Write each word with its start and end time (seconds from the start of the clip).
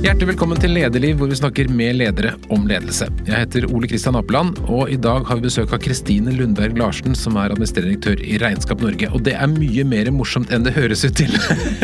Hjertelig 0.00 0.30
velkommen 0.30 0.56
til 0.56 0.72
Lederliv, 0.72 1.18
hvor 1.20 1.28
vi 1.28 1.36
snakker 1.36 1.68
med 1.76 1.98
ledere 1.98 2.30
om 2.48 2.62
ledelse. 2.64 3.04
Jeg 3.26 3.36
heter 3.42 3.66
Ole 3.68 3.84
Kristian 3.90 4.16
Apeland, 4.16 4.56
og 4.64 4.88
i 4.88 4.96
dag 4.96 5.26
har 5.28 5.36
vi 5.36 5.44
besøk 5.44 5.74
av 5.76 5.82
Kristine 5.84 6.32
Lundberg 6.32 6.78
Larsen, 6.80 7.12
som 7.12 7.36
er 7.36 7.52
administrerende 7.52 7.98
direktør 7.98 8.22
i 8.24 8.38
Regnskap 8.40 8.80
Norge. 8.80 9.10
Og 9.12 9.20
det 9.26 9.34
er 9.36 9.50
mye 9.52 9.84
mer 9.84 10.08
morsomt 10.16 10.54
enn 10.56 10.64
det 10.64 10.72
høres 10.72 11.04
ut 11.04 11.20
til. 11.20 11.36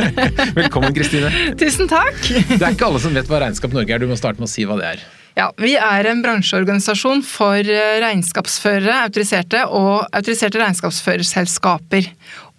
velkommen, 0.60 0.96
Kristine. 0.96 1.28
Tusen 1.60 1.92
takk. 1.92 2.16
Det 2.24 2.56
er 2.56 2.72
ikke 2.72 2.88
alle 2.88 3.02
som 3.04 3.12
vet 3.20 3.28
hva 3.28 3.42
Regnskap 3.44 3.76
Norge 3.76 3.92
er, 3.92 4.00
du 4.00 4.08
må 4.08 4.16
starte 4.16 4.40
med 4.40 4.48
å 4.48 4.54
si 4.54 4.64
hva 4.64 4.78
det 4.80 4.88
er. 4.94 5.04
Ja, 5.36 5.50
Vi 5.60 5.74
er 5.76 6.08
en 6.08 6.24
bransjeorganisasjon 6.24 7.20
for 7.28 7.60
eh, 7.60 7.98
regnskapsførere, 8.00 8.96
autoriserte 9.10 9.66
og 9.68 10.06
autoriserte 10.08 10.64
regnskapsførerselskaper. 10.64 12.08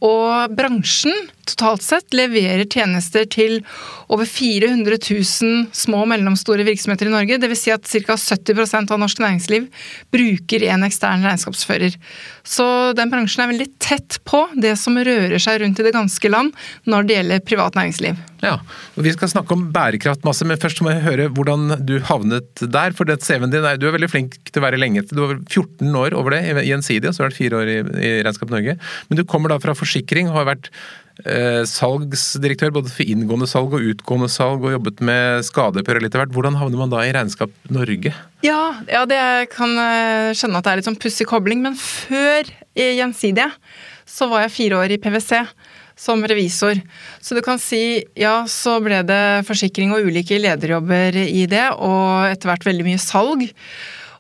Og 0.05 0.53
bransjen 0.53 1.17
totalt 1.49 1.85
sett 1.85 2.15
leverer 2.15 2.65
tjenester 2.65 3.27
til 3.29 3.59
over 4.11 4.27
400 4.29 4.99
000 4.99 5.67
små 5.75 6.03
og 6.05 6.11
mellomstore 6.11 6.65
virksomheter 6.67 7.09
i 7.09 7.13
Norge. 7.13 7.39
Dvs. 7.41 7.63
Si 7.63 7.73
at 7.73 7.87
ca. 7.87 8.17
70% 8.17 8.93
av 8.93 9.01
norsk 9.01 9.21
næringsliv 9.23 9.67
bruker 10.13 10.67
en 10.71 10.85
ekstern 10.87 11.25
regnskapsfører. 11.25 11.97
Så 12.47 12.65
den 12.97 13.11
bransjen 13.11 13.43
er 13.43 13.51
veldig 13.51 13.69
tett 13.83 14.19
på 14.27 14.45
det 14.55 14.75
som 14.79 14.97
rører 14.97 15.39
seg 15.41 15.61
rundt 15.63 15.81
i 15.81 15.87
det 15.87 15.95
ganske 15.95 16.31
land 16.31 16.53
når 16.87 17.07
det 17.07 17.17
gjelder 17.19 17.45
privat 17.47 17.79
næringsliv. 17.79 18.19
Ja, 18.43 18.59
og 18.95 19.03
Vi 19.03 19.11
skal 19.15 19.31
snakke 19.31 19.55
om 19.55 19.65
bærekraft 19.73 20.25
masse, 20.27 20.45
men 20.45 20.59
først 20.61 20.83
må 20.85 20.91
jeg 20.93 21.05
høre 21.05 21.27
hvordan 21.33 21.79
du 21.87 21.97
havnet 22.05 22.61
der. 22.61 22.93
For 22.97 23.09
det 23.09 23.23
CV-en 23.25 23.53
din 23.53 23.65
er, 23.65 23.79
du 23.81 23.87
er 23.89 23.97
veldig 23.97 24.11
flink 24.11 24.37
til 24.45 24.61
å 24.61 24.67
være 24.67 24.79
lenge. 24.79 25.07
Du 25.09 25.23
var 25.23 25.39
14 25.41 25.97
år 26.03 26.15
over 26.17 26.35
det 26.35 26.43
i 26.45 26.67
Gjensidige, 26.69 27.13
så 27.13 27.23
har 27.23 27.31
du 27.31 27.33
vært 27.33 27.41
fire 27.41 27.61
år 27.63 27.73
i, 27.73 27.79
i 27.81 28.13
Regnskap 28.21 28.53
Norge. 28.53 28.77
Men 29.09 29.19
du 29.19 29.25
kommer 29.27 29.53
da 29.53 29.59
fra 29.63 29.75
forsikring 29.77 30.29
og 30.29 30.41
har 30.41 30.51
vært 30.53 30.71
salgsdirektør 31.67 32.73
både 32.75 32.91
for 32.93 33.09
inngående 33.09 33.47
salg 33.49 33.73
og 33.73 33.85
utgående 33.93 34.29
salg, 34.31 34.61
og 34.61 34.75
jobbet 34.75 35.01
med 35.05 35.47
skadeoppgjør 35.47 36.03
litt 36.03 36.17
av 36.17 36.23
hvert. 36.23 36.35
Hvordan 36.35 36.59
havner 36.59 36.83
man 36.83 36.93
da 36.93 37.01
i 37.05 37.13
Regnskap 37.15 37.53
Norge? 37.73 38.13
Ja, 38.45 38.61
ja 38.91 39.03
det 39.09 39.21
kan 39.55 39.73
skjønne 40.37 40.61
at 40.61 40.67
det 40.67 40.73
er 40.73 40.81
litt 40.81 40.89
sånn 40.89 41.01
pussig 41.01 41.27
kobling, 41.29 41.63
men 41.65 41.77
før 41.79 42.49
i 42.77 42.91
Gjensidige 42.99 43.49
så 44.07 44.29
var 44.31 44.45
jeg 44.45 44.55
fire 44.55 44.79
år 44.83 44.93
i 44.95 45.01
PwC 45.01 45.41
som 45.97 46.21
revisor. 46.29 46.79
Så 47.21 47.35
du 47.35 47.41
kan 47.45 47.59
si 47.61 48.05
ja, 48.17 48.45
så 48.49 48.77
ble 48.83 49.01
det 49.07 49.45
forsikring 49.47 49.93
og 49.95 50.05
ulike 50.07 50.37
lederjobber 50.39 51.17
i 51.25 51.45
det, 51.49 51.65
og 51.73 52.29
etter 52.29 52.51
hvert 52.51 52.67
veldig 52.69 52.85
mye 52.87 53.01
salg. 53.01 53.47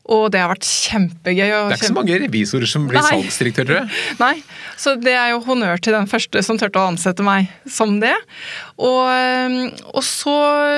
Og 0.07 0.29
det 0.31 0.39
har 0.39 0.51
vært 0.51 0.67
kjempegøy. 0.67 1.49
det 1.51 1.57
er 1.57 1.75
ikke 1.75 1.89
så 1.89 1.97
mange 1.97 2.19
revisorer 2.21 2.69
som 2.69 2.85
blir 2.87 3.03
salgsdirektør, 3.03 3.67
tror 3.67 3.79
jeg. 3.81 3.89
Nei, 4.23 4.35
så 4.79 4.95
det 4.99 5.15
er 5.17 5.33
jo 5.33 5.41
honnør 5.43 5.81
til 5.83 5.97
den 5.97 6.07
første 6.07 6.43
som 6.45 6.59
turte 6.59 6.79
å 6.79 6.87
ansette 6.93 7.25
meg 7.25 7.51
som 7.67 7.97
det. 7.99 8.13
Og, 8.77 9.01
eh, 9.11 9.57
og 9.91 10.03
så 10.05 10.37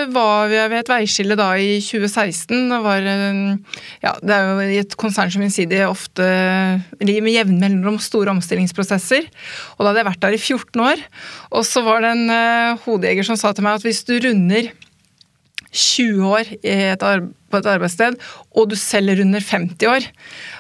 var 0.09 0.49
vi 0.49 0.57
ved 0.57 0.79
et 0.79 0.91
veiskille 0.91 1.37
da 1.39 1.51
i 1.61 1.77
2016. 1.83 2.69
Det 2.73 2.81
var 2.85 3.05
ja, 3.05 4.15
det 4.23 4.35
er 4.35 4.49
jo 4.49 4.65
i 4.65 4.81
et 4.81 4.97
konsern 4.99 5.31
som 5.33 5.43
Insidia 5.45 5.89
ofte 5.91 6.25
ligger 7.03 7.25
med 7.25 7.35
jevne 7.35 7.59
mellomrom 7.61 7.99
store 8.01 8.33
omstillingsprosesser. 8.33 9.29
Og 9.77 9.83
da 9.83 9.91
hadde 9.91 10.03
jeg 10.03 10.09
vært 10.11 10.25
der 10.25 10.37
i 10.37 10.41
14 10.41 10.85
år. 10.89 11.07
Og 11.53 11.65
så 11.67 11.83
var 11.85 12.03
det 12.03 12.13
en 12.15 12.29
uh, 12.33 12.79
hodejeger 12.85 13.29
som 13.29 13.39
sa 13.39 13.53
til 13.53 13.65
meg 13.65 13.79
at 13.79 13.85
hvis 13.85 14.05
du 14.07 14.15
runder 14.23 14.71
20 15.71 16.31
år 16.33 16.55
et 16.63 17.03
på 17.49 17.59
et 17.59 17.69
arbeidssted, 17.69 18.17
og 18.57 18.69
du 18.71 18.75
selger 18.77 19.23
under 19.23 19.43
50 19.43 19.89
år, 19.89 20.05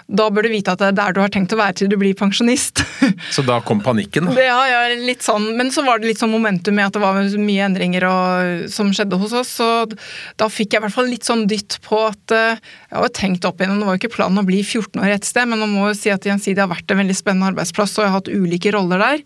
da 0.09 0.25
bør 0.33 0.47
du 0.47 0.51
vite 0.53 0.73
at 0.73 0.81
det 0.81 0.87
er 0.89 0.95
der 0.97 1.15
du 1.15 1.19
har 1.21 1.31
tenkt 1.33 1.53
å 1.53 1.59
være 1.59 1.75
til 1.77 1.91
du 1.91 1.95
blir 2.01 2.17
pensjonist. 2.17 2.81
Så 3.35 3.43
da 3.45 3.59
kom 3.65 3.81
panikken? 3.85 4.31
Ja, 4.33 4.57
ja, 4.69 4.79
litt 4.97 5.25
sånn. 5.25 5.51
Men 5.59 5.69
så 5.73 5.83
var 5.85 6.01
det 6.01 6.09
litt 6.09 6.21
sånn 6.21 6.33
momentum 6.33 6.77
med 6.77 6.89
at 6.89 6.97
det 6.97 7.03
var 7.03 7.19
mye 7.37 7.67
endringer 7.67 8.07
og, 8.09 8.63
som 8.73 8.89
skjedde 8.95 9.19
hos 9.21 9.35
oss. 9.37 9.51
Så 9.59 9.67
da 10.39 10.49
fikk 10.49 10.73
jeg 10.73 10.81
i 10.81 10.85
hvert 10.87 10.95
fall 10.95 11.11
litt 11.11 11.27
sånn 11.27 11.45
dytt 11.49 11.77
på 11.85 12.01
at 12.07 12.33
eh, 12.35 12.57
Jeg 12.89 12.97
har 12.97 13.05
jo 13.05 13.13
tenkt 13.19 13.45
opp 13.45 13.59
igjennom, 13.61 13.81
det 13.81 13.89
var 13.89 13.97
jo 13.97 14.01
ikke 14.01 14.15
planen 14.15 14.41
å 14.41 14.47
bli 14.47 14.63
14 14.63 15.03
år 15.03 15.13
et 15.13 15.27
sted, 15.27 15.45
men 15.49 15.61
man 15.61 15.73
må 15.73 15.91
jo 15.91 15.97
si 15.97 16.09
at 16.13 16.25
Gjensidige 16.25 16.65
har 16.65 16.71
vært 16.71 16.89
en 16.89 17.03
veldig 17.03 17.17
spennende 17.17 17.51
arbeidsplass, 17.53 17.93
og 17.99 18.05
jeg 18.05 18.09
har 18.09 18.17
hatt 18.17 18.33
ulike 18.33 18.73
roller 18.73 19.03
der. 19.03 19.21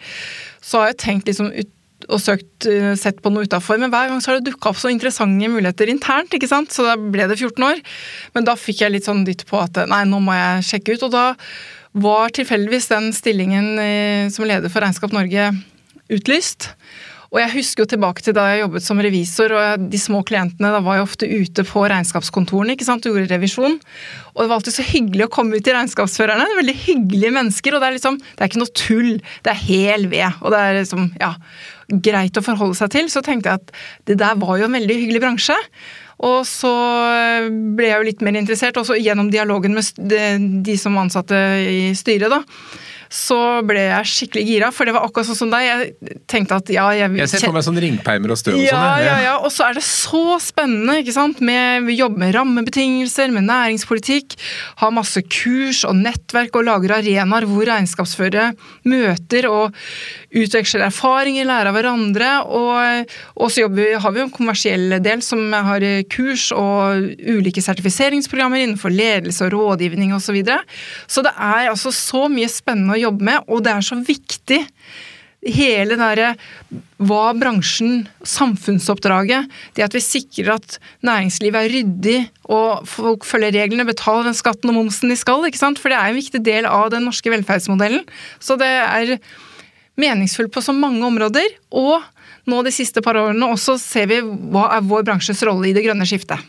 Så 0.63 0.81
har 0.81 0.91
jeg 0.91 1.00
tenkt 1.06 1.31
liksom 1.31 1.53
ut 1.56 1.72
og 2.09 2.22
søkt, 2.22 2.68
eh, 2.69 2.94
sett 3.00 3.22
på 3.24 3.31
noe 3.34 3.47
utafor, 3.47 3.80
men 3.81 3.91
hver 3.94 4.09
gang 4.12 4.22
så 4.24 4.31
har 4.31 4.40
det 4.40 4.52
dukka 4.52 4.72
opp 4.72 4.80
så 4.81 4.91
interessante 4.91 5.52
muligheter 5.52 5.91
internt, 5.91 6.34
ikke 6.34 6.50
sant. 6.50 6.74
Så 6.74 6.86
da 6.88 6.97
ble 6.97 7.28
det 7.30 7.40
14 7.40 7.64
år. 7.68 7.81
Men 8.36 8.47
da 8.47 8.58
fikk 8.59 8.84
jeg 8.84 8.96
litt 8.96 9.08
sånn 9.09 9.25
dytt 9.28 9.46
på 9.50 9.62
at 9.62 9.84
nei, 9.90 10.03
nå 10.09 10.19
må 10.24 10.36
jeg 10.36 10.68
sjekke 10.72 10.97
ut. 10.97 11.08
Og 11.08 11.16
da 11.16 11.25
var 11.94 12.34
tilfeldigvis 12.34 12.90
den 12.90 13.12
stillingen 13.13 13.74
eh, 13.80 14.30
som 14.34 14.47
leder 14.50 14.72
for 14.74 14.81
Regnskap 14.81 15.13
Norge 15.13 15.52
utlyst. 16.13 16.72
Og 17.34 17.40
jeg 17.42 17.50
husker 17.56 17.81
jo 17.81 17.90
tilbake 17.90 18.22
til 18.22 18.36
da 18.38 18.44
jeg 18.52 18.62
jobbet 18.62 18.86
som 18.86 19.00
revisor, 19.02 19.53
og 19.58 19.86
de 19.90 19.97
små 19.97 20.19
klientene 20.28 20.69
da 20.69 20.81
var 20.86 21.00
jeg 21.00 21.06
ofte 21.08 21.30
ute 21.30 21.63
på 21.66 21.86
regnskapskontorene 21.90 22.75
ikke 22.75 22.86
sant, 22.86 23.08
og 23.09 23.18
gjorde 23.18 23.31
revisjon. 23.34 23.80
Og 24.36 24.38
det 24.38 24.46
var 24.52 24.59
alltid 24.59 24.75
så 24.75 24.86
hyggelig 24.86 25.25
å 25.25 25.31
komme 25.34 25.58
ut 25.58 25.66
til 25.66 25.74
regnskapsførerne. 25.74 26.46
Er 26.46 26.59
veldig 26.62 26.78
hyggelige 26.84 27.34
mennesker, 27.34 27.74
og 27.74 27.81
det 27.81 27.90
er 27.90 27.97
liksom 27.97 28.19
Det 28.22 28.38
er 28.38 28.52
ikke 28.52 28.62
noe 28.62 28.78
tull. 28.78 29.09
Det 29.42 29.53
er 29.53 29.63
hel 29.66 30.06
ved. 30.13 30.44
Og 30.44 30.53
det 30.53 30.62
er 30.62 30.78
liksom, 30.84 31.09
ja 31.22 31.34
greit 32.04 32.38
å 32.40 32.46
forholde 32.46 32.78
seg 32.80 32.94
til, 32.96 33.12
så 33.12 33.24
tenkte 33.26 33.52
jeg 33.52 33.62
at 33.62 33.76
det 34.09 34.18
der 34.22 34.40
var 34.42 34.58
jo 34.59 34.70
en 34.70 34.80
veldig 34.80 34.98
hyggelig 35.02 35.22
bransje. 35.24 35.58
Og 36.24 36.44
så 36.48 36.72
ble 37.76 37.90
jeg 37.90 38.00
jo 38.00 38.08
litt 38.08 38.24
mer 38.24 38.38
interessert, 38.40 38.78
også 38.80 38.96
gjennom 39.02 39.31
dialogen 39.34 39.76
med 39.76 40.64
de 40.64 40.76
som 40.80 40.98
ansatte 41.02 41.38
i 41.68 41.92
styret, 41.98 42.31
da 42.31 42.44
så 43.13 43.38
ble 43.62 43.84
jeg 43.85 44.09
skikkelig 44.09 44.44
gira, 44.47 44.69
for 44.74 44.90
det 44.90 44.96
var 44.96 45.06
akkurat 45.06 45.28
sånn 45.28 45.38
som 45.38 45.51
deg. 45.53 45.68
Jeg 45.68 46.22
tenkte 46.29 46.57
at 46.57 46.69
ja 46.74 46.88
Jeg, 46.97 47.12
jeg 47.19 47.29
ser 47.29 47.44
for 47.46 47.53
meg 47.53 47.66
sånn 47.66 47.78
ringpeimer 47.84 48.34
og 48.34 48.40
støv 48.40 48.56
og 48.57 48.63
ja, 48.63 48.74
sånn. 48.74 49.03
Ja, 49.06 49.18
ja, 49.22 49.34
Og 49.38 49.53
så 49.53 49.68
er 49.68 49.78
det 49.78 49.84
så 49.85 50.40
spennende, 50.41 50.96
ikke 51.03 51.13
sant. 51.13 51.44
Med, 51.46 51.85
vi 51.85 52.00
jobber 52.00 52.24
med 52.24 52.34
rammebetingelser, 52.34 53.29
med 53.35 53.46
næringspolitikk. 53.51 54.34
Har 54.81 54.96
masse 54.96 55.22
kurs 55.28 55.84
og 55.85 56.00
nettverk 56.00 56.57
og 56.57 56.66
lager 56.72 56.96
arenaer 56.97 57.46
hvor 57.50 57.69
regnskapsførere 57.69 58.47
møter 58.90 59.45
og 59.51 59.78
utveksler 60.34 60.88
erfaringer, 60.88 61.45
lærer 61.45 61.69
av 61.69 61.78
hverandre. 61.78 62.31
Og, 62.50 63.13
og 63.38 63.53
så 63.53 63.69
vi, 63.69 63.91
har 63.94 64.16
vi 64.16 64.24
jo 64.24 64.28
en 64.28 64.34
kommersiell 64.34 64.97
del 65.06 65.22
som 65.22 65.53
har 65.53 65.85
kurs 66.09 66.47
og 66.57 67.13
ulike 67.22 67.62
sertifiseringsprogrammer 67.62 68.66
innenfor 68.66 68.94
ledelse 68.94 69.45
og 69.45 69.53
rådgivning 69.53 70.16
osv. 70.18 70.22
Så, 70.24 70.31
videre. 70.31 70.63
så 71.12 71.22
det 71.22 71.34
er 71.35 71.68
altså 71.69 71.91
så 71.94 72.24
mye 72.31 72.47
spennende 72.50 72.95
å 72.95 73.03
jobbe 73.03 73.28
med, 73.30 73.44
og 73.47 73.64
det 73.66 73.74
er 73.74 73.86
så 73.86 73.97
viktig. 74.03 74.62
Hele 75.44 75.97
derre 76.00 76.30
hva 77.03 77.34
bransjen, 77.36 78.06
samfunnsoppdraget, 78.24 79.50
det 79.75 79.84
at 79.84 79.96
vi 79.96 80.02
sikrer 80.03 80.53
at 80.56 80.78
næringslivet 81.03 81.59
er 81.59 81.74
ryddig 81.74 82.19
og 82.47 82.86
folk 82.88 83.28
følger 83.28 83.52
reglene, 83.58 83.84
betaler 83.88 84.30
den 84.30 84.38
skatten 84.38 84.72
og 84.72 84.78
momsen 84.78 85.12
de 85.12 85.19
skal, 85.19 85.44
ikke 85.50 85.59
sant? 85.59 85.81
for 85.81 85.92
det 85.92 86.00
er 86.00 86.13
en 86.13 86.22
viktig 86.22 86.40
del 86.46 86.69
av 86.69 86.94
den 86.94 87.03
norske 87.09 87.34
velferdsmodellen. 87.34 88.08
Så 88.40 88.56
det 88.62 88.72
er 88.72 89.18
meningsfullt 90.00 90.53
på 90.53 90.63
så 90.63 90.74
mange 90.75 91.03
områder. 91.06 91.59
Og 91.75 92.02
nå 92.50 92.63
de 92.66 92.74
siste 92.75 93.03
par 93.03 93.19
årene 93.19 93.52
også 93.53 93.78
ser 93.81 94.09
vi 94.12 94.19
hva 94.24 94.69
er 94.78 94.88
vår 94.88 95.06
bransjes 95.08 95.44
rolle 95.47 95.69
i 95.69 95.75
det 95.75 95.86
grønne 95.86 96.08
skiftet. 96.08 96.40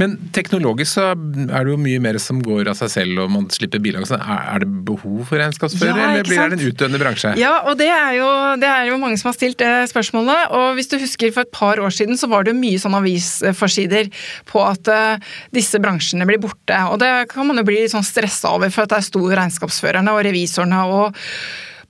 Men 0.00 0.16
teknologisk 0.36 0.94
så 0.96 1.06
er 1.12 1.66
det 1.66 1.72
jo 1.72 1.78
mye 1.80 2.02
mer 2.02 2.18
som 2.22 2.40
går 2.44 2.70
av 2.72 2.78
seg 2.78 2.92
selv, 2.92 3.24
og 3.24 3.32
man 3.34 3.48
slipper 3.52 3.82
bilag. 3.82 4.06
Er 4.14 4.64
det 4.64 4.70
behov 4.86 5.24
for 5.30 5.40
regnskapsfører, 5.40 6.00
ja, 6.00 6.10
eller 6.12 6.28
blir 6.28 6.42
det 6.42 6.58
en 6.58 6.66
utdøende 6.70 7.00
bransje? 7.02 7.34
Ja, 7.40 7.54
og 7.68 7.78
det 7.80 7.90
er, 7.90 8.12
jo, 8.18 8.30
det 8.62 8.70
er, 8.70 8.88
jo, 8.90 9.00
mange 9.02 9.18
som 9.20 9.30
har 9.30 9.38
stilt 9.38 9.60
det 9.62 9.72
spørsmålet. 9.92 10.54
Og 10.56 10.78
hvis 10.78 10.90
du 10.92 10.98
husker 11.02 11.34
for 11.34 11.46
et 11.46 11.54
par 11.54 11.82
år 11.82 11.94
siden, 11.94 12.18
så 12.20 12.30
var 12.30 12.46
det 12.46 12.56
mye 12.58 12.80
sånn 12.80 12.96
avisforsider 12.98 14.10
på 14.50 14.64
at 14.64 14.90
uh, 14.92 15.36
disse 15.54 15.80
bransjene 15.82 16.28
blir 16.28 16.42
borte. 16.42 16.80
Og 16.90 16.98
det 17.02 17.12
kan 17.32 17.48
man 17.48 17.60
jo 17.60 17.66
bli 17.68 17.82
litt 17.82 17.94
sånn 17.94 18.06
stressa 18.06 18.54
over, 18.54 18.72
for 18.74 18.84
at 18.84 18.94
det 18.94 19.02
er 19.02 19.12
stor 19.12 19.38
regnskapsførerne 19.42 20.14
og 20.16 20.26
revisorene. 20.26 20.82
og 20.94 21.22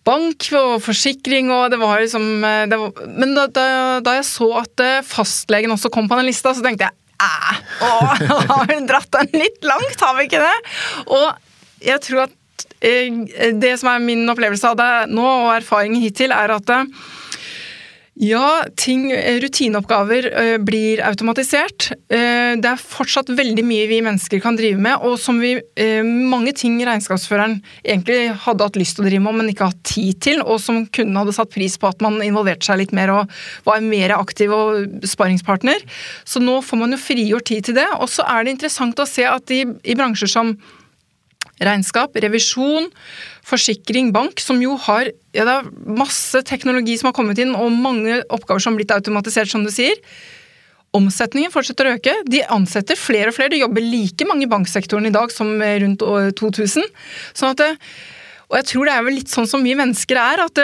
bank 0.04 0.50
og 0.58 0.82
forsikring 0.84 1.50
og 1.52 1.70
det 1.72 1.78
var 1.80 2.02
liksom 2.02 2.44
eh, 2.44 2.66
det 2.68 2.80
var, 2.80 3.06
Men 3.16 3.34
da, 3.36 3.46
da, 3.48 3.66
da, 4.04 4.18
jeg 4.18 4.28
så 4.28 4.50
at 4.60 4.84
eh, 4.84 5.00
fastlegen 5.06 5.72
også 5.74 5.90
kom 5.92 6.10
på 6.10 6.18
den 6.20 6.28
lista, 6.28 6.52
så 6.54 6.64
tenkte 6.64 6.88
jeg 6.88 7.03
æh, 7.22 7.60
har 8.50 8.72
hun 8.72 8.88
dratt 8.90 9.10
den 9.18 9.42
litt 9.44 9.66
langt, 9.66 10.00
har 10.00 10.16
vi 10.18 10.28
ikke 10.28 10.42
det? 10.42 10.54
Og 11.06 11.28
jeg 11.84 12.02
tror 12.06 12.26
at 12.26 12.66
eh, 12.80 13.52
det 13.60 13.74
som 13.80 13.92
er 13.92 14.04
min 14.04 14.24
opplevelse 14.30 14.72
av 14.72 14.78
det 14.80 14.92
nå, 15.12 15.26
og 15.46 15.52
erfaringen 15.56 16.02
hittil, 16.02 16.34
er 16.34 16.56
at 16.56 16.74
ja, 18.14 18.62
ting, 18.78 19.08
rutineoppgaver 19.42 20.26
uh, 20.30 20.56
blir 20.62 21.00
automatisert. 21.02 21.88
Uh, 22.12 22.54
det 22.62 22.68
er 22.70 22.78
fortsatt 22.78 23.32
veldig 23.34 23.64
mye 23.66 23.88
vi 23.90 23.98
mennesker 24.06 24.42
kan 24.44 24.54
drive 24.58 24.78
med, 24.78 25.02
og 25.02 25.18
som 25.20 25.40
vi 25.42 25.56
Mange 25.84 26.52
ting 26.56 26.76
regnskapsføreren 26.86 27.56
egentlig 27.82 28.32
hadde 28.44 28.66
hatt 28.66 28.76
lyst 28.78 28.96
til 28.96 29.04
å 29.04 29.08
drive 29.08 29.22
med, 29.24 29.36
men 29.38 29.50
ikke 29.50 29.68
hatt 29.70 29.80
tid 29.86 30.20
til, 30.24 30.40
og 30.42 30.60
som 30.62 30.84
kunden 30.94 31.18
hadde 31.18 31.34
satt 31.36 31.50
pris 31.54 31.76
på 31.80 31.88
at 31.90 32.02
man 32.04 32.20
involverte 32.24 32.66
seg 32.66 32.80
litt 32.80 32.94
mer 32.96 33.12
og 33.12 33.34
var 33.66 33.82
mer 33.84 34.14
aktiv 34.16 34.52
og 34.54 35.04
sparringspartner. 35.08 35.82
Så 36.26 36.42
nå 36.42 36.60
får 36.64 36.80
man 36.80 36.94
jo 36.94 37.00
frigjort 37.00 37.48
tid 37.50 37.68
til 37.68 37.78
det. 37.78 37.86
Og 37.98 38.10
så 38.12 38.26
er 38.30 38.44
det 38.44 38.56
interessant 38.56 39.02
å 39.02 39.08
se 39.08 39.26
at 39.28 39.54
i, 39.54 39.64
i 39.64 39.98
bransjer 39.98 40.30
som 40.30 40.54
regnskap, 41.62 42.16
revisjon, 42.24 42.88
forsikring, 43.44 44.12
bank, 44.14 44.40
som 44.40 44.62
jo 44.62 44.78
har 44.86 45.10
ja, 45.34 45.44
det 45.44 45.52
er 45.52 45.68
masse 45.98 46.40
teknologi 46.46 46.96
som 47.00 47.10
har 47.10 47.16
kommet 47.16 47.40
inn, 47.42 47.54
og 47.58 47.74
mange 47.74 48.22
oppgaver 48.32 48.62
som 48.62 48.74
har 48.74 48.82
blitt 48.82 48.94
automatisert, 48.94 49.50
som 49.50 49.66
du 49.66 49.72
sier. 49.74 49.98
Omsetningen 50.94 51.50
fortsetter 51.50 51.90
å 51.90 51.94
øke. 51.96 52.14
De 52.30 52.44
ansetter 52.54 52.98
flere 52.98 53.32
og 53.32 53.36
flere. 53.36 53.50
Det 53.50 53.64
jobber 53.64 53.82
like 53.82 54.26
mange 54.30 54.46
i 54.46 54.50
banksektoren 54.50 55.08
i 55.10 55.14
dag 55.14 55.32
som 55.34 55.56
rundt 55.58 56.04
2000. 56.38 56.86
Sånn 57.34 57.50
at 57.50 57.62
det, 57.64 57.70
og 58.50 58.58
jeg 58.60 58.66
tror 58.68 58.86
det 58.86 58.92
er 58.94 59.04
vel 59.06 59.16
litt 59.18 59.32
sånn 59.32 59.48
som 59.50 59.64
vi 59.66 59.72
mennesker 59.74 60.18
er, 60.20 60.44
at 60.44 60.60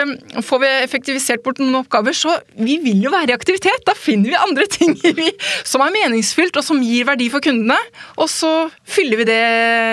får 0.47 0.61
vi 0.63 0.69
effektivisert 0.85 1.43
bort 1.43 1.59
noen 1.59 1.81
oppgaver, 1.81 2.15
så 2.15 2.37
vi 2.55 2.77
vil 2.79 3.01
jo 3.03 3.11
være 3.11 3.33
i 3.33 3.35
aktivitet. 3.35 3.83
Da 3.87 3.95
finner 3.97 4.31
vi 4.31 4.39
andre 4.39 4.67
ting 4.71 4.95
vi, 5.19 5.27
som 5.67 5.83
er 5.83 5.91
meningsfylt 5.97 6.55
og 6.55 6.63
som 6.63 6.79
gir 6.85 7.09
verdi 7.09 7.27
for 7.33 7.43
kundene, 7.43 7.75
og 8.15 8.31
så 8.31 8.69
fyller 8.87 9.19
vi 9.19 9.27
det 9.33 9.41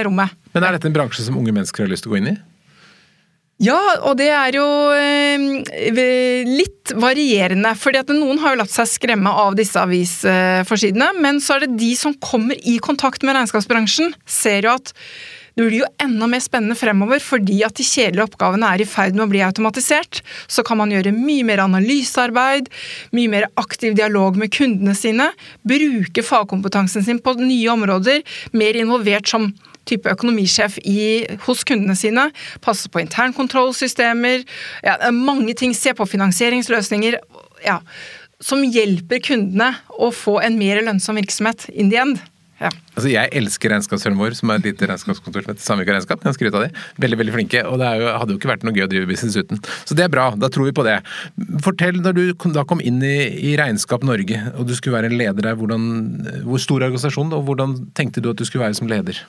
rommet. 0.07 0.37
Men 0.55 0.69
er 0.69 0.79
dette 0.79 0.87
en 0.91 0.95
bransje 0.95 1.27
som 1.27 1.41
unge 1.41 1.55
mennesker 1.55 1.85
har 1.85 1.91
lyst 1.91 2.07
til 2.07 2.13
å 2.13 2.15
gå 2.15 2.23
inn 2.23 2.31
i? 2.37 2.39
Ja, 3.59 3.79
og 4.07 4.21
det 4.21 4.29
er 4.31 4.55
jo 4.55 4.67
eh, 4.95 6.45
litt 6.47 6.93
varierende. 6.95 7.73
fordi 7.75 7.99
at 7.99 8.13
noen 8.15 8.39
har 8.39 8.55
jo 8.55 8.61
latt 8.61 8.71
seg 8.71 8.87
skremme 8.87 9.33
av 9.35 9.57
disse 9.59 9.83
avisforsidene. 9.83 11.11
Men 11.19 11.43
så 11.43 11.57
er 11.57 11.67
det 11.67 11.81
de 11.81 11.91
som 11.99 12.15
kommer 12.23 12.55
i 12.63 12.79
kontakt 12.79 13.27
med 13.27 13.35
regnskapsbransjen, 13.35 14.15
ser 14.25 14.69
jo 14.69 14.77
at 14.77 14.95
det 15.59 15.65
blir 15.67 15.81
jo 15.81 15.89
enda 15.99 16.29
mer 16.31 16.39
spennende 16.39 16.77
fremover 16.79 17.19
fordi 17.19 17.57
at 17.67 17.75
de 17.75 17.83
kjedelige 17.83 18.29
oppgavene 18.29 18.69
er 18.71 18.85
i 18.85 18.87
ferd 18.87 19.17
med 19.19 19.25
å 19.25 19.31
bli 19.33 19.41
automatisert. 19.43 20.21
Så 20.47 20.63
kan 20.63 20.79
man 20.79 20.93
gjøre 20.95 21.11
mye 21.17 21.43
mer 21.49 21.65
analysearbeid, 21.65 22.71
mye 23.11 23.33
mer 23.33 23.49
aktiv 23.59 23.97
dialog 23.99 24.39
med 24.39 24.55
kundene 24.55 24.95
sine. 24.95 25.33
Bruke 25.67 26.23
fagkompetansen 26.23 27.03
sin 27.03 27.19
på 27.19 27.35
nye 27.43 27.75
områder, 27.75 28.23
mer 28.55 28.79
involvert 28.79 29.27
som 29.27 29.51
type 29.89 30.13
økonomisjef 30.13 30.79
i, 30.85 31.27
hos 31.47 31.65
kundene 31.69 31.97
sine. 31.99 32.29
Passe 32.65 32.91
på 32.93 33.03
internkontrollsystemer. 33.03 34.47
Ja, 34.85 34.99
mange 35.15 35.57
ting. 35.59 35.75
Se 35.77 35.95
på 35.97 36.07
finansieringsløsninger. 36.09 37.19
Ja, 37.65 37.81
som 38.45 38.63
hjelper 38.63 39.23
kundene 39.25 39.73
å 39.99 40.13
få 40.15 40.39
en 40.45 40.59
mer 40.61 40.83
lønnsom 40.87 41.19
virksomhet 41.19 41.69
in 41.75 41.91
the 41.91 42.03
end. 42.05 42.21
Ja. 42.59 42.71
Altså, 42.97 43.07
jeg 43.13 43.31
elsker 43.39 43.71
regnskapsfølgen 43.71 44.19
vår, 44.19 44.35
som 44.35 44.51
er 44.51 44.59
et 44.59 44.67
lite 44.67 44.89
regnskapskontor 44.91 45.47
Samvika 45.63 45.95
Regnskap. 45.95 46.25
Jeg 46.27 46.35
skryter 46.35 46.59
av 46.59 46.65
de. 46.67 46.85
Veldig 47.05 47.19
veldig 47.21 47.35
flinke, 47.37 47.63
og 47.71 47.79
det 47.79 47.91
jo, 48.01 48.09
hadde 48.19 48.35
jo 48.35 48.41
ikke 48.41 48.51
vært 48.51 48.67
noe 48.67 48.75
gøy 48.75 48.87
å 48.87 48.91
drive 48.91 49.11
business 49.11 49.39
uten. 49.39 49.63
Så 49.87 49.95
det 49.99 50.09
er 50.09 50.13
bra, 50.13 50.29
da 50.35 50.51
tror 50.51 50.67
vi 50.67 50.75
på 50.75 50.87
det. 50.87 50.97
Fortell, 51.65 52.01
når 52.03 52.19
du 52.19 52.49
da 52.57 52.67
kom 52.67 52.83
inn 52.83 52.99
i, 53.07 53.19
i 53.51 53.55
Regnskap 53.61 54.07
Norge, 54.07 54.41
og 54.57 54.67
du 54.67 54.75
skulle 54.75 54.99
være 54.99 55.13
en 55.13 55.19
leder 55.21 55.51
der, 55.51 55.59
hvordan, 55.61 55.85
hvor 56.49 56.63
stor 56.63 56.83
organisasjon, 56.83 57.31
og 57.37 57.47
hvordan 57.47 57.79
tenkte 57.99 58.25
du 58.25 58.33
at 58.33 58.43
du 58.43 58.47
skulle 58.49 58.67
være 58.67 58.81
som 58.81 58.91
leder? 58.91 59.23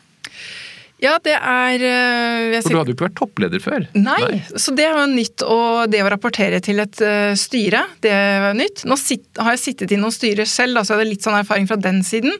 Ja, 1.00 1.14
det 1.24 1.36
er 1.38 1.84
eh, 1.88 2.58
For 2.60 2.74
du 2.74 2.80
hadde 2.82 2.92
jo 2.92 2.98
ikke 2.98 3.06
vært 3.08 3.18
toppleder 3.20 3.62
før? 3.64 3.86
Nei, 3.96 4.18
Nei. 4.20 4.40
så 4.60 4.74
det 4.76 4.84
er 4.84 4.98
jo 4.98 5.06
nytt. 5.12 5.46
Og 5.48 5.92
det 5.92 6.02
å 6.04 6.10
rapportere 6.12 6.60
til 6.64 6.82
et 6.84 7.04
uh, 7.06 7.32
styre, 7.40 7.86
det 8.04 8.12
er 8.12 8.50
nytt. 8.58 8.84
Nå 8.90 8.98
sitt, 9.00 9.30
har 9.40 9.56
jeg 9.56 9.64
sittet 9.64 9.94
i 9.96 10.00
noen 10.00 10.14
styrer 10.14 10.50
selv, 10.50 10.76
da, 10.76 10.84
så 10.84 10.94
jeg 10.94 11.00
hadde 11.00 11.14
litt 11.14 11.28
sånn 11.28 11.40
erfaring 11.40 11.70
fra 11.70 11.80
den 11.80 12.02
siden. 12.06 12.36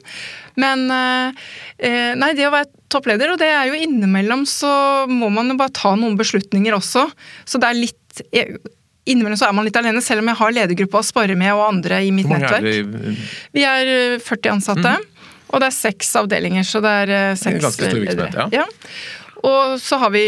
Men 0.60 0.84
uh, 0.92 1.48
nei, 1.80 2.32
det 2.36 2.50
å 2.50 2.52
være 2.52 2.68
toppleder, 2.92 3.32
og 3.32 3.40
det 3.40 3.48
er 3.48 3.70
jo 3.70 3.80
innimellom 3.80 4.44
så 4.48 4.72
må 5.08 5.30
man 5.32 5.48
jo 5.52 5.56
bare 5.60 5.72
ta 5.80 5.94
noen 5.96 6.18
beslutninger 6.20 6.76
også. 6.76 7.06
Så 7.48 7.62
det 7.62 7.72
er 7.72 7.80
litt 7.80 7.96
Innimellom 9.08 9.38
så 9.40 9.46
er 9.48 9.54
man 9.56 9.64
litt 9.64 9.76
alene, 9.78 10.02
selv 10.04 10.20
om 10.20 10.28
jeg 10.28 10.38
har 10.38 10.52
ledergruppa 10.52 11.00
å 11.00 11.06
spare 11.06 11.34
med 11.38 11.54
og 11.56 11.62
andre 11.64 12.02
i 12.04 12.10
mitt 12.14 12.28
nettverk. 12.28 12.66
Vi? 12.66 13.14
vi? 13.56 13.62
er 13.64 14.20
40 14.20 14.52
ansatte. 14.52 14.92
Mm. 15.00 15.19
Og 15.50 15.60
det 15.62 15.70
er 15.70 15.74
seks 15.74 16.14
avdelinger, 16.20 16.66
så 16.66 16.82
det 16.84 16.94
er 17.04 17.16
eh, 17.16 17.34
seks 17.38 17.62
Ganske 17.64 17.90
stor 17.90 18.00
virksomhet, 18.04 18.38
ja. 18.38 18.62
ja. 18.62 18.66
Og 19.46 19.76
så 19.80 19.98
har 20.02 20.12
vi 20.14 20.24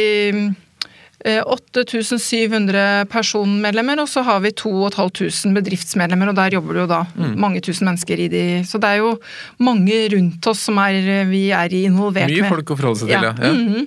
8700 1.22 2.78
eh, 2.78 3.04
personmedlemmer, 3.10 4.00
og 4.02 4.08
så 4.10 4.24
har 4.26 4.40
vi 4.42 4.50
2500 4.58 5.54
bedriftsmedlemmer, 5.60 6.32
og 6.32 6.38
der 6.38 6.56
jobber 6.56 6.78
det 6.78 6.82
jo 6.82 6.88
da 6.90 7.02
mm. 7.14 7.36
mange 7.40 7.62
tusen 7.62 7.86
mennesker 7.90 8.24
i 8.24 8.28
de 8.32 8.42
Så 8.66 8.80
det 8.82 8.90
er 8.90 9.02
jo 9.04 9.14
mange 9.62 10.00
rundt 10.16 10.50
oss 10.50 10.66
som 10.66 10.80
er, 10.82 10.98
vi 11.30 11.44
er 11.54 11.76
involvert 11.84 12.26
Mye 12.30 12.42
med. 12.42 12.48
Mye 12.48 12.56
folk 12.56 12.74
å 12.74 12.78
forholde 12.80 13.04
seg 13.04 13.12
til, 13.12 13.28
ja. 13.28 13.34
ja. 13.38 13.52
Mm 13.52 13.69
-hmm. 13.69 13.86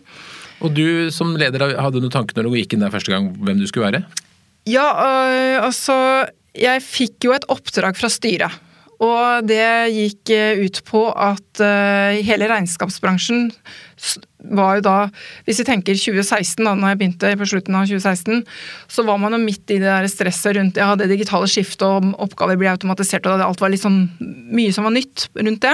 Og 0.64 0.72
du 0.74 1.12
som 1.12 1.36
leder, 1.36 1.76
hadde 1.82 2.00
noen 2.00 2.12
tanker 2.12 2.38
når 2.38 2.44
du 2.44 2.56
gikk 2.56 2.74
inn 2.74 2.80
der 2.80 2.94
første 2.94 3.12
gang, 3.12 3.36
hvem 3.36 3.60
du 3.60 3.68
skulle 3.68 3.92
være? 3.92 4.06
Ja, 4.66 4.88
øh, 4.88 5.66
altså 5.66 6.26
Jeg 6.56 6.82
fikk 6.82 7.26
jo 7.28 7.34
et 7.34 7.44
oppdrag 7.52 7.98
fra 7.98 8.10
styret 8.10 8.52
og 9.04 9.48
det 9.50 9.92
gikk 9.92 10.32
eh, 10.32 10.62
ut 10.64 10.80
på 10.88 11.02
at 11.12 11.62
uh, 11.64 12.16
hele 12.24 12.48
regnskapsbransjen 12.52 13.50
var 14.56 14.78
jo 14.78 14.84
da 14.86 14.96
Hvis 15.48 15.62
vi 15.62 15.66
tenker 15.68 15.98
2016, 15.98 16.62
da 16.64 16.76
når 16.78 16.94
jeg 16.94 17.00
begynte 17.00 17.32
på 17.40 17.48
slutten 17.50 17.78
av 17.80 17.90
2016, 17.90 18.44
så 18.92 19.06
var 19.08 19.18
man 19.22 19.34
jo 19.36 19.42
midt 19.42 19.74
i 19.74 19.80
det 19.82 19.90
der 19.90 20.08
stresset 20.12 20.56
rundt 20.60 20.80
ja, 20.80 20.92
det 21.00 21.10
digitale 21.12 21.50
skiftet, 21.50 21.88
og 21.88 22.14
oppgaver 22.22 22.60
ble 22.60 22.70
automatisert, 22.72 23.26
og 23.26 23.42
alt 23.42 23.64
var 23.64 23.74
litt 23.74 23.84
sånn 23.84 24.06
mye 24.20 24.76
som 24.76 24.86
var 24.88 24.94
nytt 24.96 25.28
rundt 25.40 25.66
det. 25.66 25.74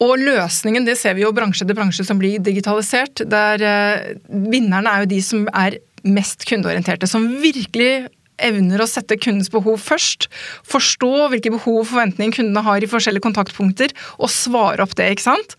Og 0.00 0.14
løsningen, 0.16 0.86
det 0.88 0.96
ser 0.96 1.18
vi 1.18 1.26
jo 1.26 1.34
bransje 1.36 1.66
etter 1.66 1.76
bransje 1.76 2.06
som 2.08 2.18
blir 2.22 2.40
digitalisert. 2.40 3.26
der 3.28 3.60
uh, 3.60 4.46
Vinnerne 4.48 4.88
er 4.88 5.04
jo 5.04 5.12
de 5.12 5.20
som 5.24 5.44
er 5.52 5.76
mest 6.06 6.46
kundeorienterte, 6.48 7.10
som 7.10 7.26
virkelig 7.42 8.08
evner 8.46 8.82
å 8.82 8.88
sette 8.90 9.18
kundens 9.20 9.52
behov 9.52 9.80
først. 9.84 10.28
Forstå 10.68 11.30
hvilke 11.32 11.54
behov 11.56 11.82
og 11.82 11.90
forventninger 11.92 12.40
kundene 12.40 12.64
har 12.66 12.82
i 12.82 12.90
forskjellige 12.90 13.26
kontaktpunkter, 13.28 13.94
og 14.18 14.32
svare 14.32 14.84
opp 14.84 14.96
det. 14.98 15.12
ikke 15.14 15.28
sant? 15.30 15.58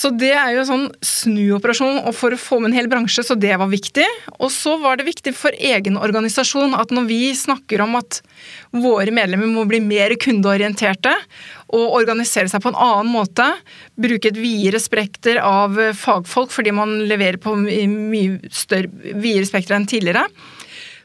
Så 0.00 0.08
det 0.14 0.30
er 0.32 0.54
jo 0.54 0.62
en 0.62 0.68
sånn 0.68 0.84
snuoperasjon 1.04 1.98
og 2.06 2.14
for 2.16 2.32
å 2.32 2.38
få 2.40 2.60
med 2.60 2.70
en 2.70 2.76
hel 2.78 2.88
bransje, 2.90 3.24
så 3.26 3.34
det 3.36 3.52
var 3.60 3.68
viktig. 3.68 4.06
Og 4.38 4.48
så 4.54 4.76
var 4.80 4.96
det 4.96 5.08
viktig 5.08 5.34
for 5.36 5.52
egen 5.52 5.98
organisasjon 6.00 6.76
at 6.78 6.94
når 6.94 7.08
vi 7.10 7.18
snakker 7.36 7.82
om 7.84 7.98
at 7.98 8.20
våre 8.70 9.12
medlemmer 9.12 9.50
må 9.50 9.66
bli 9.68 9.82
mer 9.84 10.14
kundeorienterte 10.20 11.12
og 11.74 11.98
organisere 11.98 12.48
seg 12.50 12.62
på 12.62 12.72
en 12.72 12.80
annen 12.80 13.10
måte, 13.12 13.44
bruke 14.00 14.30
et 14.30 14.40
videre 14.40 14.80
spekter 14.82 15.42
av 15.42 15.76
fagfolk 15.98 16.54
fordi 16.54 16.72
man 16.74 16.96
leverer 17.10 17.40
på 17.42 17.56
mye 17.58 18.38
større, 18.54 18.88
videre 19.12 19.48
spekter 19.50 19.76
enn 19.76 19.90
tidligere, 19.90 20.24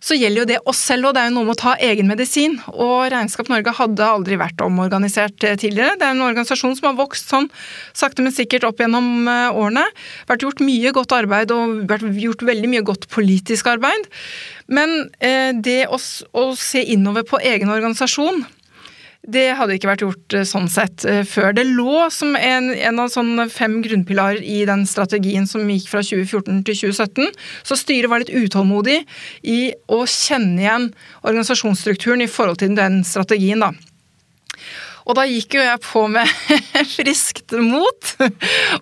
så 0.06 0.14
gjelder 0.18 0.44
jo 0.44 0.50
det 0.50 0.58
oss 0.70 0.80
selv 0.86 1.10
og 1.10 1.16
Det 1.16 1.24
er 1.24 1.32
jo 1.32 1.36
noe 1.40 1.48
med 1.48 1.56
å 1.56 1.62
ta 1.64 1.74
egen 1.82 2.10
medisin. 2.10 2.60
Og 2.74 3.08
Regnskap 3.10 3.50
Norge 3.50 3.74
hadde 3.74 4.06
aldri 4.06 4.38
vært 4.38 4.62
omorganisert 4.62 5.46
eh, 5.48 5.56
tidligere. 5.58 5.98
Det 5.98 6.06
er 6.06 6.14
en 6.14 6.26
organisasjon 6.28 6.76
som 6.78 6.92
har 6.92 7.00
vokst 7.00 7.32
sånn 7.32 7.48
sakte, 7.98 8.22
men 8.22 8.36
sikkert 8.36 8.68
opp 8.70 8.84
gjennom 8.84 9.26
eh, 9.32 9.58
årene. 9.58 9.86
Vært 10.30 10.46
gjort 10.46 10.62
mye 10.66 10.94
godt 10.94 11.16
arbeid 11.18 11.54
og 11.56 11.88
vært 11.90 12.06
gjort 12.22 12.46
veldig 12.46 12.70
mye 12.76 12.86
godt 12.86 13.10
politisk 13.14 13.72
arbeid. 13.74 14.06
Men 14.70 15.10
eh, 15.26 15.56
det 15.58 15.88
å, 15.90 15.98
å 15.98 16.46
se 16.60 16.86
innover 16.94 17.26
på 17.26 17.42
egen 17.42 17.74
organisasjon 17.74 18.44
det 19.32 19.46
hadde 19.58 19.78
ikke 19.78 19.90
vært 19.90 20.04
gjort 20.06 20.36
eh, 20.38 20.46
sånn 20.48 20.68
sett 20.72 21.06
eh, 21.10 21.24
før. 21.28 21.54
Det 21.58 21.66
lå 21.68 22.06
som 22.14 22.36
en, 22.38 22.70
en 22.74 23.02
av 23.02 23.12
sånne 23.14 23.48
fem 23.54 23.80
grunnpilarer 23.86 24.44
i 24.44 24.62
den 24.70 24.86
strategien 24.90 25.48
som 25.50 25.66
gikk 25.72 25.90
fra 25.92 26.04
2014 26.06 26.62
til 26.68 26.80
2017. 26.86 27.34
Så 27.66 27.80
styret 27.80 28.12
var 28.12 28.22
litt 28.22 28.34
utålmodig 28.34 29.02
i 29.50 29.60
å 29.90 30.04
kjenne 30.10 30.62
igjen 30.62 30.88
organisasjonsstrukturen 31.26 32.26
i 32.26 32.32
forhold 32.32 32.62
til 32.62 32.78
den 32.78 33.02
strategien, 33.08 33.66
da. 33.66 33.74
Og 35.06 35.14
da 35.18 35.26
gikk 35.30 35.54
jo 35.58 35.62
jeg 35.62 35.82
på 35.86 36.02
med 36.10 36.30
friskt 36.96 37.54
mot, 37.62 38.14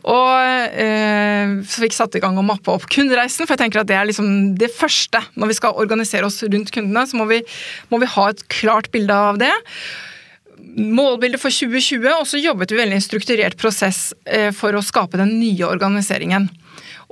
og 0.07 0.77
eh, 0.79 1.57
fikk 1.67 1.95
satt 1.95 2.15
i 2.15 2.21
gang 2.23 2.39
å 2.39 2.45
mappe 2.47 2.71
opp 2.71 2.87
kundereisen. 2.91 3.43
For 3.43 3.55
jeg 3.55 3.65
tenker 3.65 3.83
at 3.83 3.91
det 3.91 3.99
er 3.99 4.07
liksom 4.07 4.53
det 4.59 4.71
første. 4.71 5.19
Når 5.35 5.51
vi 5.51 5.59
skal 5.59 5.83
organisere 5.83 6.27
oss 6.27 6.39
rundt 6.47 6.71
kundene, 6.71 7.03
så 7.07 7.19
må 7.19 7.27
vi, 7.31 7.43
må 7.91 7.99
vi 8.03 8.11
ha 8.15 8.31
et 8.31 8.47
klart 8.51 8.91
bilde 8.95 9.19
av 9.31 9.39
det 9.43 9.51
målbildet 10.73 11.41
for 11.41 11.53
2020, 11.53 12.09
og 12.17 12.27
så 12.29 12.41
jobbet 12.41 12.73
vi 12.73 12.79
veldig 12.79 12.97
i 12.97 13.01
en 13.01 13.05
strukturert 13.05 13.57
prosess 13.59 14.11
eh, 14.25 14.51
for 14.55 14.75
å 14.75 14.83
skape 14.85 15.19
den 15.19 15.35
nye 15.39 15.67
organiseringen. 15.67 16.49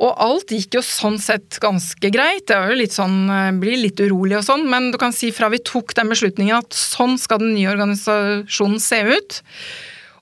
Og 0.02 0.18
alt 0.24 0.54
gikk 0.54 0.80
jo 0.80 0.84
sånn 0.86 1.20
sett 1.22 1.60
ganske 1.62 2.12
greit. 2.14 2.48
Det 2.50 2.58
var 2.58 2.72
jo 2.72 2.80
litt 2.80 2.96
sånn, 2.96 3.18
eh, 3.30 3.52
blir 3.62 3.78
litt 3.84 4.02
urolig 4.02 4.40
og 4.40 4.48
sånn, 4.48 4.66
men 4.72 4.90
du 4.94 4.98
kan 5.02 5.14
si 5.14 5.30
fra 5.36 5.52
vi 5.54 5.62
tok 5.62 5.94
den 5.98 6.10
beslutningen 6.12 6.58
at 6.58 6.78
sånn 6.78 7.20
skal 7.22 7.44
den 7.44 7.54
nye 7.58 7.70
organisasjonen 7.74 8.82
se 8.82 9.04
ut. 9.12 9.42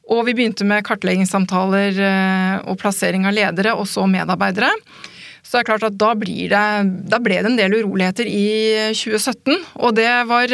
Og 0.09 0.25
vi 0.25 0.33
begynte 0.33 0.65
med 0.65 0.83
kartleggingssamtaler 0.87 2.01
eh, 2.01 2.55
og 2.65 2.79
plassering 2.81 3.29
av 3.29 3.37
ledere, 3.37 3.75
og 3.77 3.87
så 3.87 4.07
medarbeidere. 4.09 4.71
Så 5.45 5.55
det 5.55 5.61
er 5.61 5.69
klart 5.69 5.85
at 5.87 5.95
da, 5.97 6.11
det, 6.13 6.65
da 7.09 7.21
ble 7.23 7.39
det 7.39 7.49
en 7.49 7.57
del 7.57 7.79
uroligheter 7.79 8.27
i 8.27 8.91
2017. 8.93 9.55
Og 9.79 9.95
det 9.97 10.11
var 10.29 10.53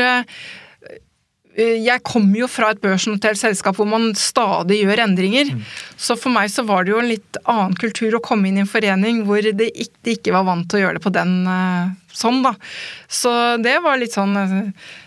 jeg 1.55 2.03
kommer 2.03 2.41
jo 2.41 2.47
fra 2.51 2.73
et 2.73 2.81
børsnotert 2.83 3.39
selskap 3.39 3.77
hvor 3.79 3.87
man 3.87 4.09
stadig 4.19 4.81
gjør 4.81 5.05
endringer. 5.05 5.53
Mm. 5.55 5.61
Så 5.95 6.17
for 6.19 6.33
meg 6.35 6.51
så 6.51 6.65
var 6.67 6.83
det 6.83 6.91
jo 6.91 6.99
en 6.99 7.11
litt 7.11 7.39
annen 7.43 7.77
kultur 7.79 8.17
å 8.17 8.23
komme 8.23 8.49
inn 8.49 8.59
i 8.59 8.65
en 8.65 8.69
forening 8.69 9.23
hvor 9.27 9.39
ikke, 9.39 9.87
de 10.03 10.17
ikke 10.17 10.35
var 10.35 10.47
vant 10.49 10.67
til 10.67 10.81
å 10.81 10.83
gjøre 10.83 10.99
det 10.99 11.05
på 11.05 11.13
den 11.15 11.33
uh, 11.47 11.93
sånn, 12.11 12.41
da. 12.43 12.55
Så 13.07 13.31
det 13.63 13.77
var 13.85 14.01
litt 14.01 14.15
sånn 14.15 14.35
eh, 14.39 14.55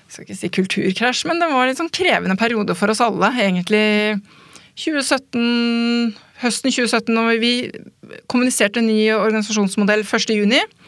Jeg 0.09 0.15
skal 0.15 0.25
ikke 0.25 0.39
si 0.39 0.53
kulturkrasj, 0.57 1.27
men 1.29 1.43
det 1.43 1.51
var 1.53 1.69
litt 1.69 1.81
sånn 1.81 1.93
krevende 1.93 2.39
periode 2.41 2.77
for 2.79 2.93
oss 2.93 3.05
alle, 3.05 3.29
egentlig. 3.45 4.17
2017, 4.79 6.15
høsten 6.45 6.73
2017, 6.73 7.13
når 7.13 7.41
vi 7.43 7.53
kommuniserte 8.31 8.81
en 8.81 8.89
ny 8.89 9.03
organisasjonsmodell 9.17 10.07
1.6 10.07 10.88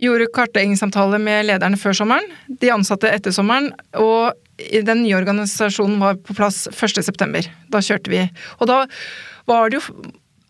gjorde 0.00 0.30
kartleggingssamtale 0.34 1.20
med 1.22 1.48
lederne 1.48 1.78
før 1.80 1.96
sommeren, 1.96 2.30
de 2.60 2.72
ansatte 2.72 3.10
etter 3.10 3.34
sommeren, 3.36 3.70
og 3.98 4.32
den 4.58 5.04
nye 5.04 5.16
organisasjonen 5.16 6.00
var 6.00 6.18
på 6.24 6.36
plass 6.36 6.66
1.9. 6.72 7.46
Da 7.72 7.84
kjørte 7.84 8.12
vi. 8.12 8.24
Og 8.58 8.68
da 8.70 8.82
var 9.48 9.70
det 9.70 9.80
jo 9.80 10.00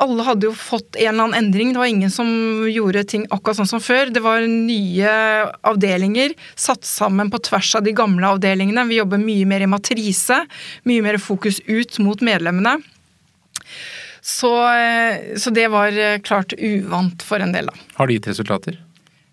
alle 0.00 0.24
hadde 0.24 0.48
jo 0.48 0.54
fått 0.56 0.96
en 0.96 1.10
eller 1.10 1.26
annen 1.26 1.36
endring. 1.36 1.74
Det 1.74 1.80
var 1.82 1.90
ingen 1.92 2.12
som 2.12 2.28
gjorde 2.70 3.02
ting 3.04 3.26
akkurat 3.28 3.58
sånn 3.58 3.68
som 3.68 3.82
før. 3.84 4.08
Det 4.08 4.22
var 4.24 4.46
nye 4.48 5.10
avdelinger 5.68 6.32
satt 6.56 6.88
sammen 6.88 7.28
på 7.32 7.42
tvers 7.50 7.74
av 7.76 7.84
de 7.84 7.92
gamle 7.96 8.30
avdelingene. 8.32 8.86
Vi 8.88 8.96
jobber 8.96 9.20
mye 9.20 9.48
mer 9.50 9.66
i 9.66 9.68
matrise. 9.68 10.38
Mye 10.88 11.04
mer 11.04 11.20
fokus 11.20 11.60
ut 11.68 12.00
mot 12.00 12.24
medlemmene. 12.24 12.78
Så, 14.24 14.54
eh, 14.72 15.36
så 15.40 15.52
det 15.52 15.68
var 15.72 15.92
eh, 15.92 16.18
klart 16.24 16.56
uvant 16.56 17.22
for 17.24 17.44
en 17.44 17.52
del, 17.52 17.68
da. 17.68 17.76
Har 18.00 18.08
det 18.08 18.18
gitt 18.18 18.32
resultater? 18.32 18.80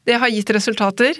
Det 0.07 0.15
har 0.21 0.31
gitt 0.31 0.49
resultater. 0.55 1.17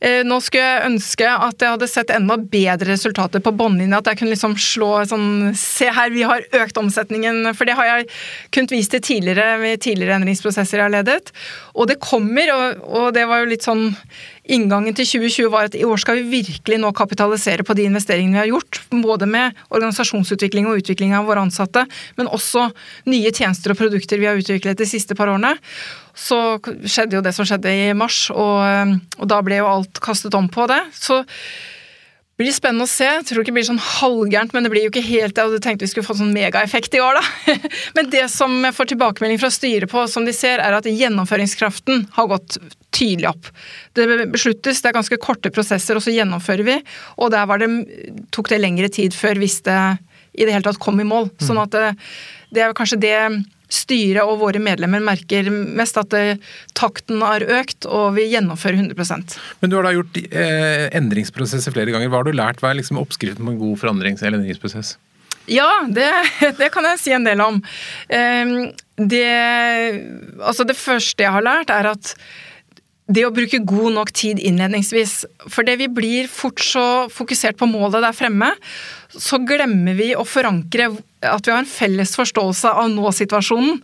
Eh, 0.00 0.22
nå 0.24 0.38
skulle 0.40 0.64
jeg 0.64 0.88
ønske 0.88 1.28
at 1.28 1.60
jeg 1.60 1.74
hadde 1.74 1.90
sett 1.90 2.12
enda 2.14 2.38
bedre 2.40 2.94
resultater 2.94 3.42
på 3.44 3.52
bunnlinja. 3.52 4.00
At 4.00 4.08
jeg 4.08 4.22
kunne 4.22 4.34
liksom 4.34 4.56
slå 4.60 4.92
sånn 5.10 5.28
Se 5.60 5.90
her, 5.92 6.10
vi 6.14 6.24
har 6.26 6.46
økt 6.56 6.78
omsetningen. 6.80 7.52
For 7.56 7.68
det 7.68 7.76
har 7.76 7.88
jeg 7.90 8.08
kunnet 8.54 8.72
vise 8.74 8.94
til 8.94 9.04
tidligere 9.04 9.60
ved 9.60 9.84
tidligere 9.84 10.16
endringsprosesser 10.20 10.80
jeg 10.80 10.86
har 10.88 10.94
ledet. 10.94 11.34
Og 11.76 11.90
det 11.90 12.00
kommer, 12.00 12.52
og, 12.54 12.84
og 12.88 13.08
det 13.16 13.26
var 13.28 13.42
jo 13.42 13.50
litt 13.52 13.66
sånn 13.66 13.90
Inngangen 14.50 14.96
til 14.98 15.06
2020 15.06 15.50
var 15.52 15.68
at 15.68 15.76
i 15.78 15.84
år 15.86 16.00
skal 16.02 16.18
vi 16.18 16.40
virkelig 16.40 16.78
nå 16.82 16.88
kapitalisere 16.96 17.62
på 17.62 17.76
de 17.78 17.84
investeringene 17.86 18.34
vi 18.34 18.40
har 18.40 18.48
gjort. 18.50 18.80
Både 18.90 19.28
med 19.30 19.58
organisasjonsutvikling 19.68 20.66
og 20.66 20.80
utvikling 20.80 21.14
av 21.14 21.28
våre 21.28 21.44
ansatte, 21.44 21.84
men 22.18 22.30
også 22.30 22.66
nye 23.12 23.30
tjenester 23.30 23.74
og 23.74 23.78
produkter 23.78 24.18
vi 24.18 24.26
har 24.26 24.40
utviklet 24.40 24.80
de 24.80 24.88
siste 24.90 25.14
par 25.14 25.30
årene 25.30 25.54
så 26.16 26.58
skjedde 26.60 27.18
jo 27.18 27.24
det 27.24 27.34
som 27.36 27.48
skjedde 27.48 27.72
i 27.72 27.90
mars, 27.96 28.28
og, 28.34 28.96
og 29.18 29.28
da 29.30 29.42
ble 29.44 29.60
jo 29.60 29.68
alt 29.70 30.00
kastet 30.02 30.36
om 30.38 30.48
på 30.52 30.66
det. 30.70 30.80
Så 30.96 31.22
det 32.40 32.46
blir 32.46 32.54
spennende 32.56 32.86
å 32.86 32.88
se. 32.88 33.04
Jeg 33.04 33.24
tror 33.28 33.42
ikke 33.42 33.50
det 33.50 33.56
blir 33.58 33.66
sånn 33.68 33.82
halvgærent, 33.84 34.54
men 34.56 34.64
det 34.64 34.70
blir 34.72 34.86
jo 34.86 34.90
ikke 34.94 35.04
helt 35.04 35.34
det. 35.34 35.42
Jeg 35.42 35.50
hadde 35.50 35.64
tenkt 35.66 35.82
vi 35.84 35.90
skulle 35.90 36.06
få 36.06 36.14
sånn 36.16 36.32
megaeffekt 36.32 36.94
i 36.96 37.02
år, 37.04 37.18
da. 37.18 37.56
Men 37.98 38.08
det 38.14 38.22
som 38.32 38.54
jeg 38.64 38.72
får 38.78 38.88
tilbakemelding 38.94 39.42
fra 39.42 39.50
styret 39.52 39.92
på, 39.92 40.06
som 40.08 40.24
de 40.24 40.32
ser, 40.32 40.62
er 40.64 40.72
at 40.72 40.88
gjennomføringskraften 40.88 42.06
har 42.16 42.30
gått 42.32 42.56
tydelig 42.96 43.28
opp. 43.34 43.50
Det 43.92 44.06
besluttes, 44.32 44.80
det 44.80 44.88
er 44.88 44.96
ganske 44.96 45.20
korte 45.20 45.52
prosesser, 45.52 46.00
og 46.00 46.06
så 46.06 46.16
gjennomfører 46.16 46.64
vi. 46.64 46.78
Og 47.20 47.28
der 47.36 47.60
det, 47.60 47.68
tok 48.32 48.48
det 48.54 48.62
lengre 48.64 48.88
tid 48.88 49.12
før 49.12 49.36
hvis 49.44 49.60
det 49.68 49.76
i 50.32 50.46
det 50.46 50.56
hele 50.56 50.64
tatt 50.64 50.80
kom 50.80 50.96
i 51.04 51.10
mål. 51.12 51.28
Sånn 51.44 51.60
at 51.60 51.76
det, 51.76 51.92
det 52.56 52.64
er 52.64 52.76
kanskje 52.80 53.02
det 53.04 53.16
styret 53.70 54.26
og 54.26 54.40
våre 54.42 54.60
medlemmer 54.62 55.02
merker 55.04 55.50
mest 55.50 55.98
at 56.00 56.14
eh, 56.16 56.40
takten 56.78 57.22
har 57.24 57.44
økt, 57.46 57.86
og 57.86 58.16
vi 58.18 58.28
gjennomfører 58.32 58.82
100% 58.82 59.36
Men 59.62 59.70
du 59.70 59.78
har 59.78 59.86
da 59.86 59.94
gjort 59.94 60.18
eh, 60.26 60.88
endringsprosesser 60.98 61.74
flere 61.74 61.94
ganger. 61.94 62.10
Hva 62.10 62.22
har 62.22 62.28
du 62.28 62.36
lært? 62.36 62.62
Hva 62.62 62.72
er 62.72 62.80
liksom 62.80 63.00
oppskriften 63.00 63.46
på 63.46 63.54
en 63.54 63.62
god 63.62 63.80
forandrings- 63.80 64.24
eller 64.24 64.40
endringsprosess? 64.40 64.96
Ja, 65.50 65.70
det, 65.88 66.10
det, 66.60 66.70
kan 66.74 66.86
jeg 66.92 67.02
si 67.02 67.14
en 67.16 67.26
del 67.26 67.42
om. 67.44 67.62
Eh, 68.08 68.54
det, 69.00 69.26
altså 70.44 70.66
det 70.68 70.78
første 70.78 71.24
jeg 71.24 71.34
har 71.34 71.46
lært, 71.46 71.72
er 71.72 71.92
at 71.94 72.14
det 73.10 73.26
å 73.26 73.32
bruke 73.34 73.58
god 73.66 73.94
nok 73.96 74.12
tid 74.14 74.38
innledningsvis. 74.38 75.24
For 75.50 75.66
det 75.66 75.76
vi 75.80 75.88
blir 75.90 76.30
fort 76.30 76.62
så 76.62 76.84
fokusert 77.10 77.58
på 77.58 77.68
målet 77.70 78.04
der 78.04 78.14
fremme, 78.16 78.52
så 79.10 79.40
glemmer 79.42 79.96
vi 79.98 80.12
å 80.14 80.22
forankre 80.28 80.92
at 81.26 81.44
vi 81.44 81.52
har 81.52 81.60
en 81.60 81.68
felles 81.68 82.12
forståelse 82.16 82.70
av 82.70 82.86
nå-situasjonen. 82.92 83.80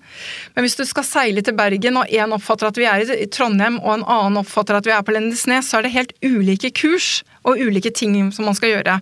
Men 0.55 0.65
hvis 0.65 0.79
du 0.79 0.85
skal 0.89 1.05
seile 1.05 1.43
til 1.45 1.57
Bergen, 1.59 1.99
og 2.01 2.13
én 2.15 2.33
oppfatter 2.37 2.71
at 2.71 2.79
vi 2.81 2.87
er 2.89 3.03
i 3.17 3.27
Trondheim, 3.33 3.81
og 3.83 3.97
en 3.97 4.07
annen 4.07 4.41
oppfatter 4.45 4.79
at 4.79 4.87
vi 4.87 4.95
er 4.95 5.03
på 5.05 5.17
Lindesnes, 5.17 5.69
så 5.69 5.81
er 5.81 5.87
det 5.87 5.97
helt 5.97 6.15
ulike 6.25 6.71
kurs 6.77 7.25
og 7.43 7.61
ulike 7.61 7.93
ting 7.95 8.17
som 8.33 8.49
man 8.49 8.57
skal 8.57 8.77
gjøre. 8.77 9.01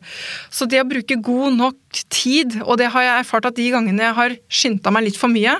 Så 0.50 0.66
det 0.70 0.80
å 0.82 0.88
bruke 0.88 1.20
god 1.20 1.60
nok 1.60 2.02
tid, 2.08 2.58
og 2.64 2.80
det 2.80 2.90
har 2.96 3.06
jeg 3.06 3.20
erfart 3.20 3.52
at 3.52 3.60
de 3.60 3.68
gangene 3.76 4.08
jeg 4.08 4.18
har 4.18 4.40
skynda 4.48 4.94
meg 4.94 5.10
litt 5.10 5.20
for 5.20 5.32
mye, 5.32 5.58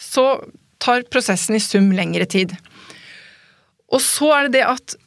så 0.00 0.30
tar 0.80 1.04
prosessen 1.12 1.58
i 1.58 1.62
sum 1.62 1.90
lengre 1.92 2.24
tid. 2.30 2.54
Og 3.90 4.02
så 4.04 4.32
er 4.36 4.48
det 4.48 4.60
det 4.60 4.66
at 4.70 4.98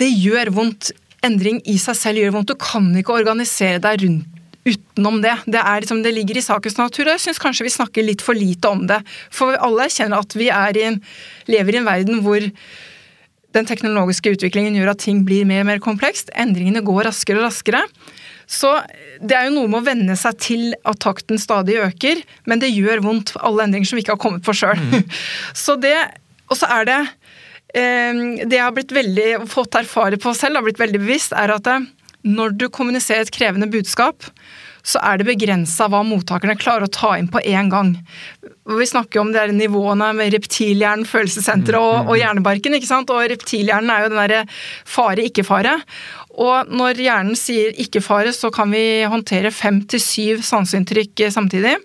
det 0.00 0.10
gjør 0.14 0.52
vondt. 0.54 0.92
Endring 1.26 1.58
i 1.68 1.76
seg 1.76 1.98
selv 1.98 2.22
gjør 2.22 2.38
vondt. 2.38 2.52
Du 2.52 2.60
kan 2.60 2.86
ikke 2.96 3.18
organisere 3.18 3.82
deg 3.82 4.04
rundt 4.04 4.36
utenom 4.64 5.20
det. 5.24 5.34
Det, 5.46 5.62
liksom, 5.80 6.02
det 6.04 6.12
ligger 6.14 6.38
i 6.38 6.44
sakens 6.44 6.78
natur, 6.78 7.06
og 7.06 7.14
jeg 7.16 7.24
syns 7.24 7.40
kanskje 7.42 7.66
vi 7.66 7.74
snakker 7.74 8.06
litt 8.06 8.24
for 8.24 8.36
lite 8.36 8.70
om 8.70 8.86
det. 8.90 9.00
For 9.32 9.56
alle 9.56 9.88
kjenner 9.92 10.20
at 10.20 10.36
vi 10.36 10.50
i 10.50 10.86
en, 10.86 11.00
lever 11.50 11.76
i 11.76 11.80
en 11.80 11.88
verden 11.88 12.22
hvor 12.24 12.44
den 13.56 13.66
teknologiske 13.66 14.36
utviklingen 14.36 14.76
gjør 14.78 14.92
at 14.92 15.02
ting 15.02 15.24
blir 15.26 15.48
mer 15.48 15.64
og 15.64 15.70
mer 15.72 15.80
komplekst. 15.82 16.30
Endringene 16.38 16.84
går 16.86 17.08
raskere 17.08 17.40
og 17.40 17.48
raskere. 17.48 17.82
Så 18.50 18.70
det 19.22 19.36
er 19.36 19.46
jo 19.46 19.56
noe 19.56 19.70
med 19.70 19.80
å 19.80 19.86
venne 19.86 20.16
seg 20.18 20.38
til 20.42 20.70
at 20.86 21.00
takten 21.02 21.38
stadig 21.38 21.78
øker, 21.82 22.22
men 22.50 22.62
det 22.62 22.72
gjør 22.72 23.02
vondt, 23.04 23.34
alle 23.38 23.66
endringer 23.66 23.90
som 23.90 23.98
vi 23.98 24.04
ikke 24.04 24.16
har 24.16 24.22
kommet 24.22 24.46
på 24.46 24.54
sjøl. 24.58 24.78
Mm. 24.78 25.04
Så 25.64 25.76
det, 25.78 25.94
og 26.50 26.58
så 26.58 26.66
er 26.78 26.88
det 26.88 26.98
Det 27.74 28.56
jeg 28.56 28.64
har 28.64 28.74
blitt 28.74 28.94
veldig, 28.94 29.28
fått 29.50 29.78
erfare 29.78 30.18
på 30.20 30.34
selv, 30.34 30.58
har 30.58 30.66
blitt 30.66 30.80
veldig 30.80 31.02
bevisst, 31.02 31.36
er 31.36 31.54
at 31.54 31.70
eh, 31.70 31.86
når 32.26 32.56
du 32.58 32.66
kommuniserer 32.72 33.24
et 33.24 33.32
krevende 33.32 33.70
budskap, 33.70 34.26
så 34.86 35.00
er 35.04 35.20
det 35.20 35.28
begrensa 35.28 35.88
hva 35.92 36.00
mottakerne 36.06 36.56
klarer 36.58 36.86
å 36.86 36.92
ta 36.92 37.12
inn 37.20 37.28
på 37.30 37.42
én 37.44 37.68
gang. 37.72 37.92
Vi 38.70 38.86
snakker 38.88 39.20
om 39.20 39.32
de 39.34 39.44
nivåene 39.52 40.10
med 40.16 40.32
reptilhjernen, 40.34 41.08
følelsessenteret 41.08 41.80
og, 41.80 42.08
og, 42.08 42.16
hjernebarken. 42.20 42.76
ikke 42.76 42.88
sant? 42.88 43.12
Og 43.12 43.28
reptilhjernen 43.32 43.92
er 43.92 44.04
jo 44.04 44.10
den 44.12 44.22
derre 44.22 44.42
fare-ikke-fare. 44.88 45.76
Og 46.40 46.72
når 46.72 47.02
hjernen 47.04 47.36
sier 47.38 47.76
ikke-fare, 47.84 48.32
så 48.36 48.52
kan 48.54 48.72
vi 48.72 49.04
håndtere 49.10 49.52
fem 49.52 49.82
til 49.90 50.02
syv 50.02 50.44
sanseinntrykk 50.48 51.26
samtidig. 51.34 51.76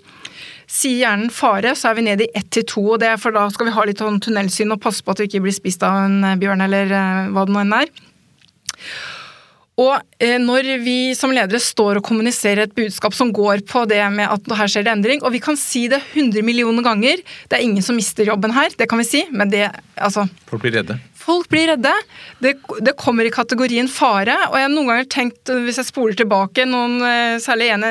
Sier 0.66 1.04
hjernen 1.04 1.34
fare, 1.34 1.76
så 1.78 1.92
er 1.92 2.00
vi 2.00 2.08
nede 2.08 2.26
i 2.26 2.32
ett 2.38 2.50
til 2.54 2.66
to, 2.70 2.86
og 2.96 3.02
det 3.04 3.12
er 3.12 3.20
for 3.22 3.36
da 3.36 3.46
skal 3.54 3.70
vi 3.70 3.76
ha 3.76 3.86
litt 3.86 4.02
sånn 4.02 4.22
tunnelsyn 4.24 4.74
og 4.74 4.82
passe 4.82 5.06
på 5.06 5.14
at 5.14 5.22
vi 5.22 5.30
ikke 5.30 5.44
blir 5.46 5.56
spist 5.56 5.86
av 5.86 6.06
en 6.08 6.40
bjørn 6.42 6.66
eller 6.66 6.90
eh, 6.90 7.28
hva 7.36 7.46
det 7.46 7.56
nå 7.56 7.62
enn 7.62 7.78
er. 7.84 7.94
Og 9.76 9.96
eh, 10.24 10.38
når 10.40 10.70
vi 10.86 10.98
som 11.20 11.34
ledere 11.36 11.60
står 11.60 12.00
og 12.00 12.06
kommuniserer 12.08 12.64
et 12.64 12.76
budskap 12.78 13.16
som 13.16 13.34
går 13.36 13.66
på 13.68 13.84
det 13.92 14.00
med 14.14 14.32
at 14.32 14.54
her 14.62 14.72
skjer 14.72 14.86
det 14.88 14.94
endring, 14.94 15.24
og 15.24 15.34
vi 15.36 15.42
kan 15.44 15.60
si 15.60 15.86
det 15.92 16.00
100 16.14 16.46
millioner 16.48 16.86
ganger, 16.86 17.20
det 17.52 17.58
er 17.58 17.66
ingen 17.66 17.84
som 17.84 18.00
mister 18.00 18.28
jobben 18.28 18.56
her, 18.56 18.72
det 18.80 18.88
kan 18.92 19.02
vi 19.04 19.08
si, 19.08 19.26
men 19.36 19.52
det 19.52 19.68
altså 20.00 20.30
Folk 20.48 20.64
blir 20.64 20.78
redde? 20.80 20.96
Folk 21.26 21.50
blir 21.50 21.72
redde. 21.72 21.92
Det, 22.40 22.54
det, 22.86 22.94
kommer 23.00 23.26
i 23.26 23.34
kategorien 23.34 23.88
fare. 23.90 24.36
Og 24.52 24.58
jeg 24.60 24.68
har 24.68 24.74
noen 24.74 24.92
ganger 24.92 25.08
tenkt, 25.10 25.50
hvis 25.66 25.80
jeg 25.82 25.90
spoler 25.90 26.18
tilbake, 26.18 26.68
noen, 26.70 27.00
eh, 27.02 27.38
særlig 27.42 27.72
en, 27.74 27.86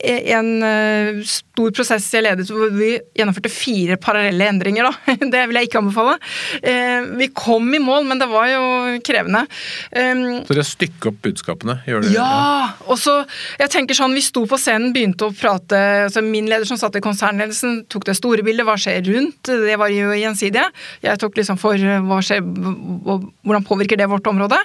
en 0.00 0.50
eh, 0.64 1.20
stor 1.28 1.72
prosess 1.76 2.06
jeg 2.14 2.24
ledet 2.24 2.48
hvor 2.48 2.72
vi 2.72 2.94
gjennomførte 3.18 3.52
fire 3.52 3.98
parallelle 4.00 4.48
endringer. 4.54 4.88
Da. 4.88 5.16
Det 5.32 5.44
vil 5.50 5.60
jeg 5.60 5.68
ikke 5.68 5.82
anbefale. 5.82 6.16
Eh, 6.62 7.10
vi 7.20 7.28
kom 7.36 7.68
i 7.76 7.82
mål, 7.82 8.08
men 8.08 8.22
det 8.22 8.30
var 8.30 8.48
jo 8.48 8.62
krevende. 9.04 9.44
Så 9.92 10.54
dere 10.56 10.66
stykker 10.66 11.12
opp 11.12 11.20
budskapene? 11.26 11.78
gjør 11.86 12.06
det? 12.06 12.14
Ja! 12.16 12.72
og 12.88 12.96
så, 13.00 13.18
jeg 13.60 13.70
tenker 13.72 13.96
sånn, 13.96 14.14
Vi 14.16 14.22
sto 14.24 14.44
på 14.48 14.58
scenen, 14.60 14.92
begynte 14.94 15.28
å 15.28 15.34
prate 15.34 15.78
altså 16.06 16.22
Min 16.24 16.48
leder 16.50 16.66
som 16.68 16.78
satt 16.80 16.96
i 16.98 17.02
konsernledelsen, 17.04 17.82
tok 17.92 18.06
det 18.08 18.16
store 18.18 18.44
bildet. 18.46 18.64
Hva 18.66 18.78
skjer 18.80 19.04
rundt? 19.08 19.50
Det 19.50 19.76
var 19.80 19.92
jo 19.92 20.12
gjensidige. 20.16 20.68
Jeg 21.04 21.20
tok 21.20 21.38
liksom 21.38 21.60
for 21.60 21.76
hva 22.08 22.20
skjer 22.24 22.42
hvordan 22.62 23.66
påvirker 23.66 24.00
det 24.00 24.10
vårt 24.10 24.30
område? 24.30 24.58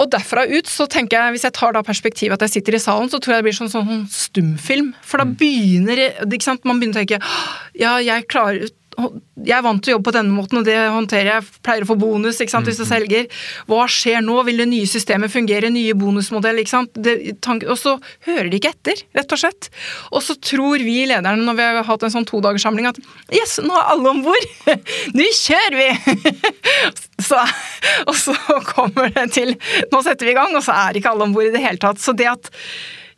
Og 0.00 0.08
derfra 0.08 0.46
ut 0.48 0.68
så 0.72 0.86
tenker 0.88 1.18
jeg, 1.18 1.34
hvis 1.34 1.44
jeg 1.44 1.54
tar 1.58 1.74
da 1.76 1.82
perspektivet 1.84 2.38
at 2.38 2.46
jeg 2.46 2.56
sitter 2.56 2.78
i 2.78 2.80
salen, 2.80 3.10
så 3.12 3.20
tror 3.20 3.34
jeg 3.34 3.42
det 3.42 3.48
blir 3.50 3.58
sånn, 3.58 3.72
sånn 3.72 4.06
stumfilm. 4.08 4.94
For 5.04 5.20
da 5.20 5.26
mm. 5.28 5.34
begynner 5.40 6.00
ikke 6.06 6.46
sant, 6.46 6.64
man 6.68 6.80
begynner 6.80 6.96
å 6.96 7.02
tenke 7.02 7.20
ja, 7.76 7.98
jeg 8.00 8.28
klarer 8.32 8.72
jeg 8.92 9.54
er 9.56 9.64
vant 9.64 9.80
til 9.82 9.92
å 9.92 9.96
jobbe 9.96 10.06
på 10.10 10.14
denne 10.14 10.34
måten, 10.34 10.60
og 10.60 10.66
det 10.66 10.76
håndterer 10.76 11.30
jeg. 11.30 11.46
Pleier 11.64 11.86
å 11.86 11.88
få 11.88 11.96
bonus 12.00 12.40
ikke 12.42 12.52
sant, 12.52 12.68
hvis 12.68 12.78
mm, 12.80 12.84
mm. 12.84 12.90
selger. 12.90 13.40
Hva 13.70 13.86
skjer 13.90 14.20
nå? 14.24 14.36
Vil 14.46 14.62
det 14.62 14.68
nye 14.70 14.90
systemet 14.90 15.32
fungere? 15.32 15.70
Nye 15.72 15.96
bonusmodell? 15.98 16.60
ikke 16.62 16.74
sant? 16.74 16.92
Det, 16.94 17.16
og 17.64 17.78
så 17.80 17.96
hører 18.28 18.50
de 18.52 18.60
ikke 18.60 18.72
etter, 18.74 19.02
rett 19.16 19.34
og 19.34 19.42
slett. 19.42 19.70
Og 20.12 20.22
så 20.24 20.36
tror 20.36 20.84
vi 20.84 21.00
lederne, 21.08 21.46
når 21.46 21.58
vi 21.58 21.68
har 21.68 21.88
hatt 21.88 22.06
en 22.06 22.14
sånn 22.14 22.28
todagerssamling, 22.28 22.90
at 22.92 23.00
yes, 23.34 23.58
nå 23.64 23.74
er 23.78 23.92
alle 23.96 24.14
om 24.14 24.22
bord! 24.26 24.48
nå 25.16 25.28
kjører 25.40 25.78
vi! 25.80 25.90
så, 27.28 27.42
og 28.06 28.16
så 28.18 28.36
kommer 28.72 29.12
det 29.14 29.28
til 29.36 29.54
Nå 29.92 30.00
setter 30.04 30.28
vi 30.28 30.34
i 30.34 30.38
gang, 30.38 30.54
og 30.56 30.64
så 30.64 30.74
er 30.86 30.98
ikke 30.98 31.12
alle 31.12 31.26
om 31.28 31.34
bord 31.34 31.48
i 31.48 31.54
det 31.54 31.62
hele 31.64 31.80
tatt. 31.82 32.00
Så 32.02 32.14
det 32.16 32.28
at 32.30 32.52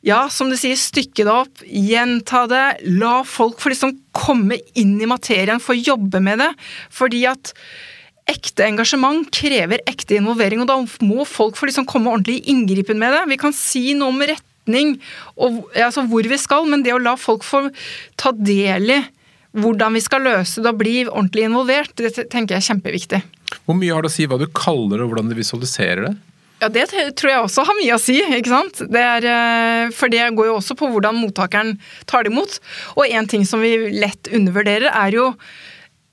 ja, 0.04 0.26
som 0.28 0.50
du 0.52 0.56
sier, 0.60 0.76
stykke 0.76 1.24
det 1.24 1.32
opp, 1.32 1.64
gjenta 1.64 2.44
det. 2.50 2.64
La 3.00 3.22
folk 3.24 3.60
få 3.62 3.72
liksom 3.72 3.96
komme 4.12 4.58
inn 4.76 4.98
i 5.00 5.08
materien, 5.08 5.62
få 5.62 5.78
jobbe 5.78 6.20
med 6.24 6.42
det. 6.42 6.50
Fordi 6.92 7.24
at 7.30 7.54
ekte 8.30 8.66
engasjement 8.66 9.28
krever 9.34 9.82
ekte 9.88 10.18
involvering, 10.18 10.62
og 10.64 10.68
da 10.68 10.76
må 11.04 11.24
folk 11.28 11.56
få 11.60 11.68
liksom 11.68 11.88
komme 11.88 12.12
ordentlig 12.12 12.42
i 12.42 12.52
inngripen 12.52 13.00
med 13.00 13.16
det. 13.16 13.24
Vi 13.32 13.40
kan 13.40 13.56
si 13.56 13.92
noe 13.96 14.12
om 14.12 14.20
retning 14.24 14.94
og 15.36 15.64
altså 15.72 16.06
hvor 16.08 16.28
vi 16.28 16.40
skal, 16.40 16.68
men 16.68 16.84
det 16.84 16.94
å 16.94 17.02
la 17.02 17.16
folk 17.20 17.44
få 17.44 17.66
ta 18.20 18.32
del 18.36 18.96
i 18.96 19.02
hvordan 19.54 19.94
vi 19.94 20.02
skal 20.02 20.24
løse 20.26 20.62
det 20.64 20.72
og 20.72 20.80
bli 20.80 20.94
ordentlig 21.04 21.44
involvert, 21.46 21.92
det 22.00 22.26
tenker 22.32 22.56
jeg 22.56 22.62
er 22.62 22.68
kjempeviktig. 22.72 23.20
Hvor 23.64 23.76
mye 23.78 23.92
har 23.94 24.02
det 24.02 24.10
å 24.10 24.14
si 24.16 24.26
hva 24.26 24.40
du 24.40 24.48
kaller 24.50 24.98
det 24.98 25.04
og 25.04 25.12
hvordan 25.12 25.30
du 25.30 25.36
visualiserer 25.38 26.08
det? 26.08 26.14
Ja, 26.64 26.70
det 26.72 26.86
tror 27.20 27.28
jeg 27.28 27.44
også 27.44 27.64
har 27.68 27.76
mye 27.76 27.96
å 27.98 28.00
si. 28.00 28.16
ikke 28.24 28.48
sant? 28.48 28.78
Det 28.88 29.00
er, 29.04 29.26
eh, 29.28 29.90
for 29.92 30.08
det 30.08 30.30
går 30.32 30.48
jo 30.48 30.56
også 30.56 30.76
på 30.80 30.88
hvordan 30.88 31.18
mottakeren 31.20 31.74
tar 32.08 32.24
det 32.24 32.32
imot. 32.32 32.56
Og 32.96 33.04
en 33.04 33.28
ting 33.28 33.44
som 33.44 33.60
vi 33.60 33.76
lett 33.92 34.30
undervurderer, 34.32 34.88
er 34.88 35.12
jo 35.12 35.26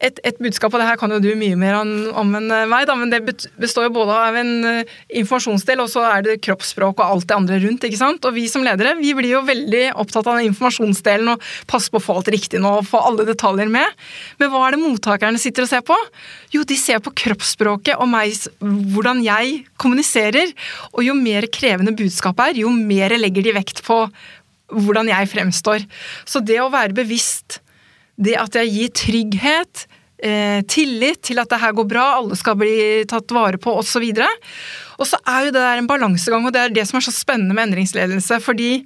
et, 0.01 0.19
et, 0.25 0.37
budskap, 0.41 0.73
og 0.73 0.81
det 0.81 0.87
her 0.87 0.97
kan 0.99 1.11
jo 1.13 1.19
du 1.21 1.29
mye 1.37 1.57
mer 1.59 1.77
om, 1.79 2.33
enn 2.37 2.49
meg, 2.69 2.87
da, 2.89 2.95
men 2.97 3.11
det 3.13 3.21
består 3.61 3.87
jo 3.87 3.93
både 3.99 4.17
av 4.17 4.37
en 4.39 4.51
uh, 4.65 4.93
informasjonsdel, 5.21 5.83
og 5.83 5.91
så 5.93 6.03
er 6.09 6.25
det 6.25 6.39
kroppsspråk 6.45 6.99
og 6.99 7.05
alt 7.05 7.27
det 7.29 7.37
andre 7.37 7.59
rundt. 7.63 7.85
ikke 7.85 7.99
sant? 7.99 8.25
Og 8.25 8.35
vi 8.35 8.47
som 8.51 8.65
ledere 8.65 8.95
vi 8.99 9.13
blir 9.17 9.35
jo 9.35 9.43
veldig 9.45 9.83
opptatt 10.01 10.27
av 10.27 10.39
den 10.39 10.49
informasjonsdelen 10.49 11.33
og 11.35 11.47
passer 11.69 11.93
på 11.93 12.01
å 12.01 12.05
få 12.07 12.17
alt 12.19 12.33
riktig 12.33 12.61
nå 12.63 12.73
og 12.79 12.89
få 12.89 13.03
alle 13.11 13.27
detaljer 13.29 13.71
med. 13.71 14.01
Men 14.41 14.51
hva 14.53 14.65
er 14.67 14.75
det 14.75 14.83
mottakerne 14.83 15.41
sitter 15.41 15.67
og 15.67 15.71
ser 15.71 15.85
på? 15.85 15.97
Jo, 16.55 16.65
de 16.67 16.77
ser 16.79 17.01
på 17.03 17.13
kroppsspråket 17.23 18.01
og 18.01 18.09
meg, 18.11 18.35
hvordan 18.59 19.21
jeg 19.25 19.63
kommuniserer. 19.81 20.53
Og 20.95 21.05
jo 21.05 21.17
mer 21.17 21.47
krevende 21.53 21.95
budskapet 21.97 22.51
er, 22.51 22.63
jo 22.65 22.73
mer 22.73 23.13
legger 23.19 23.45
de 23.45 23.57
vekt 23.61 23.83
på 23.85 24.03
hvordan 24.71 25.09
jeg 25.11 25.29
fremstår. 25.31 25.83
Så 26.25 26.41
det 26.43 26.61
å 26.63 26.71
være 26.71 26.95
bevisst 26.95 27.59
det 28.21 28.37
at 28.39 28.57
jeg 28.59 28.71
gir 28.71 28.93
trygghet, 29.01 29.85
eh, 30.21 30.61
tillit 30.69 31.21
til 31.25 31.41
at 31.41 31.49
det 31.49 31.61
her 31.61 31.73
går 31.77 31.87
bra, 31.89 32.05
alle 32.19 32.37
skal 32.39 32.57
bli 32.59 32.73
tatt 33.09 33.33
vare 33.33 33.59
på 33.61 33.73
osv. 33.81 34.05
Og 34.99 35.07
så 35.09 35.19
er 35.25 35.47
jo 35.47 35.55
det 35.55 35.61
der 35.61 35.81
en 35.81 35.89
balansegang, 35.89 36.45
og 36.45 36.53
det 36.53 36.61
er 36.61 36.75
det 36.75 36.87
som 36.89 36.99
er 36.99 37.07
så 37.07 37.15
spennende 37.15 37.57
med 37.57 37.69
endringsledelse. 37.69 38.39
fordi 38.41 38.85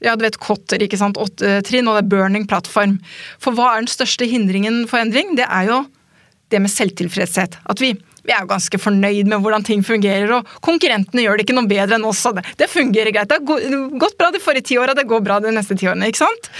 ja, 0.00 0.16
du 0.16 0.24
vet 0.24 0.40
Kotter, 0.40 0.80
ikke 0.80 0.96
sant, 0.96 1.20
åtte 1.20 1.60
trinn, 1.68 1.88
og 1.88 1.98
det 1.98 2.06
er 2.06 2.12
burning 2.14 2.46
plattform. 2.48 2.98
For 3.38 3.52
hva 3.52 3.74
er 3.74 3.84
den 3.84 3.92
største 3.92 4.24
hindringen 4.24 4.86
for 4.88 5.02
endring? 5.02 5.36
Det 5.36 5.44
er 5.44 5.68
jo 5.68 5.82
det 6.50 6.60
med 6.64 6.72
selvtilfredshet. 6.72 7.58
At 7.68 7.82
vi, 7.84 7.92
vi 8.26 8.34
er 8.34 8.44
jo 8.44 8.50
ganske 8.50 8.80
fornøyd 8.80 9.30
med 9.30 9.42
hvordan 9.42 9.64
ting 9.66 9.84
fungerer, 9.86 10.32
og 10.38 10.48
konkurrentene 10.64 11.24
gjør 11.24 11.38
det 11.38 11.46
ikke 11.46 11.56
noe 11.56 11.70
bedre 11.70 11.98
enn 11.98 12.08
oss. 12.08 12.22
Det, 12.36 12.44
det 12.60 12.70
fungerer 12.72 13.14
greit. 13.14 13.30
Det 13.30 13.40
har 13.40 14.00
gått 14.02 14.18
bra 14.20 14.30
de 14.34 14.42
forrige 14.42 14.70
ti 14.70 14.80
åra, 14.80 14.96
det 14.96 15.08
går 15.10 15.24
bra 15.26 15.40
de 15.42 15.54
neste 15.54 15.76
ti 15.78 15.88
årene. 15.90 16.10
ikke 16.10 16.24
sant? 16.24 16.50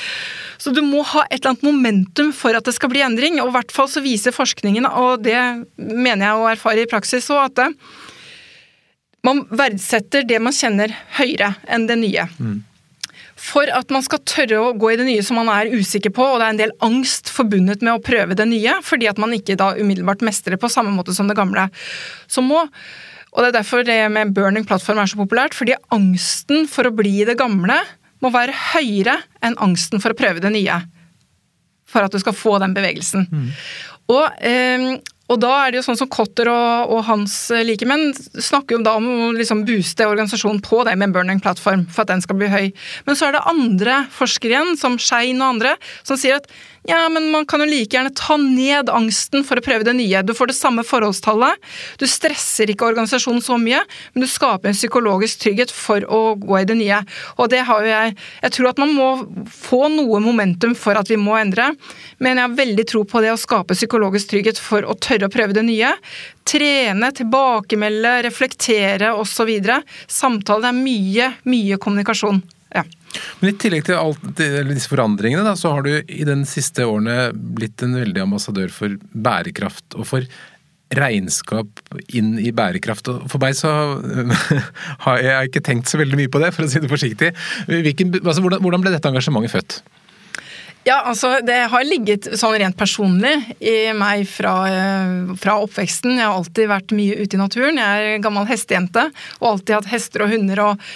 Så 0.60 0.74
du 0.76 0.82
må 0.84 1.02
ha 1.14 1.24
et 1.28 1.38
eller 1.38 1.54
annet 1.54 1.64
momentum 1.64 2.32
for 2.36 2.56
at 2.56 2.66
det 2.68 2.76
skal 2.76 2.92
bli 2.92 3.00
endring. 3.04 3.38
Og 3.40 3.48
i 3.48 3.56
hvert 3.56 3.72
fall 3.72 3.88
så 3.88 4.02
viser 4.04 4.36
forskningen, 4.36 4.88
og 4.88 5.24
det 5.24 5.38
mener 5.76 6.26
jeg 6.26 6.36
å 6.40 6.48
erfare 6.50 6.84
i 6.84 6.90
praksis 6.90 7.30
òg, 7.32 7.48
at 7.48 7.76
man 9.26 9.44
verdsetter 9.52 10.24
det 10.28 10.40
man 10.40 10.54
kjenner 10.56 10.92
høyere 11.18 11.54
enn 11.68 11.86
det 11.88 11.96
nye. 12.00 12.26
Mm. 12.40 12.58
For 13.40 13.70
at 13.72 13.92
man 13.92 14.04
skal 14.04 14.20
tørre 14.28 14.58
å 14.60 14.72
gå 14.76 14.92
i 14.92 14.98
det 15.00 15.06
nye 15.08 15.22
som 15.24 15.38
man 15.40 15.48
er 15.52 15.72
usikker 15.72 16.12
på, 16.14 16.24
og 16.24 16.40
det 16.40 16.46
er 16.46 16.54
en 16.54 16.60
del 16.60 16.74
angst 16.84 17.30
forbundet 17.32 17.84
med 17.84 17.94
å 17.94 18.02
prøve 18.04 18.36
det 18.36 18.46
nye, 18.50 18.76
fordi 18.84 19.08
at 19.10 19.20
man 19.22 19.32
ikke 19.36 19.56
da 19.60 19.72
umiddelbart 19.78 20.24
mestrer 20.26 20.60
på 20.60 20.70
samme 20.72 20.92
måte 20.94 21.16
som 21.16 21.30
det 21.30 21.38
gamle. 21.38 21.70
Så 22.30 22.44
må 22.44 22.66
og 23.30 23.44
det 23.44 23.50
er 23.50 23.58
derfor 23.60 23.84
det 23.86 23.98
med 24.10 24.32
burning 24.34 24.64
plattform 24.66 24.98
er 24.98 25.10
så 25.10 25.18
populært, 25.20 25.54
fordi 25.54 25.76
angsten 25.94 26.64
for 26.70 26.88
å 26.88 26.94
bli 26.94 27.20
det 27.28 27.36
gamle 27.38 27.76
må 28.20 28.32
være 28.34 28.56
høyere 28.72 29.20
enn 29.44 29.54
angsten 29.62 30.02
for 30.02 30.12
å 30.12 30.18
prøve 30.18 30.42
det 30.42 30.50
nye. 30.50 30.80
For 31.90 32.02
at 32.02 32.14
du 32.14 32.18
skal 32.22 32.36
få 32.36 32.56
den 32.62 32.74
bevegelsen. 32.74 33.28
Mm. 33.30 33.46
Og, 34.10 34.26
eh, 34.42 34.98
og, 35.30 35.38
da 35.42 35.52
er 35.62 35.72
det 35.72 35.80
jo 35.80 35.86
sånn 35.86 36.00
som 36.00 36.10
Cotter 36.10 36.50
og, 36.50 36.90
og 36.94 37.04
hans 37.06 37.36
likemenn 37.66 38.10
snakker 38.34 38.76
jo 38.76 38.82
da 38.86 38.96
om 38.98 39.06
å 39.08 39.30
liksom 39.36 39.62
booste 39.68 40.08
organisasjonen 40.10 40.60
på 40.64 40.82
det 40.88 40.96
med 40.98 41.10
en 41.10 41.14
burning 41.14 41.42
plattform, 41.42 41.86
for 41.90 42.04
at 42.04 42.10
den 42.10 42.24
skal 42.24 42.38
bli 42.40 42.50
høy. 42.50 42.66
Men 43.06 43.18
så 43.18 43.28
er 43.28 43.36
det 43.36 43.46
andre 43.50 44.02
forskere 44.14 44.56
igjen, 44.56 44.76
som 44.80 44.98
Schein 45.00 45.40
og 45.40 45.54
andre, 45.54 45.76
som 46.02 46.18
sier 46.20 46.40
at 46.40 46.50
ja, 46.88 47.08
men 47.08 47.30
man 47.30 47.44
kan 47.46 47.60
jo 47.60 47.66
like 47.68 47.92
gjerne 47.92 48.12
ta 48.16 48.38
ned 48.40 48.88
angsten 48.88 49.44
for 49.44 49.60
å 49.60 49.64
prøve 49.64 49.84
det 49.84 49.92
nye. 49.98 50.22
Du 50.24 50.32
får 50.36 50.50
det 50.50 50.56
samme 50.56 50.84
forholdstallet. 50.86 51.60
Du 52.00 52.06
stresser 52.08 52.72
ikke 52.72 52.88
organisasjonen 52.88 53.42
så 53.44 53.58
mye, 53.60 53.82
men 54.14 54.24
du 54.24 54.28
skaper 54.30 54.70
en 54.70 54.78
psykologisk 54.78 55.42
trygghet 55.44 55.74
for 55.74 56.06
å 56.08 56.20
gå 56.40 56.60
i 56.62 56.66
det 56.68 56.78
nye. 56.80 57.02
Og 57.36 57.50
det 57.52 57.64
har 57.68 57.84
jo 57.84 57.90
jeg 57.90 58.16
Jeg 58.42 58.52
tror 58.52 58.68
at 58.70 58.78
man 58.80 58.92
må 58.94 59.08
få 59.52 59.88
noe 59.92 60.20
momentum 60.20 60.72
for 60.74 60.96
at 60.96 61.10
vi 61.10 61.18
må 61.20 61.36
endre, 61.36 61.70
men 62.18 62.36
jeg 62.36 62.48
har 62.48 62.56
veldig 62.56 62.86
tro 62.88 63.04
på 63.04 63.20
det 63.22 63.32
å 63.32 63.40
skape 63.40 63.76
psykologisk 63.76 64.30
trygghet 64.32 64.58
for 64.58 64.84
å 64.84 64.96
tørre 64.96 65.28
å 65.28 65.32
prøve 65.32 65.56
det 65.56 65.64
nye. 65.66 65.92
Trene, 66.48 67.12
tilbakemelde, 67.12 68.22
reflektere 68.26 69.12
osv. 69.14 69.52
Samtale. 70.08 70.64
Det 70.64 70.72
er 70.72 70.80
mye, 70.80 71.28
mye 71.44 71.78
kommunikasjon. 71.80 72.42
Men 73.40 73.50
I 73.50 73.56
tillegg 73.58 73.88
til 73.88 73.98
alt 73.98 74.22
disse 74.38 74.90
forandringene, 74.90 75.42
da, 75.46 75.56
så 75.58 75.74
har 75.74 75.86
du 75.86 75.92
i 75.98 76.24
den 76.28 76.44
siste 76.48 76.86
årene 76.86 77.30
blitt 77.34 77.82
en 77.82 77.96
veldig 77.98 78.24
ambassadør 78.26 78.72
for 78.74 78.96
bærekraft 79.12 79.98
og 79.98 80.08
for 80.08 80.26
regnskap 80.96 81.80
inn 82.18 82.34
i 82.42 82.50
bærekraft. 82.54 83.08
For 83.30 83.42
meg 83.42 83.56
så 83.58 83.70
har 85.06 85.22
jeg 85.22 85.50
ikke 85.50 85.64
tenkt 85.66 85.90
så 85.90 86.00
veldig 86.00 86.18
mye 86.18 86.32
på 86.32 86.42
det, 86.42 86.52
for 86.56 86.66
å 86.66 86.70
si 86.70 86.82
det 86.82 86.90
forsiktig. 86.90 87.32
Hvilken, 87.70 88.14
altså, 88.24 88.42
hvordan, 88.42 88.82
ble 88.82 88.94
dette 88.94 89.10
engasjementet 89.10 89.54
født? 89.54 89.80
Ja, 90.86 91.02
altså 91.04 91.42
Det 91.44 91.58
har 91.68 91.82
ligget 91.84 92.30
sånn 92.40 92.54
rent 92.62 92.76
personlig 92.78 93.34
i 93.60 93.92
meg 93.92 94.24
fra, 94.30 94.54
fra, 95.36 95.58
oppveksten. 95.60 96.16
Jeg 96.16 96.24
har 96.24 96.38
alltid 96.38 96.70
vært 96.70 96.94
mye 96.96 97.18
ute 97.20 97.36
i 97.36 97.40
naturen. 97.40 97.80
Jeg 97.80 98.14
er 98.14 98.22
gammel 98.24 98.48
hestejente 98.48 99.10
og 99.42 99.50
alltid 99.54 99.76
hatt 99.76 99.90
hester 99.92 100.24
og 100.24 100.32
hunder 100.32 100.64
og 100.70 100.86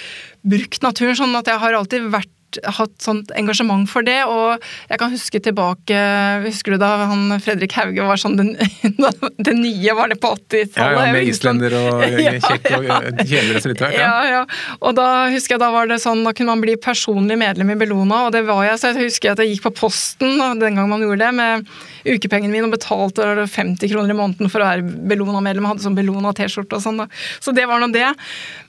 brukt 0.44 0.82
naturen. 0.84 1.16
sånn 1.18 1.36
at 1.38 1.50
jeg 1.50 1.60
har 1.62 1.76
alltid 1.80 2.08
vært 2.12 2.30
hatt 2.62 2.92
sånt 3.02 3.32
engasjement 3.34 3.88
for 3.90 4.06
det. 4.06 4.20
Og 4.30 4.62
jeg 4.90 5.00
kan 5.00 5.12
huske 5.12 5.40
tilbake 5.42 5.96
Husker 6.44 6.74
du 6.74 6.82
da 6.82 6.90
han 7.10 7.36
Fredrik 7.42 7.74
Hauge 7.78 8.06
var 8.06 8.20
sånn 8.20 8.36
den, 8.38 8.52
Det 9.46 9.54
nye 9.56 9.96
var 9.96 10.12
det 10.12 10.20
på 10.22 10.34
80-tallet? 10.36 10.76
Ja, 10.78 11.06
ja, 11.08 11.14
med 11.16 11.30
islender 11.30 11.76
og 11.78 12.04
kjekk 12.48 12.70
og 12.78 13.24
kjeler 13.26 13.58
så 13.60 13.72
vidt 13.72 13.84
Ja, 13.96 14.14
ja. 14.30 14.44
Og 14.80 14.94
da 14.98 15.08
husker 15.34 15.56
jeg 15.56 15.64
da 15.64 15.72
var 15.74 15.90
det 15.90 16.00
sånn, 16.02 16.24
da 16.26 16.34
kunne 16.36 16.54
man 16.54 16.64
bli 16.64 16.76
personlig 16.80 17.38
medlem 17.40 17.74
i 17.74 17.78
Bellona, 17.80 18.26
og 18.28 18.34
det 18.36 18.44
var 18.48 18.64
jeg. 18.66 18.80
Så 18.80 18.92
jeg 18.92 19.08
husker 19.08 19.34
at 19.34 19.42
jeg 19.42 19.54
gikk 19.54 19.68
på 19.68 19.74
posten 19.84 20.38
den 20.60 20.78
gang 20.78 20.90
man 20.90 21.02
gjorde 21.04 21.26
det, 21.26 21.32
med 21.34 21.68
ukepengene 22.04 22.52
mine 22.52 22.68
og 22.68 22.74
betalte 22.76 23.46
50 23.50 23.92
kroner 23.92 24.14
i 24.14 24.18
måneden 24.18 24.50
for 24.52 24.62
å 24.62 24.68
være 24.68 25.04
Bellona-medlem. 25.10 25.68
Hadde 25.70 25.84
sånn 25.84 25.98
Bellona-T-skjorte 25.98 26.78
og 26.78 26.84
sånn. 26.84 27.02
da. 27.02 27.08
Så 27.42 27.54
det 27.56 27.66
var 27.70 27.82
nå 27.82 27.90
det. 27.94 28.06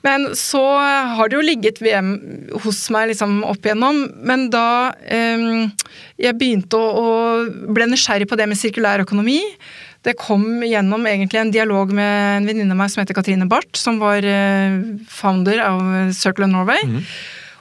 Men 0.05 0.29
så 0.39 0.63
har 1.17 1.29
det 1.29 1.39
jo 1.39 1.45
ligget 1.45 1.81
VM 1.83 2.13
hos 2.65 2.83
meg 2.95 3.11
liksom 3.13 3.41
opp 3.47 3.65
igjennom. 3.65 4.05
Men 4.25 4.47
da 4.53 4.67
eh, 5.03 5.65
jeg 6.21 6.39
begynte 6.39 6.79
å, 6.79 6.85
å 7.01 7.73
ble 7.75 7.89
nysgjerrig 7.91 8.29
på 8.29 8.39
det 8.39 8.49
med 8.51 8.59
sirkulær 8.59 9.05
økonomi 9.05 9.41
det 10.05 10.13
kom 10.21 10.61
gjennom 10.65 11.07
egentlig 11.09 11.39
en 11.41 11.53
dialog 11.53 11.89
med 11.95 12.11
en 12.37 12.49
venninne 12.49 12.75
av 12.75 12.77
meg 12.77 12.91
som 12.93 13.01
heter 13.01 13.17
Katrine 13.17 13.47
Barth, 13.49 13.73
som 13.79 13.97
var 14.01 14.25
eh, 14.25 14.77
founder 15.09 15.63
av 15.65 15.81
Circle 16.13 16.45
of 16.45 16.51
Norway. 16.53 16.83
Mm. 16.85 16.99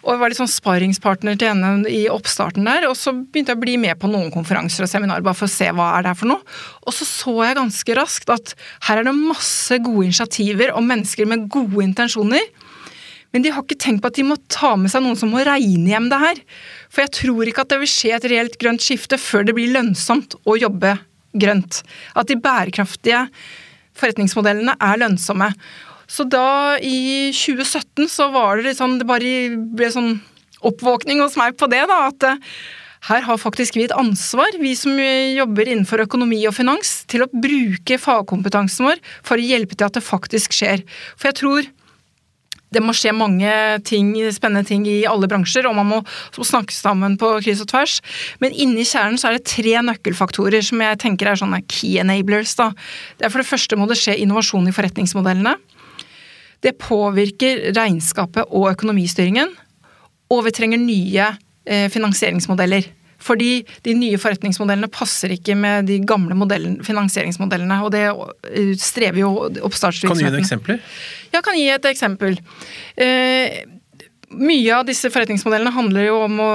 Og 0.04 0.20
var 0.20 0.28
litt 0.28 0.36
sånn 0.36 0.50
sparingspartner 0.50 1.38
til 1.40 1.48
henne 1.48 1.88
i 1.88 2.02
oppstarten 2.12 2.66
der. 2.68 2.84
Og 2.90 2.96
så 3.00 3.14
begynte 3.16 3.54
jeg 3.54 3.58
å 3.60 3.62
bli 3.62 3.76
med 3.80 3.96
på 4.00 4.10
noen 4.12 4.28
konferanser 4.34 4.84
og 4.84 4.90
seminarer 4.90 5.24
bare 5.24 5.38
for 5.38 5.48
å 5.48 5.54
se 5.54 5.70
hva 5.72 5.94
er 5.94 6.04
det 6.04 6.12
her 6.12 6.18
for 6.20 6.30
noe. 6.34 6.44
Og 6.84 6.96
så 6.96 7.08
så 7.08 7.34
jeg 7.40 7.56
ganske 7.56 7.96
raskt 7.96 8.32
at 8.34 8.52
her 8.88 9.00
er 9.00 9.08
det 9.08 9.16
masse 9.16 9.80
gode 9.84 10.10
initiativer 10.10 10.74
og 10.76 10.84
mennesker 10.84 11.30
med 11.30 11.48
gode 11.52 11.86
intensjoner. 11.86 12.44
Men 13.34 13.42
de 13.42 13.50
har 13.50 13.64
ikke 13.64 13.80
tenkt 13.80 14.04
på 14.04 14.12
at 14.12 14.18
de 14.20 14.26
må 14.28 14.36
ta 14.52 14.74
med 14.78 14.92
seg 14.92 15.02
noen 15.02 15.18
som 15.18 15.32
må 15.32 15.40
regne 15.42 15.90
hjem 15.90 16.06
det 16.12 16.20
her. 16.22 16.44
For 16.92 17.02
jeg 17.02 17.14
tror 17.16 17.48
ikke 17.50 17.64
at 17.64 17.72
det 17.72 17.80
vil 17.80 17.90
skje 17.90 18.12
et 18.14 18.28
reelt 18.30 18.60
grønt 18.60 18.84
skifte 18.84 19.18
før 19.18 19.48
det 19.48 19.56
blir 19.56 19.72
lønnsomt 19.74 20.36
å 20.44 20.54
jobbe 20.60 20.92
grønt. 21.34 21.80
At 22.14 22.30
de 22.30 22.38
bærekraftige 22.38 23.24
forretningsmodellene 23.98 24.76
er 24.78 25.02
lønnsomme. 25.02 25.50
Så 26.10 26.26
da, 26.28 26.76
i 26.78 27.32
2017, 27.34 28.08
så 28.12 28.30
var 28.34 28.62
det 28.64 28.76
sånn 28.78 28.98
Det 29.00 29.08
bare 29.08 29.34
ble 29.76 29.90
sånn 29.92 30.16
oppvåkning 30.64 31.20
hos 31.20 31.36
meg 31.40 31.58
på 31.60 31.68
det, 31.72 31.82
da. 31.90 32.06
At 32.08 32.26
eh, 32.28 32.40
her 33.10 33.24
har 33.26 33.40
faktisk 33.40 33.76
vi 33.76 33.84
et 33.84 33.96
ansvar, 33.96 34.56
vi 34.56 34.72
som 34.78 34.96
jobber 34.96 35.68
innenfor 35.68 36.06
økonomi 36.06 36.40
og 36.48 36.56
finans, 36.56 37.02
til 37.10 37.26
å 37.26 37.30
bruke 37.30 38.00
fagkompetansen 38.00 38.88
vår 38.88 39.02
for 39.20 39.36
å 39.36 39.44
hjelpe 39.44 39.76
til 39.76 39.90
at 39.90 39.98
det 39.98 40.04
faktisk 40.06 40.56
skjer. 40.56 40.84
For 41.18 41.28
jeg 41.28 41.40
tror 41.42 41.68
det 42.74 42.82
må 42.82 42.94
skje 42.96 43.12
mange 43.14 43.50
ting, 43.86 44.14
spennende 44.34 44.66
ting 44.66 44.86
i 44.88 45.04
alle 45.06 45.28
bransjer, 45.30 45.68
og 45.68 45.76
man 45.78 45.90
må 45.90 46.00
snakke 46.34 46.74
sammen 46.74 47.18
på 47.20 47.28
kryss 47.44 47.62
og 47.62 47.70
tvers. 47.70 48.00
Men 48.42 48.56
inni 48.56 48.86
kjernen 48.88 49.20
så 49.20 49.30
er 49.30 49.38
det 49.38 49.52
tre 49.52 49.76
nøkkelfaktorer 49.86 50.64
som 50.64 50.82
jeg 50.82 51.00
tenker 51.04 51.30
er 51.30 51.38
sånne 51.38 51.62
key 51.68 52.00
enablers. 52.02 52.56
Da. 52.58 52.72
Det 53.18 53.28
er 53.28 53.34
For 53.34 53.44
det 53.44 53.50
første 53.52 53.78
må 53.78 53.86
det 53.90 54.00
skje 54.00 54.16
innovasjon 54.24 54.66
i 54.70 54.74
forretningsmodellene. 54.74 55.54
Det 56.64 56.74
påvirker 56.80 57.70
regnskapet 57.76 58.48
og 58.50 58.70
økonomistyringen. 58.72 59.52
Og 60.32 60.44
vi 60.46 60.54
trenger 60.56 60.80
nye 60.80 61.30
eh, 61.68 61.88
finansieringsmodeller. 61.92 62.88
Fordi 63.24 63.62
de 63.86 63.94
nye 63.96 64.18
forretningsmodellene 64.20 64.90
passer 64.92 65.32
ikke 65.36 65.56
med 65.56 65.86
de 65.88 66.00
gamle 66.04 66.36
finansieringsmodellene. 66.84 67.78
Og 67.84 67.92
det 67.94 68.04
eh, 68.08 68.74
strever 68.80 69.22
jo 69.22 69.30
oppstartsvirksomheten. 69.68 70.10
Kan 70.10 70.18
du 70.18 70.24
gi 70.24 70.32
noen 70.32 70.42
eksempler? 70.42 70.82
Ja, 71.30 71.38
jeg 71.38 71.46
kan 71.46 71.58
gi 71.60 71.70
et 71.72 71.88
eksempel. 71.92 72.38
Eh, 73.00 73.62
mye 74.34 74.76
av 74.76 74.86
disse 74.88 75.10
forretningsmodellene 75.14 75.72
handler 75.74 76.08
jo 76.08 76.20
om 76.26 76.40
å, 76.42 76.52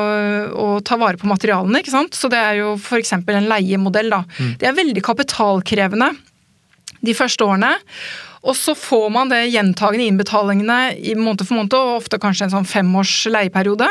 å, 0.51 0.69
ta 0.85 0.97
vare 0.99 1.19
på 1.19 1.29
materialene. 1.29 1.81
ikke 1.81 1.93
sant? 1.93 2.17
Så 2.17 2.31
det 2.31 2.39
er 2.41 2.59
jo 2.61 2.73
f.eks. 2.77 3.15
en 3.17 3.49
leiemodell. 3.49 4.11
da. 4.13 4.23
Mm. 4.37 4.55
Det 4.59 4.69
er 4.69 4.77
veldig 4.77 5.05
kapitalkrevende 5.05 6.11
de 7.05 7.15
første 7.15 7.45
årene. 7.45 7.77
Og 8.45 8.55
så 8.55 8.75
får 8.77 9.09
man 9.11 9.31
det 9.31 9.49
gjentagende 9.51 10.07
innbetalingene 10.07 10.79
i 10.95 11.15
måned 11.19 11.43
for 11.43 11.59
måned, 11.59 11.75
og 11.75 12.03
ofte 12.03 12.21
kanskje 12.21 12.47
en 12.47 12.53
sånn 12.57 12.69
femårs 12.69 13.15
leieperiode. 13.31 13.89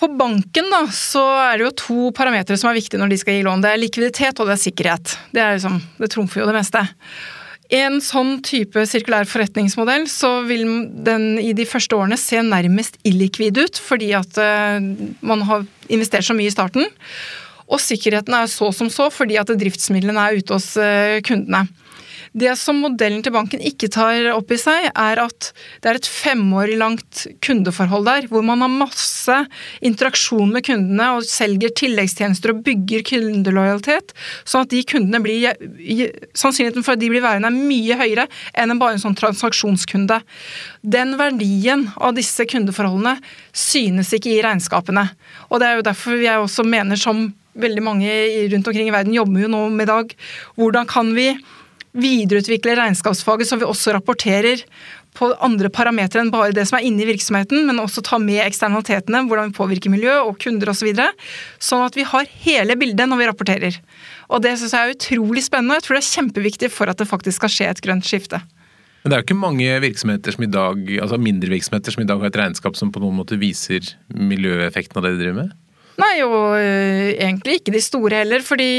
For 0.00 0.12
banken 0.16 0.70
da, 0.72 0.86
så 0.94 1.22
er 1.42 1.58
det 1.58 1.66
jo 1.66 1.74
to 1.76 2.06
parametere 2.16 2.56
som 2.60 2.70
er 2.70 2.78
viktige 2.78 3.00
når 3.02 3.12
de 3.12 3.18
skal 3.20 3.36
gi 3.36 3.44
lån. 3.44 3.64
Det 3.64 3.74
er 3.74 3.82
likviditet 3.82 4.40
og 4.40 4.48
det 4.48 4.56
er 4.56 4.62
sikkerhet. 4.62 5.12
Det, 5.34 5.42
er 5.42 5.58
liksom, 5.58 5.76
det 6.00 6.08
trumfer 6.14 6.40
jo 6.40 6.48
det 6.48 6.56
meste. 6.56 6.86
En 7.70 8.00
sånn 8.02 8.40
type 8.42 8.82
sirkulær 8.88 9.28
forretningsmodell 9.30 10.08
så 10.10 10.40
vil 10.48 10.64
den 11.06 11.36
i 11.38 11.52
de 11.54 11.68
første 11.68 11.94
årene 11.94 12.18
se 12.18 12.40
nærmest 12.42 12.96
illikvid 13.06 13.60
ut, 13.60 13.78
fordi 13.78 14.10
at 14.18 14.40
uh, 14.40 14.80
man 15.22 15.44
har 15.46 15.68
investert 15.92 16.26
så 16.26 16.34
mye 16.34 16.50
i 16.50 16.54
starten. 16.54 16.88
Og 17.70 17.78
sikkerheten 17.78 18.34
er 18.34 18.50
så 18.50 18.72
som 18.74 18.88
så, 18.90 19.06
fordi 19.14 19.36
at 19.38 19.52
driftsmidlene 19.52 20.24
er 20.24 20.40
ute 20.40 20.56
hos 20.56 20.72
uh, 20.80 21.20
kundene. 21.28 21.68
Det 22.30 22.52
som 22.58 22.78
modellen 22.78 23.24
til 23.26 23.34
banken 23.34 23.62
ikke 23.64 23.88
tar 23.90 24.28
opp 24.36 24.52
i 24.54 24.58
seg, 24.60 24.86
er 24.94 25.18
at 25.18 25.48
det 25.82 25.90
er 25.90 25.98
et 25.98 26.06
femårig 26.06 26.76
langt 26.78 27.24
kundeforhold 27.42 28.06
der, 28.06 28.28
hvor 28.30 28.44
man 28.46 28.62
har 28.62 28.70
masse 28.70 29.38
interaksjon 29.86 30.52
med 30.54 30.62
kundene 30.68 31.08
og 31.16 31.26
selger 31.26 31.74
tilleggstjenester 31.80 32.54
og 32.54 32.62
bygger 32.66 33.02
kundelojalitet, 33.10 34.14
sånn 34.44 34.66
at 34.66 34.70
de 34.74 34.84
kundene 34.86 35.22
blir 35.24 35.38
Sannsynligheten 36.36 36.84
for 36.84 36.94
at 36.94 37.02
de 37.02 37.08
blir 37.10 37.24
værende 37.24 37.50
er 37.50 37.56
mye 37.56 37.96
høyere 37.98 38.26
enn 38.58 38.78
bare 38.78 38.94
en 38.94 39.02
sånn 39.02 39.16
transaksjonskunde. 39.18 40.20
Den 40.86 41.16
verdien 41.18 41.88
av 41.98 42.14
disse 42.14 42.46
kundeforholdene 42.46 43.16
synes 43.56 44.12
ikke 44.14 44.36
i 44.36 44.42
regnskapene. 44.44 45.08
Og 45.50 45.60
det 45.60 45.68
er 45.68 45.78
jo 45.80 45.86
derfor 45.90 46.20
jeg 46.22 46.42
også 46.44 46.66
mener, 46.68 47.00
som 47.00 47.30
veldig 47.60 47.82
mange 47.82 48.10
rundt 48.52 48.68
omkring 48.70 48.88
i 48.88 48.94
verden 48.94 49.16
jobber 49.16 49.42
jo 49.42 49.50
nå 49.50 49.64
med 49.74 49.88
i 49.88 49.90
dag, 49.90 50.12
hvordan 50.54 50.86
kan 50.90 51.10
vi 51.16 51.32
videreutvikle 51.96 52.76
regnskapsfaget 52.78 53.48
så 53.48 53.58
vi 53.58 53.66
også 53.66 53.94
rapporterer 53.96 54.62
på 55.18 55.32
andre 55.42 55.70
parametere 55.74 56.22
enn 56.22 56.30
bare 56.30 56.54
det 56.54 56.66
som 56.68 56.78
er 56.78 56.86
inne 56.86 57.02
i 57.02 57.08
virksomheten, 57.08 57.64
men 57.66 57.82
også 57.82 58.02
ta 58.06 58.20
med 58.22 58.44
eksternalitetene, 58.44 59.24
hvordan 59.26 59.50
vi 59.50 59.58
påvirker 59.58 59.92
miljø 59.92 60.12
og 60.22 60.38
kunder 60.42 60.70
osv. 60.70 60.80
Så 60.80 60.86
videre, 60.86 61.10
sånn 61.58 61.82
at 61.84 61.98
vi 61.98 62.06
har 62.06 62.30
hele 62.44 62.76
bildet 62.78 63.10
når 63.10 63.20
vi 63.20 63.28
rapporterer. 63.32 63.80
Og 64.30 64.42
Det 64.44 64.56
synes 64.58 64.72
jeg 64.76 64.86
er 64.86 64.94
utrolig 64.94 65.42
spennende, 65.44 65.74
og 65.74 65.80
jeg 65.80 65.88
tror 65.88 65.98
det 65.98 66.04
er 66.04 66.14
kjempeviktig 66.14 66.70
for 66.70 66.92
at 66.92 67.02
det 67.02 67.10
faktisk 67.10 67.40
skal 67.40 67.54
skje 67.56 67.70
et 67.72 67.82
grønt 67.84 68.06
skifte. 68.06 68.40
Men 69.02 69.10
det 69.10 69.16
er 69.16 69.22
jo 69.22 69.26
ikke 69.30 69.40
mange 69.40 69.76
virksomheter 69.82 70.34
som 70.36 70.44
i 70.44 70.52
dag, 70.52 70.80
altså 71.00 71.18
mindre 71.18 71.50
virksomheter 71.50 71.94
som 71.94 72.04
i 72.04 72.08
dag 72.08 72.20
har 72.20 72.30
et 72.30 72.40
regnskap 72.40 72.76
som 72.76 72.92
på 72.92 73.00
noen 73.02 73.16
måte 73.16 73.38
viser 73.40 73.82
miljøeffekten 74.12 75.00
av 75.00 75.06
det 75.06 75.14
de 75.16 75.22
driver 75.24 75.38
med? 75.42 75.54
Nei, 76.00 76.16
og 76.24 76.56
øh, 76.56 77.10
egentlig 77.16 77.60
ikke 77.60 77.74
de 77.74 77.82
store 77.84 78.22
heller. 78.22 78.44
Fordi 78.46 78.70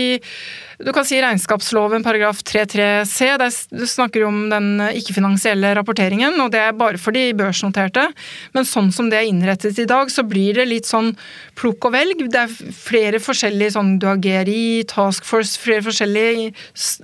du 0.82 0.90
kan 0.96 1.06
si 1.06 1.20
regnskapsloven 1.22 2.02
paragraf 2.06 2.40
3-3c, 2.48 3.28
du 3.70 3.84
snakker 3.86 4.26
om 4.26 4.48
den 4.50 4.82
ikke-finansielle 4.98 5.76
rapporteringen, 5.78 6.40
og 6.42 6.50
det 6.56 6.64
er 6.64 6.78
bare 6.78 7.02
for 7.02 7.14
de 7.14 7.28
børsnoterte. 7.38 8.08
Men 8.56 8.68
sånn 8.68 8.90
som 8.96 9.12
det 9.12 9.20
er 9.20 9.30
innrettet 9.30 9.78
i 9.84 9.88
dag, 9.90 10.10
så 10.10 10.26
blir 10.26 10.58
det 10.58 10.70
litt 10.72 10.90
sånn 10.90 11.14
plukk 11.60 11.92
og 11.92 11.96
velg. 11.98 12.26
Det 12.34 12.46
er 12.46 12.74
flere 12.74 13.22
forskjellige 13.22 13.76
sånn 13.78 13.96
du 14.02 14.10
har 14.10 14.22
GRI, 14.24 14.82
Task 14.90 15.28
Force, 15.28 15.60
flere 15.62 15.86
forskjellige 15.86 16.52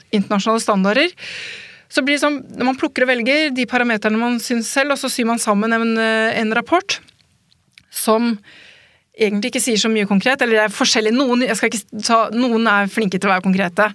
internasjonale 0.10 0.63
standarder. 0.63 1.13
Så 1.88 2.01
blir 2.03 2.17
det 2.17 2.23
sånn, 2.25 2.41
når 2.58 2.71
man 2.71 2.80
plukker 2.80 3.06
og 3.06 3.13
velger 3.13 3.51
de 3.56 3.67
parameterne 3.69 4.19
man 4.19 4.41
syns 4.43 4.71
selv, 4.73 4.95
og 4.95 5.01
så 5.01 5.12
syr 5.12 5.30
man 5.30 5.39
sammen 5.39 5.75
en, 5.75 5.93
en 5.97 6.56
rapport 6.58 6.97
som 7.93 8.34
egentlig 9.17 9.51
ikke 9.51 9.63
sier 9.63 9.82
så 9.82 9.91
mye 9.91 10.08
konkret. 10.10 10.41
Eller 10.43 10.60
det 10.60 10.63
er 10.67 10.75
forskjellig. 10.75 11.13
Noen, 11.17 11.45
ta, 12.06 12.19
noen 12.36 12.69
er 12.71 12.91
flinke 12.91 13.19
til 13.19 13.30
å 13.30 13.36
være 13.36 13.45
konkrete. 13.45 13.89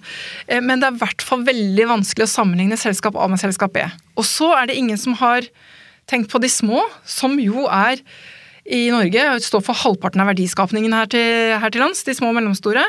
Eh, 0.47 0.61
men 0.63 0.81
det 0.81 0.89
er 0.89 0.97
i 0.97 1.03
hvert 1.03 1.25
fall 1.25 1.45
veldig 1.47 1.89
vanskelig 1.95 2.27
å 2.27 2.33
sammenligne 2.33 2.79
selskap 2.79 3.17
A 3.17 3.29
med 3.31 3.41
selskap 3.41 3.75
B. 3.75 3.85
Og 4.19 4.27
så 4.27 4.51
er 4.57 4.69
det 4.69 4.79
ingen 4.79 4.99
som 4.99 5.17
har 5.21 5.47
tenkt 6.09 6.31
på 6.31 6.41
de 6.43 6.51
små, 6.51 6.83
som 7.07 7.37
jo 7.39 7.67
er 7.71 8.01
i 8.63 8.87
Norge 8.91 9.23
står 9.43 9.63
for 9.63 9.75
halvparten 9.75 10.21
av 10.23 10.29
verdiskapningen 10.31 10.93
her 10.95 11.09
til, 11.11 11.55
her 11.59 11.71
til 11.73 11.83
lands, 11.83 12.03
de 12.07 12.15
små 12.15 12.31
og 12.31 12.37
mellomstore. 12.37 12.83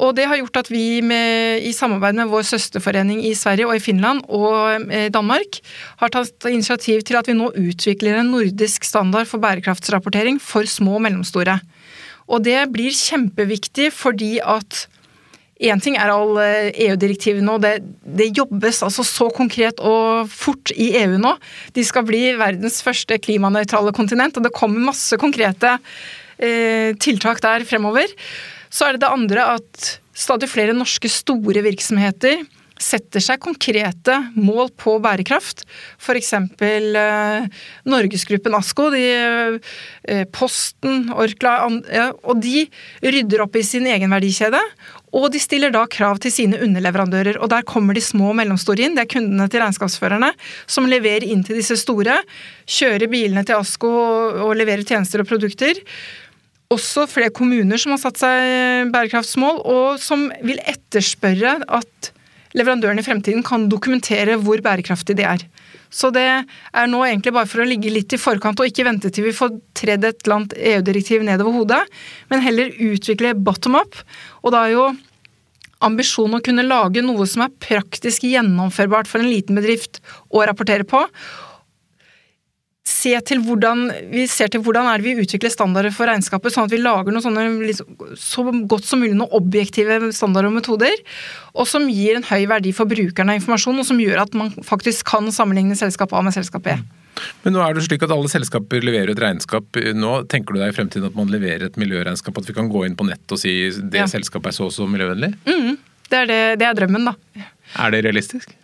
Og 0.00 0.14
det 0.16 0.24
har 0.24 0.38
gjort 0.40 0.62
at 0.62 0.70
vi 0.72 1.02
med, 1.04 1.60
i 1.68 1.72
samarbeid 1.76 2.16
med 2.16 2.30
vår 2.32 2.46
søsterforening 2.48 3.20
i 3.28 3.34
Sverige 3.36 3.68
og 3.68 3.76
i 3.76 3.82
Finland 3.82 4.22
og 4.32 4.88
eh, 4.88 5.10
Danmark 5.12 5.58
har 6.00 6.12
tatt 6.14 6.48
initiativ 6.48 7.02
til 7.04 7.18
at 7.20 7.28
vi 7.28 7.36
nå 7.36 7.50
utvikler 7.52 8.20
en 8.20 8.32
nordisk 8.32 8.88
standard 8.88 9.28
for 9.28 9.42
bærekraftsrapportering 9.42 10.40
for 10.40 10.64
små 10.64 10.96
og 10.96 11.04
mellomstore. 11.04 11.58
Og 12.32 12.40
det 12.46 12.64
blir 12.72 12.96
kjempeviktig 12.96 13.90
fordi 13.92 14.38
at 14.40 14.86
Én 15.62 15.78
ting 15.78 15.94
er 15.94 16.10
alle 16.10 16.72
EU-direktivene, 16.74 17.52
og 17.54 17.62
det, 17.62 17.84
det, 18.02 18.32
jobbes 18.34 18.80
altså 18.82 19.04
så 19.06 19.28
konkret 19.30 19.78
og 19.78 20.26
fort 20.26 20.72
i 20.74 20.88
EU 20.98 21.20
nå. 21.22 21.36
De 21.76 21.84
skal 21.86 22.02
bli 22.08 22.32
verdens 22.40 22.80
første 22.82 23.14
klimanøytrale 23.22 23.92
kontinent, 23.94 24.34
og 24.34 24.42
det 24.42 24.54
kommer 24.56 24.88
masse 24.88 25.14
konkrete 25.22 25.76
eh, 26.42 26.98
tiltak 26.98 27.44
der 27.44 27.62
fremover. 27.68 28.10
Så 28.72 28.88
er 28.88 28.96
det 28.96 29.04
det 29.04 29.12
andre 29.12 29.46
at 29.58 29.92
stadig 30.16 30.48
flere 30.50 30.76
norske 30.76 31.10
store 31.12 31.64
virksomheter 31.64 32.42
setter 32.82 33.22
seg 33.22 33.40
konkrete 33.42 34.16
mål 34.34 34.70
på 34.80 34.96
bærekraft. 35.02 35.64
F.eks. 36.02 36.32
Eh, 36.34 37.44
Norgesgruppen 37.88 38.56
ASKO, 38.58 38.88
de, 38.94 39.04
eh, 40.08 40.24
Posten, 40.34 41.06
Orkla 41.12 41.54
ja, 41.92 42.08
Og 42.24 42.40
de 42.42 42.66
rydder 43.04 43.44
opp 43.44 43.56
i 43.56 43.64
sin 43.66 43.86
egen 43.86 44.10
verdikjede. 44.10 44.60
Og 45.12 45.28
de 45.32 45.38
stiller 45.42 45.70
da 45.70 45.84
krav 45.86 46.18
til 46.24 46.32
sine 46.32 46.58
underleverandører. 46.64 47.38
Og 47.38 47.50
der 47.52 47.62
kommer 47.68 47.94
de 47.94 48.00
små 48.00 48.32
og 48.32 48.38
mellomstore 48.40 48.86
inn. 48.86 48.96
Det 48.96 49.04
er 49.04 49.12
kundene 49.14 49.48
til 49.52 49.62
regnskapsførerne 49.62 50.32
som 50.66 50.88
leverer 50.88 51.28
inn 51.28 51.44
til 51.44 51.60
disse 51.60 51.76
store. 51.76 52.18
Kjører 52.66 53.10
bilene 53.12 53.44
til 53.44 53.60
ASKO 53.60 53.92
og 54.48 54.56
leverer 54.56 54.86
tjenester 54.88 55.22
og 55.22 55.28
produkter 55.28 55.78
også 56.72 57.06
flere 57.10 57.32
kommuner 57.34 57.80
som 57.80 57.94
har 57.94 58.00
satt 58.02 58.20
seg 58.22 58.90
bærekraftsmål, 58.94 59.62
og 59.68 60.00
som 60.02 60.28
vil 60.44 60.60
etterspørre 60.64 61.58
at 61.68 62.12
leverandørene 62.56 63.00
i 63.00 63.06
fremtiden 63.06 63.44
kan 63.46 63.68
dokumentere 63.72 64.36
hvor 64.40 64.60
bærekraftig 64.64 65.16
de 65.18 65.24
er. 65.24 65.44
Så 65.92 66.10
det 66.12 66.24
er 66.24 66.88
nå 66.88 67.02
egentlig 67.04 67.34
bare 67.36 67.48
for 67.48 67.62
å 67.62 67.68
ligge 67.68 67.92
litt 67.92 68.12
i 68.16 68.20
forkant 68.20 68.60
og 68.60 68.68
ikke 68.68 68.86
vente 68.88 69.12
til 69.12 69.28
vi 69.28 69.36
får 69.36 69.54
tredd 69.76 70.04
et 70.08 70.20
eller 70.24 70.38
annet 70.38 70.56
EU-direktiv 70.56 71.24
nedover 71.26 71.56
hodet, 71.58 71.80
men 72.32 72.44
heller 72.44 72.72
utvikle 72.92 73.34
bottom 73.36 73.76
up. 73.80 73.96
Og 74.42 74.54
da 74.54 74.66
er 74.66 74.76
jo 74.76 74.86
ambisjonen 75.82 76.38
å 76.38 76.44
kunne 76.44 76.64
lage 76.66 77.02
noe 77.04 77.26
som 77.28 77.44
er 77.44 77.56
praktisk 77.62 78.24
gjennomførbart 78.28 79.10
for 79.10 79.22
en 79.22 79.32
liten 79.32 79.58
bedrift 79.58 80.00
å 80.30 80.44
rapportere 80.46 80.86
på, 80.88 81.02
se 82.92 83.12
til 83.26 83.42
hvordan, 83.46 83.86
vi 84.12 84.26
ser 84.30 84.52
til 84.52 84.62
hvordan 84.64 84.88
er 84.90 85.00
det 85.00 85.08
vi 85.08 85.24
utvikler 85.24 85.52
standarder 85.52 85.94
for 85.94 86.10
regnskapet, 86.10 86.54
sånn 86.54 86.68
at 86.68 86.74
vi 86.74 86.80
lager 86.82 87.14
noe 87.14 87.24
sånne, 87.24 87.74
så 88.20 88.44
godt 88.68 88.88
som 88.88 89.02
mulig 89.02 89.16
noen 89.16 89.32
objektive 89.38 90.12
standarder 90.14 90.50
og 90.50 90.58
metoder, 90.60 91.04
og 91.56 91.68
som 91.68 91.88
gir 91.90 92.18
en 92.18 92.26
høy 92.28 92.44
verdi 92.50 92.74
for 92.76 92.90
brukerne 92.90 93.34
av 93.34 93.40
informasjon, 93.40 93.80
og 93.80 93.88
som 93.88 94.00
gjør 94.02 94.24
at 94.26 94.36
man 94.38 94.52
faktisk 94.66 95.08
kan 95.08 95.30
sammenligne 95.34 95.78
selskap 95.78 96.14
A 96.14 96.22
med 96.24 96.36
selskap 96.36 96.66
B. 96.66 96.76
Men 97.44 97.54
nå 97.56 97.60
er 97.62 97.76
det 97.76 97.84
slik 97.86 98.04
at 98.06 98.12
alle 98.14 98.30
selskaper 98.30 98.84
leverer 98.84 99.12
et 99.12 99.20
regnskap. 99.20 99.76
Nå 99.94 100.14
tenker 100.32 100.54
du 100.54 100.62
deg 100.62 100.72
i 100.72 100.76
fremtiden 100.76 101.10
at 101.10 101.18
man 101.18 101.30
leverer 101.32 101.68
et 101.68 101.78
miljøregnskap, 101.80 102.38
at 102.40 102.48
vi 102.48 102.56
kan 102.56 102.70
gå 102.72 102.86
inn 102.86 102.96
på 102.98 103.06
nett 103.08 103.34
og 103.34 103.40
si 103.40 103.52
det 103.68 104.04
ja. 104.04 104.08
selskapet 104.10 104.52
er 104.52 104.56
så 104.56 104.70
og 104.70 104.74
så 104.74 104.88
miljøvennlig? 104.88 105.34
Mm, 105.44 105.76
det, 106.08 106.22
er 106.22 106.30
det, 106.30 106.40
det 106.62 106.68
er 106.70 106.80
drømmen, 106.80 107.12
da. 107.12 107.46
Er 107.84 107.94
det 107.94 108.02
realistisk? 108.08 108.56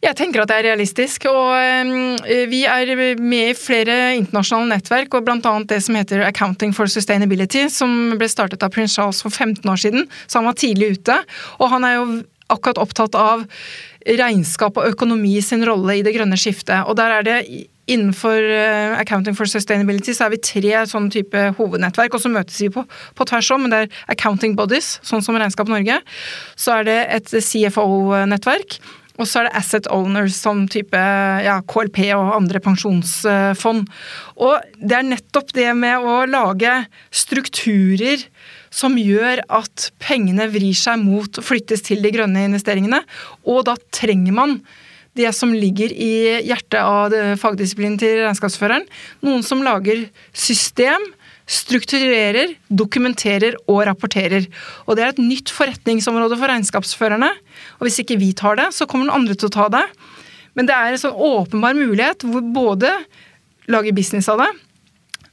Jeg 0.00 0.16
tenker 0.16 0.40
at 0.40 0.48
det 0.48 0.56
er 0.56 0.68
realistisk. 0.70 1.26
og 1.28 1.52
eh, 1.60 2.46
Vi 2.48 2.62
er 2.64 2.94
med 3.20 3.50
i 3.50 3.56
flere 3.58 4.16
internasjonale 4.16 4.78
nettverk, 4.78 5.14
og 5.14 5.26
bl.a. 5.26 5.54
det 5.68 5.82
som 5.84 5.98
heter 5.98 6.24
Accounting 6.24 6.72
for 6.76 6.88
Sustainability, 6.88 7.66
som 7.68 8.14
ble 8.16 8.28
startet 8.32 8.64
av 8.64 8.72
prins 8.72 8.96
Charles 8.96 9.20
for 9.20 9.30
15 9.30 9.68
år 9.68 9.80
siden. 9.80 10.08
Så 10.26 10.40
han 10.40 10.48
var 10.48 10.56
tidlig 10.56 10.94
ute. 10.96 11.18
Og 11.60 11.68
han 11.74 11.84
er 11.84 11.98
jo 11.98 12.06
akkurat 12.50 12.80
opptatt 12.82 13.14
av 13.14 13.44
regnskap 14.08 14.78
og 14.80 14.88
økonomi 14.88 15.36
sin 15.44 15.62
rolle 15.68 15.98
i 15.98 16.06
det 16.06 16.14
grønne 16.16 16.38
skiftet. 16.40 16.80
Og 16.88 16.96
der 16.98 17.20
er 17.20 17.28
det 17.28 17.42
Innenfor 17.90 18.38
eh, 18.38 18.92
Accounting 19.00 19.34
for 19.34 19.50
Sustainability 19.50 20.12
så 20.14 20.28
er 20.28 20.36
vi 20.36 20.38
tre 20.46 20.84
sånne 20.86 21.10
type 21.10 21.40
hovednettverk, 21.58 22.14
og 22.14 22.22
så 22.22 22.30
møtes 22.30 22.60
vi 22.62 22.68
på, 22.70 22.84
på 22.86 23.26
tvers 23.26 23.48
om, 23.50 23.64
men 23.64 23.72
det 23.72 23.80
er 23.82 23.96
accounting 24.14 24.54
bodies, 24.54 24.92
sånn 25.02 25.24
som 25.26 25.34
Regnskap 25.34 25.66
Norge. 25.72 25.96
Så 26.54 26.76
er 26.76 26.86
det 26.86 26.98
et 27.16 27.32
CFO-nettverk 27.34 28.78
og 29.20 29.28
så 29.28 29.42
er 29.42 29.48
det 29.48 29.58
asset 29.58 29.88
owners 29.92 30.36
som 30.40 30.64
type 30.72 31.00
ja, 31.44 31.58
KLP 31.68 32.00
og 32.16 32.32
andre 32.38 32.62
pensjonsfond. 32.64 33.84
Og 34.40 34.70
det 34.80 34.96
er 34.96 35.08
nettopp 35.10 35.52
det 35.56 35.68
med 35.76 36.00
å 36.00 36.22
lage 36.30 36.72
strukturer 37.12 38.24
som 38.72 38.96
gjør 38.96 39.42
at 39.52 39.90
pengene 40.00 40.48
vrir 40.52 40.76
seg 40.78 41.02
mot 41.02 41.40
og 41.40 41.46
flyttes 41.46 41.84
til 41.90 42.00
de 42.04 42.14
grønne 42.14 42.46
investeringene. 42.48 43.02
Og 43.44 43.66
da 43.68 43.76
trenger 43.92 44.36
man 44.36 44.60
det 45.18 45.32
som 45.36 45.52
ligger 45.52 45.92
i 45.92 46.40
hjertet 46.46 46.80
av 46.80 47.14
fagdisiplinen 47.42 47.98
til 48.00 48.22
regnskapsføreren. 48.22 48.86
Noen 49.26 49.44
som 49.44 49.64
lager 49.66 50.06
system, 50.32 51.02
strukturerer, 51.50 52.54
dokumenterer 52.68 53.56
og 53.66 53.82
rapporterer. 53.88 54.46
Og 54.86 54.96
det 54.96 55.04
er 55.04 55.14
et 55.14 55.22
nytt 55.22 55.50
forretningsområde 55.54 56.38
for 56.38 56.52
regnskapsførerne. 56.52 57.30
Og 57.80 57.88
hvis 57.88 58.00
ikke 58.04 58.20
vi 58.20 58.30
tar 58.38 58.60
det, 58.60 58.68
så 58.76 58.86
kommer 58.86 59.08
noen 59.08 59.22
andre 59.22 59.38
til 59.38 59.50
å 59.50 59.56
ta 59.58 59.66
det. 59.72 59.84
Men 60.58 60.68
det 60.68 60.76
er 60.76 60.94
en 60.94 61.02
sånn 61.02 61.16
åpenbar 61.16 61.78
mulighet 61.78 62.26
hvor 62.26 62.44
både 62.54 62.92
lage 63.70 63.94
business 63.94 64.28
av 64.30 64.42
det, 64.42 64.50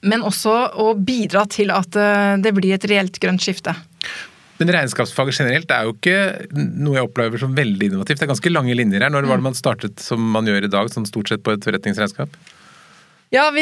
men 0.07 0.25
også 0.25 0.55
å 0.77 0.91
bidra 0.93 1.45
til 1.49 1.71
at 1.73 1.95
eh, 1.97 2.35
det 2.41 2.53
blir 2.53 2.75
et 2.75 2.85
reelt 2.89 3.17
grønt 3.21 3.41
skifte. 3.41 3.73
Men 4.57 4.71
regnskapsfaget 4.73 5.37
generelt 5.37 5.71
er 5.73 5.85
jo 5.85 5.93
ikke 5.93 6.17
noe 6.57 6.97
jeg 6.97 7.07
opplever 7.09 7.41
som 7.41 7.53
veldig 7.57 7.91
innovativt. 7.91 8.21
Det 8.21 8.25
er 8.25 8.31
ganske 8.33 8.53
lange 8.53 8.77
linjer 8.77 9.05
her. 9.05 9.13
Når 9.13 9.27
var 9.29 9.41
det 9.41 9.45
man 9.45 9.57
startet 9.57 10.01
som 10.01 10.21
man 10.33 10.49
gjør 10.49 10.65
i 10.65 10.71
dag, 10.73 10.89
sånn 10.93 11.05
stort 11.09 11.29
sett 11.29 11.43
på 11.45 11.53
et 11.53 11.65
forretningsregnskap? 11.65 12.33
Ja, 13.29 13.51
vi, 13.51 13.61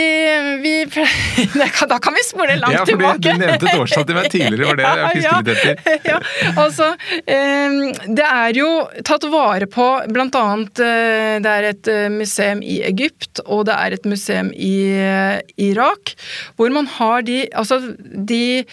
vi 0.61 0.85
Da 1.89 1.97
kan 1.99 2.13
vi 2.13 2.23
spole 2.23 2.55
langt 2.55 2.73
ja, 2.73 2.79
for 2.79 2.85
tilbake. 2.85 3.31
Du 3.33 3.39
nevnte 3.41 3.69
et 3.71 3.79
årstall 3.79 4.03
til 4.05 4.17
meg 4.17 4.27
tidligere, 4.29 4.67
var 4.69 4.77
det 4.77 4.85
jeg 4.99 5.15
fisket 5.15 5.47
litt 5.49 5.63
etter. 5.63 6.01
Ja, 6.11 6.19
altså, 6.61 6.91
det 7.25 8.27
er 8.27 8.59
jo 8.59 8.67
tatt 9.07 9.25
vare 9.31 9.65
på 9.71 9.87
annet 10.05 10.81
eh, 10.83 11.37
Det 11.41 11.53
er 11.53 11.69
et 11.71 11.89
eh, 11.89 12.09
museum 12.13 12.61
i 12.61 12.77
Egypt, 12.85 13.41
og 13.45 13.65
det 13.69 13.77
er 13.77 13.95
et 13.97 14.05
museum 14.09 14.51
i 14.53 14.75
eh, 14.99 15.39
Irak, 15.57 16.13
hvor 16.59 16.69
man 16.75 16.85
har 16.99 17.25
de 17.25 17.45
Altså, 17.55 17.79
de 18.05 18.65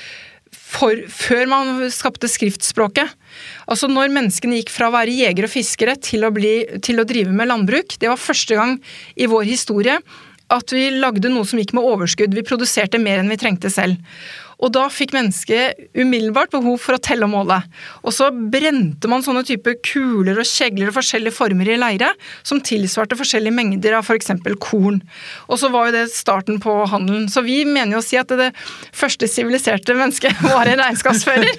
for, 0.52 0.96
før 1.08 1.48
man 1.50 1.80
skapte 1.92 2.28
skriftspråket. 2.30 3.08
Altså 3.70 3.88
Når 3.90 4.12
menneskene 4.12 4.60
gikk 4.60 4.72
fra 4.72 4.88
å 4.88 4.94
være 4.94 5.14
jegere 5.14 5.48
og 5.48 5.52
fiskere 5.52 5.96
til 6.00 6.24
å, 6.26 6.32
bli, 6.34 6.54
til 6.84 7.00
å 7.00 7.06
drive 7.08 7.32
med 7.32 7.50
landbruk. 7.50 7.96
Det 8.00 8.10
var 8.10 8.20
første 8.20 8.56
gang 8.58 8.76
i 9.16 9.28
vår 9.30 9.48
historie 9.48 9.98
at 10.52 10.74
vi 10.74 10.88
lagde 10.94 11.30
noe 11.32 11.48
som 11.48 11.60
gikk 11.60 11.74
med 11.76 11.86
overskudd. 11.88 12.34
Vi 12.36 12.46
produserte 12.46 13.00
mer 13.02 13.22
enn 13.22 13.32
vi 13.32 13.40
trengte 13.40 13.72
selv. 13.72 14.00
Og 14.62 14.70
da 14.74 14.84
fikk 14.92 15.14
mennesket 15.16 15.88
umiddelbart 15.98 16.52
behov 16.54 16.78
for 16.82 16.94
å 16.94 17.02
telle 17.02 17.26
og 17.26 17.32
måle. 17.32 17.58
Og 18.06 18.14
så 18.14 18.28
brente 18.30 19.10
man 19.10 19.24
sånne 19.24 19.42
typer 19.46 19.78
kuler 19.82 20.38
og 20.38 20.46
kjegler 20.46 20.92
og 20.92 20.96
forskjellige 21.00 21.34
former 21.34 21.72
i 21.72 21.78
leire, 21.80 22.12
som 22.46 22.62
tilsvarte 22.62 23.18
forskjellige 23.18 23.54
mengder 23.56 23.96
av 23.98 24.06
f.eks. 24.06 24.30
korn. 24.62 25.00
Og 25.48 25.58
så 25.58 25.70
var 25.74 25.90
jo 25.90 25.96
det 25.96 26.04
starten 26.14 26.60
på 26.62 26.76
handelen. 26.92 27.26
Så 27.32 27.42
vi 27.46 27.62
mener 27.66 27.96
jo 27.96 28.02
å 28.02 28.06
si 28.06 28.20
at 28.20 28.30
det 28.30 28.52
første 28.94 29.26
siviliserte 29.30 29.96
mennesket 29.98 30.44
var 30.54 30.70
en 30.70 30.84
regnskapsfører. 30.84 31.50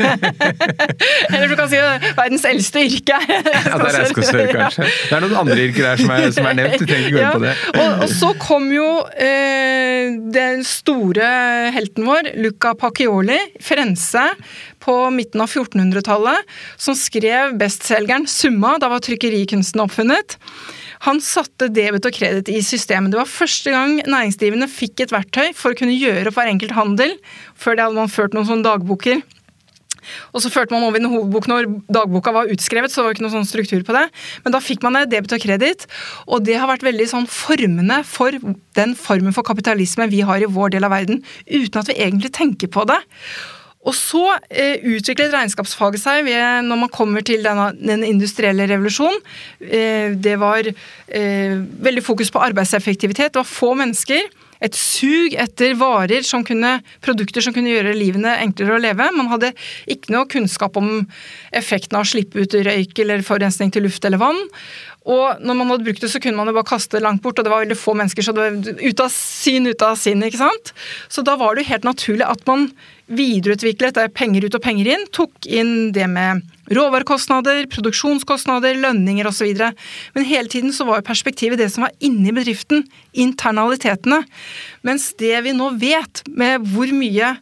Eller 1.34 1.52
du 1.52 1.58
kan 1.60 1.68
si 1.72 1.82
verdens 2.16 2.48
eldste 2.48 2.86
yrke 2.88 3.20
er 3.20 3.28
Ja, 3.74 3.76
det 3.80 3.90
er 3.90 4.00
regnskapsfører, 4.00 4.54
kanskje. 4.56 4.88
Det 4.88 5.18
er 5.18 5.26
noen 5.26 5.38
andre 5.44 5.60
yrker 5.68 5.90
der 5.90 6.00
som 6.00 6.16
er, 6.16 6.30
som 6.36 6.48
er 6.48 6.58
nevnt, 6.62 6.80
vi 6.80 6.88
trenger 6.88 7.10
ikke 7.10 7.18
gå 7.18 7.24
inn 7.24 7.36
på 7.36 7.44
det. 7.44 7.54
Og, 7.74 7.92
og, 7.92 8.08
så 8.14 8.32
kom 8.40 8.72
jo 8.72 8.88
eh, 9.20 10.16
den 10.34 10.64
store 10.68 11.28
helten 11.76 12.08
vår, 12.08 12.34
Luca 12.40 12.74
Pac 12.80 12.93
Pacchioli, 12.94 13.40
Frense, 13.60 14.22
på 14.80 15.10
midten 15.10 15.42
av 15.42 15.50
1400-tallet, 15.50 16.46
som 16.78 16.96
skrev 16.96 17.58
bestselgeren 17.58 18.28
'Summa'. 18.30 18.78
Da 18.80 18.90
var 18.90 19.02
trykkerikunsten 19.02 19.82
oppfunnet. 19.82 20.38
Han 21.04 21.20
satte 21.20 21.68
debet 21.74 22.06
og 22.06 22.14
kreditt 22.16 22.52
i 22.54 22.62
systemet. 22.64 23.12
Det 23.12 23.20
var 23.20 23.28
første 23.28 23.74
gang 23.74 23.98
næringsdrivende 24.06 24.70
fikk 24.72 25.04
et 25.04 25.12
verktøy 25.12 25.52
for 25.58 25.74
å 25.74 25.80
kunne 25.80 25.98
gjøre 25.98 26.30
opp 26.30 26.38
hver 26.38 26.52
enkelt 26.54 26.78
handel. 26.78 27.18
Før 27.60 27.76
det 27.76 27.84
hadde 27.84 28.00
man 28.00 28.14
ført 28.14 28.38
noen 28.38 28.48
sånne 28.48 28.70
dagboker. 28.70 29.24
Og 30.34 30.44
så 30.44 30.52
førte 30.54 30.76
man 30.76 30.86
over 30.88 31.00
i 31.00 31.04
en 31.04 31.12
hovedbok 31.12 31.50
når 31.52 31.70
dagboka 31.94 32.34
var 32.36 32.52
utskrevet, 32.54 32.92
så 32.92 33.02
det 33.02 33.08
var 33.08 33.18
ikke 33.18 33.26
noen 33.26 33.36
sånn 33.40 33.50
struktur 33.50 33.86
på 33.88 33.96
det. 33.96 34.06
Men 34.46 34.56
da 34.56 34.62
fikk 34.64 34.86
man 34.86 35.00
det, 35.00 35.08
debet 35.14 35.36
og 35.38 35.44
kreditt, 35.44 35.88
og 36.28 36.46
det 36.48 36.60
har 36.60 36.70
vært 36.72 36.86
veldig 36.86 37.10
sånn 37.12 37.28
formende 37.32 38.02
for 38.08 38.36
den 38.78 38.96
formen 39.00 39.36
for 39.36 39.48
kapitalisme 39.48 40.10
vi 40.12 40.24
har 40.26 40.44
i 40.44 40.50
vår 40.50 40.76
del 40.76 40.88
av 40.88 40.96
verden, 40.96 41.24
uten 41.48 41.82
at 41.82 41.92
vi 41.92 42.00
egentlig 42.00 42.34
tenker 42.36 42.72
på 42.74 42.88
det. 42.90 43.02
Og 43.84 43.96
så 43.96 44.22
eh, 44.48 44.80
utviklet 44.96 45.34
regnskapsfaget 45.34 46.04
seg 46.04 46.22
ved, 46.28 46.64
når 46.70 46.80
man 46.86 46.92
kommer 46.92 47.26
til 47.26 47.44
denne, 47.44 47.72
den 47.76 48.06
industrielle 48.08 48.68
revolusjonen. 48.72 49.20
Eh, 49.60 50.16
det 50.16 50.38
var 50.40 50.70
eh, 50.70 51.58
veldig 51.88 52.06
fokus 52.06 52.32
på 52.32 52.44
arbeidseffektivitet. 52.46 53.34
Det 53.34 53.42
var 53.42 53.50
få 53.50 53.74
mennesker 53.80 54.24
et 54.64 54.78
sug 54.78 55.36
etter 55.40 55.76
varer 55.80 56.24
som 56.28 56.46
kunne, 56.48 56.78
produkter 57.04 57.44
som 57.44 57.56
kunne 57.56 57.74
gjøre 57.74 57.96
livene 57.98 58.38
enklere 58.46 58.78
å 58.78 58.82
leve. 58.84 59.10
Man 59.16 59.32
hadde 59.32 59.52
ikke 59.92 60.14
noe 60.16 60.30
kunnskap 60.32 60.80
om 60.80 61.04
effekten 61.52 62.00
av 62.00 62.06
å 62.06 62.12
slippe 62.14 62.46
ut 62.46 62.56
røyk 62.68 63.04
eller 63.04 63.26
forurensning 63.28 63.74
til 63.74 63.88
luft 63.88 64.06
eller 64.08 64.22
vann. 64.22 64.40
Og 65.04 65.44
når 65.44 65.58
man 65.60 65.72
hadde 65.74 65.84
brukt 65.84 66.04
det, 66.04 66.10
så 66.14 66.22
kunne 66.24 66.40
man 66.40 66.48
jo 66.48 66.56
bare 66.56 66.70
kaste 66.70 66.96
det 66.96 67.04
langt 67.04 67.24
bort, 67.24 67.40
og 67.40 67.46
det 67.46 67.52
var 67.52 67.66
veldig 67.66 67.80
få 67.80 67.96
mennesker, 68.00 68.24
så 68.24 68.34
det 68.36 68.44
var 68.46 68.84
ut 68.84 69.04
av 69.04 69.12
syn, 69.12 69.68
ut 69.68 69.84
av 69.84 69.98
sinn, 70.00 70.24
ikke 70.24 70.40
sant. 70.40 70.72
Så 71.12 71.26
da 71.28 71.36
var 71.40 71.56
det 71.56 71.66
jo 71.66 71.74
helt 71.74 71.88
naturlig 71.88 72.28
at 72.28 72.44
man 72.48 72.70
videreutviklet 73.12 73.98
det 73.98 74.06
penger 74.16 74.48
ut 74.48 74.56
og 74.56 74.64
penger 74.64 74.88
inn, 74.94 75.04
tok 75.12 75.50
inn 75.52 75.92
det 75.96 76.08
med 76.12 76.46
råvarekostnader, 76.74 77.66
produksjonskostnader, 77.74 78.80
lønninger 78.80 79.28
osv. 79.28 79.52
Men 80.16 80.30
hele 80.30 80.52
tiden 80.52 80.72
så 80.76 80.88
var 80.88 81.02
jo 81.02 81.10
perspektivet 81.10 81.60
det 81.60 81.68
som 81.74 81.84
var 81.84 81.92
inni 82.00 82.32
bedriften, 82.36 82.86
internalitetene. 83.12 84.24
Mens 84.88 85.12
det 85.20 85.36
vi 85.44 85.56
nå 85.58 85.74
vet 85.84 86.24
med 86.32 86.64
hvor 86.72 86.96
mye 86.96 87.36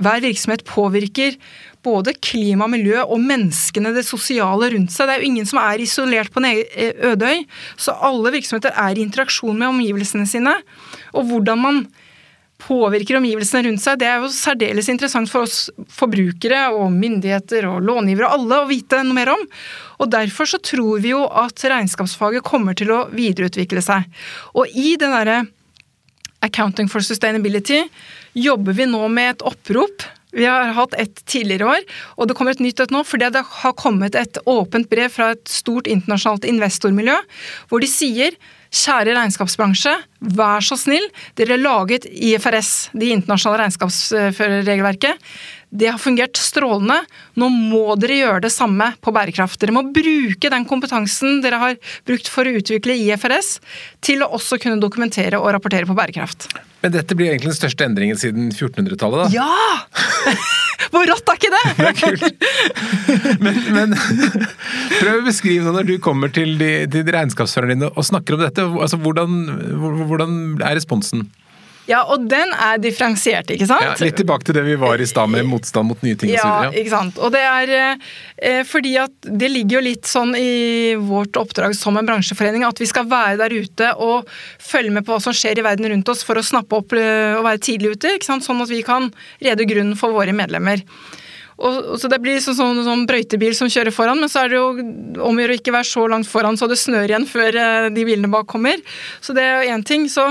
hver 0.00 0.22
virksomhet 0.24 0.64
påvirker 0.68 1.36
både 1.84 2.12
klima, 2.20 2.68
miljø 2.68 3.00
og 3.06 3.20
menneskene, 3.24 3.94
det 3.96 4.04
sosiale 4.08 4.70
rundt 4.74 4.92
seg. 4.92 5.08
Det 5.08 5.14
er 5.14 5.22
jo 5.22 5.30
ingen 5.30 5.48
som 5.48 5.60
er 5.62 5.80
isolert 5.80 6.32
på 6.32 6.42
en 6.42 6.50
ødøy. 6.50 7.08
øde. 7.12 7.32
Så 7.76 7.96
alle 7.96 8.34
virksomheter 8.36 8.76
er 8.76 8.98
i 8.98 9.04
interaksjon 9.04 9.56
med 9.56 9.68
omgivelsene 9.68 10.28
sine. 10.28 10.54
Og 11.14 11.28
hvordan 11.30 11.60
man 11.60 11.82
påvirker 12.60 13.16
omgivelsene 13.16 13.64
rundt 13.68 13.82
seg, 13.82 14.00
det 14.00 14.08
er 14.10 14.20
jo 14.20 14.32
særdeles 14.34 14.90
interessant 14.92 15.30
for 15.32 15.46
oss 15.46 15.70
forbrukere 15.88 16.66
og 16.76 16.92
myndigheter 16.92 17.64
og 17.70 17.80
långivere 17.86 18.28
og 18.28 18.36
alle 18.36 18.58
å 18.60 18.68
vite 18.68 19.00
noe 19.06 19.16
mer 19.16 19.32
om. 19.32 19.46
Og 20.00 20.10
Derfor 20.12 20.48
så 20.48 20.60
tror 20.60 21.00
vi 21.00 21.14
jo 21.14 21.24
at 21.24 21.64
regnskapsfaget 21.64 22.44
kommer 22.44 22.76
til 22.76 22.92
å 22.92 23.06
videreutvikle 23.12 23.82
seg. 23.84 24.04
Og 24.52 24.68
i 24.76 24.94
den 25.00 25.16
derre 25.16 25.42
Accounting 26.40 26.88
for 26.88 27.04
Sustainability 27.04 27.82
jobber 28.38 28.76
vi 28.76 28.88
nå 28.90 29.06
med 29.12 29.36
et 29.36 29.46
opprop 29.46 30.06
vi 30.30 30.46
har 30.46 30.70
hatt 30.76 30.94
et 30.94 31.22
tidligere 31.26 31.66
år, 31.66 31.86
og 32.14 32.28
det 32.30 32.36
kommer 32.38 32.54
et 32.54 32.62
nytt 32.62 32.80
et 32.84 32.92
nå. 32.94 33.02
Fordi 33.06 33.32
det 33.34 33.42
har 33.62 33.74
kommet 33.78 34.14
et 34.14 34.38
åpent 34.46 34.86
brev 34.90 35.10
fra 35.10 35.32
et 35.34 35.42
stort 35.50 35.90
internasjonalt 35.90 36.46
investormiljø, 36.46 37.18
hvor 37.70 37.82
de 37.82 37.90
sier 37.90 38.38
Kjære 38.70 39.16
regnskapsbransje, 39.16 39.90
vær 40.38 40.62
så 40.62 40.76
snill. 40.78 41.08
Dere 41.34 41.56
laget 41.58 42.04
IFRS, 42.06 42.92
de 42.94 43.08
internasjonale 43.10 43.64
regnskapsførerregelverket. 43.64 45.18
Det 45.70 45.86
har 45.86 45.98
fungert 46.02 46.38
strålende. 46.40 46.98
Nå 47.38 47.48
må 47.52 47.94
dere 48.00 48.18
gjøre 48.18 48.42
det 48.46 48.52
samme 48.54 48.90
på 49.02 49.12
bærekraft. 49.14 49.60
Dere 49.62 49.74
må 49.76 49.84
bruke 49.94 50.50
den 50.50 50.66
kompetansen 50.66 51.38
dere 51.44 51.60
har 51.62 51.76
brukt 52.08 52.30
for 52.30 52.48
å 52.48 52.56
utvikle 52.58 52.96
IFRS, 53.06 53.58
til 54.02 54.24
å 54.24 54.32
også 54.34 54.58
kunne 54.62 54.82
dokumentere 54.82 55.38
og 55.38 55.52
rapportere 55.54 55.86
på 55.86 55.94
bærekraft. 55.94 56.48
Men 56.80 56.94
dette 56.94 57.14
blir 57.14 57.30
egentlig 57.30 57.52
den 57.52 57.58
største 57.58 57.86
endringen 57.86 58.18
siden 58.18 58.48
1400-tallet, 58.50 59.26
da? 59.26 59.30
Ja! 59.34 60.36
Hvor 60.90 61.04
rått 61.06 61.28
er 61.28 61.38
ikke 61.38 61.50
det? 61.52 61.64
det 61.76 61.88
er 61.90 61.98
kult. 61.98 62.46
Men, 63.44 63.58
men 63.76 63.92
prøv 65.02 65.20
å 65.20 65.26
beskrive 65.26 65.68
det 65.68 65.74
når 65.76 65.90
du 65.90 65.94
kommer 66.02 66.32
til, 66.34 66.56
de, 66.58 66.70
til 66.90 67.12
regnskapsførerne 67.14 67.76
dine 67.76 67.92
og 67.92 68.08
snakker 68.08 68.38
om 68.38 68.42
dette. 68.42 68.64
Altså, 68.80 68.98
hvordan, 69.04 69.36
hvordan 70.08 70.40
er 70.64 70.74
responsen? 70.80 71.28
Ja, 71.90 72.04
og 72.06 72.26
den 72.30 72.52
er 72.54 72.78
differensiert, 72.78 73.50
ikke 73.50 73.66
sant? 73.66 73.82
Ja, 73.82 73.94
litt 73.98 74.18
tilbake 74.20 74.46
til 74.46 74.54
det 74.54 74.62
vi 74.66 74.76
var 74.78 75.00
i 75.02 75.08
stad 75.10 75.30
med 75.32 75.48
motstand 75.48 75.90
mot 75.90 76.02
nye 76.06 76.18
ting. 76.18 76.30
Ja, 76.30 76.68
ja. 76.68 76.70
ikke 76.70 76.92
sant. 76.92 77.18
Og 77.18 77.32
det 77.34 77.42
er 77.42 77.72
eh, 77.74 78.60
fordi 78.68 78.94
at 79.02 79.14
det 79.26 79.50
ligger 79.50 79.80
jo 79.80 79.84
litt 79.88 80.10
sånn 80.10 80.36
i 80.38 80.94
vårt 81.00 81.38
oppdrag 81.40 81.74
som 81.78 81.98
en 81.98 82.06
bransjeforening 82.06 82.66
at 82.68 82.78
vi 82.80 82.88
skal 82.90 83.08
være 83.10 83.40
der 83.42 83.56
ute 83.58 83.94
og 83.98 84.28
følge 84.62 84.94
med 84.94 85.06
på 85.06 85.16
hva 85.16 85.24
som 85.24 85.34
skjer 85.34 85.58
i 85.58 85.66
verden 85.66 85.90
rundt 85.90 86.12
oss 86.12 86.22
for 86.26 86.38
å 86.38 86.44
snappe 86.46 86.78
opp 86.78 86.94
eh, 86.94 87.34
og 87.38 87.46
være 87.48 87.64
tidlig 87.66 87.96
ute, 87.96 88.14
ikke 88.18 88.30
sant? 88.30 88.46
sånn 88.46 88.62
at 88.62 88.70
vi 88.70 88.84
kan 88.86 89.10
rede 89.42 89.66
grunnen 89.66 89.98
for 89.98 90.14
våre 90.14 90.36
medlemmer. 90.36 90.84
Og, 91.60 91.96
så 92.00 92.08
Det 92.08 92.20
blir 92.22 92.38
sånn, 92.40 92.56
sånn, 92.56 92.84
sånn, 92.86 93.02
brøytebil 93.08 93.56
som 93.56 93.68
kjører 93.68 93.92
foran, 93.92 94.20
men 94.22 94.30
så 94.32 94.44
er 94.44 94.52
det 94.52 94.60
jo 94.60 94.68
om 95.26 95.34
å 95.34 95.42
gjøre 95.42 95.56
å 95.56 95.60
ikke 95.60 95.74
være 95.74 95.88
så 95.90 96.06
langt 96.08 96.30
foran 96.30 96.56
så 96.56 96.70
det 96.70 96.78
snør 96.80 97.10
igjen 97.10 97.26
før 97.28 97.58
eh, 97.64 97.88
de 97.92 98.06
bilene 98.06 98.30
bak 98.32 98.48
kommer. 98.48 98.78
Så 99.20 99.36
det 99.36 99.44
er 99.44 99.58
jo 99.58 99.74
én 99.74 99.84
ting. 99.84 100.06
så 100.08 100.30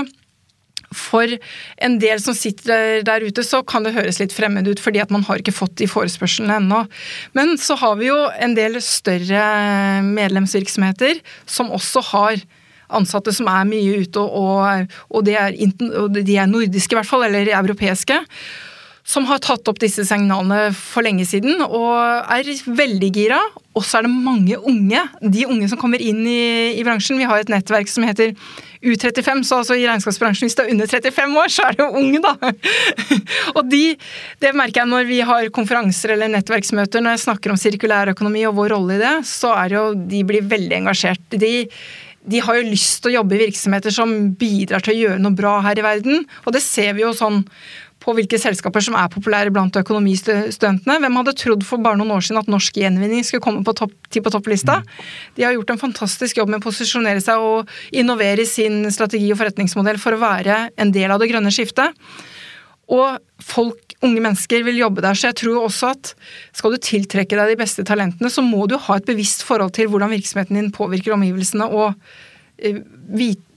for 0.94 1.36
en 1.78 1.98
del 2.02 2.18
som 2.22 2.34
sitter 2.34 3.04
der 3.06 3.22
ute, 3.22 3.44
så 3.46 3.62
kan 3.62 3.86
det 3.86 3.94
høres 3.94 4.18
litt 4.18 4.34
fremmed 4.34 4.66
ut, 4.66 4.80
fordi 4.82 5.02
at 5.02 5.12
man 5.14 5.22
har 5.28 5.38
ikke 5.38 5.54
fått 5.54 5.76
de 5.78 5.86
forespørslene 5.90 6.56
ennå. 6.58 6.84
Men 7.38 7.54
så 7.62 7.76
har 7.78 7.98
vi 8.00 8.08
jo 8.10 8.18
en 8.42 8.56
del 8.58 8.80
større 8.82 9.44
medlemsvirksomheter 10.06 11.22
som 11.46 11.70
også 11.74 12.02
har 12.10 12.42
ansatte 12.90 13.34
som 13.34 13.46
er 13.50 13.68
mye 13.68 14.00
ute, 14.02 14.22
og, 14.22 14.90
og, 15.10 15.22
de, 15.26 15.36
er, 15.38 15.54
og 16.00 16.18
de 16.18 16.34
er 16.34 16.50
nordiske 16.50 16.96
i 16.96 16.98
hvert 16.98 17.08
fall, 17.08 17.28
eller 17.28 17.52
europeiske. 17.60 18.18
som 19.10 19.24
har 19.26 19.40
tatt 19.42 19.66
opp 19.66 19.78
disse 19.82 20.04
signalene 20.06 20.74
for 20.76 21.02
lenge 21.02 21.24
siden 21.26 21.62
og 21.64 21.96
er 22.30 22.50
veldig 22.66 23.08
gira. 23.14 23.38
Og 23.74 23.82
så 23.82 23.98
er 23.98 24.06
det 24.06 24.12
mange 24.12 24.58
unge, 24.58 25.00
de 25.22 25.46
unge 25.46 25.70
som 25.70 25.80
kommer 25.80 26.02
inn 26.02 26.20
i, 26.26 26.76
i 26.78 26.84
bransjen. 26.86 27.18
Vi 27.18 27.26
har 27.26 27.40
et 27.40 27.50
nettverk 27.50 27.90
som 27.90 28.06
heter 28.06 28.36
U35, 28.80 29.42
så 29.44 29.60
altså 29.60 29.76
i 29.76 29.84
regnskapsbransjen 29.84 30.48
hvis 30.48 30.56
du 30.56 30.62
er 30.64 30.70
under 30.72 30.88
35 30.88 31.40
år, 31.42 31.52
så 31.52 31.66
er 31.68 31.76
du 31.76 31.82
ung, 32.00 32.14
da. 32.24 32.32
og 33.58 33.64
de, 33.68 33.82
det 34.40 34.52
merker 34.56 34.82
jeg 34.82 34.92
når 34.92 35.08
vi 35.10 35.18
har 35.28 35.50
konferanser 35.52 36.14
eller 36.14 36.32
nettverksmøter, 36.32 37.04
når 37.04 37.18
jeg 37.18 37.24
snakker 37.26 37.52
om 37.52 37.60
sirkulærøkonomi 37.60 38.46
og 38.48 38.56
vår 38.56 38.74
rolle 38.76 38.96
i 38.96 39.02
det, 39.02 39.16
så 39.28 39.52
er 39.58 39.76
jo 39.76 39.84
de 39.94 40.22
blir 40.26 40.48
veldig 40.48 40.78
engasjert. 40.80 41.26
De, 41.36 41.66
de 42.30 42.40
har 42.46 42.56
jo 42.56 42.70
lyst 42.70 43.02
til 43.02 43.12
å 43.12 43.18
jobbe 43.18 43.36
i 43.36 43.42
virksomheter 43.44 43.94
som 43.94 44.16
bidrar 44.40 44.84
til 44.84 44.96
å 44.96 45.00
gjøre 45.02 45.22
noe 45.26 45.36
bra 45.36 45.58
her 45.68 45.80
i 45.80 45.84
verden. 45.84 46.24
Og 46.46 46.56
det 46.56 46.64
ser 46.64 46.96
vi 46.96 47.04
jo 47.04 47.12
sånn 47.16 47.42
på 48.00 48.14
hvilke 48.16 48.38
selskaper 48.40 48.84
som 48.84 48.96
er 48.98 49.10
populære 49.12 49.52
blant 49.52 49.76
økonomistudentene. 49.76 50.98
Hvem 51.02 51.18
hadde 51.20 51.36
trodd 51.36 51.66
for 51.68 51.82
bare 51.84 52.00
noen 52.00 52.14
år 52.16 52.24
siden 52.24 52.40
at 52.40 52.50
norsk 52.50 52.80
gjenvinning 52.80 53.26
skulle 53.26 53.44
komme 53.44 53.64
på 53.66 53.74
topp, 53.76 53.94
på 54.10 54.32
topplista? 54.32 54.80
De 55.36 55.44
har 55.44 55.54
gjort 55.56 55.74
en 55.74 55.82
fantastisk 55.82 56.40
jobb 56.40 56.52
med 56.52 56.62
å 56.62 56.66
posisjonere 56.70 57.22
seg 57.24 57.44
og 57.44 57.70
innovere 57.92 58.46
i 58.46 58.48
sin 58.48 58.82
strategi 58.92 59.28
og 59.34 59.40
forretningsmodell 59.42 60.00
for 60.00 60.16
å 60.16 60.22
være 60.22 60.62
en 60.80 60.94
del 60.96 61.12
av 61.12 61.20
det 61.20 61.28
grønne 61.32 61.52
skiftet. 61.54 61.96
Og 62.90 63.20
folk, 63.44 63.94
unge 64.02 64.22
mennesker, 64.24 64.64
vil 64.66 64.80
jobbe 64.80 65.04
der. 65.04 65.14
Så 65.14 65.28
jeg 65.28 65.38
tror 65.44 65.60
også 65.66 65.92
at 65.92 66.14
skal 66.56 66.74
du 66.74 66.80
tiltrekke 66.82 67.36
deg 67.38 67.52
de 67.52 67.60
beste 67.60 67.84
talentene, 67.86 68.32
så 68.32 68.42
må 68.42 68.64
du 68.70 68.78
ha 68.80 68.96
et 68.98 69.06
bevisst 69.06 69.44
forhold 69.46 69.76
til 69.76 69.92
hvordan 69.92 70.10
virksomheten 70.16 70.58
din 70.58 70.72
påvirker 70.74 71.14
omgivelsene, 71.14 71.68
og 71.68 71.94
eh, 72.58 72.82
vite 73.12 73.49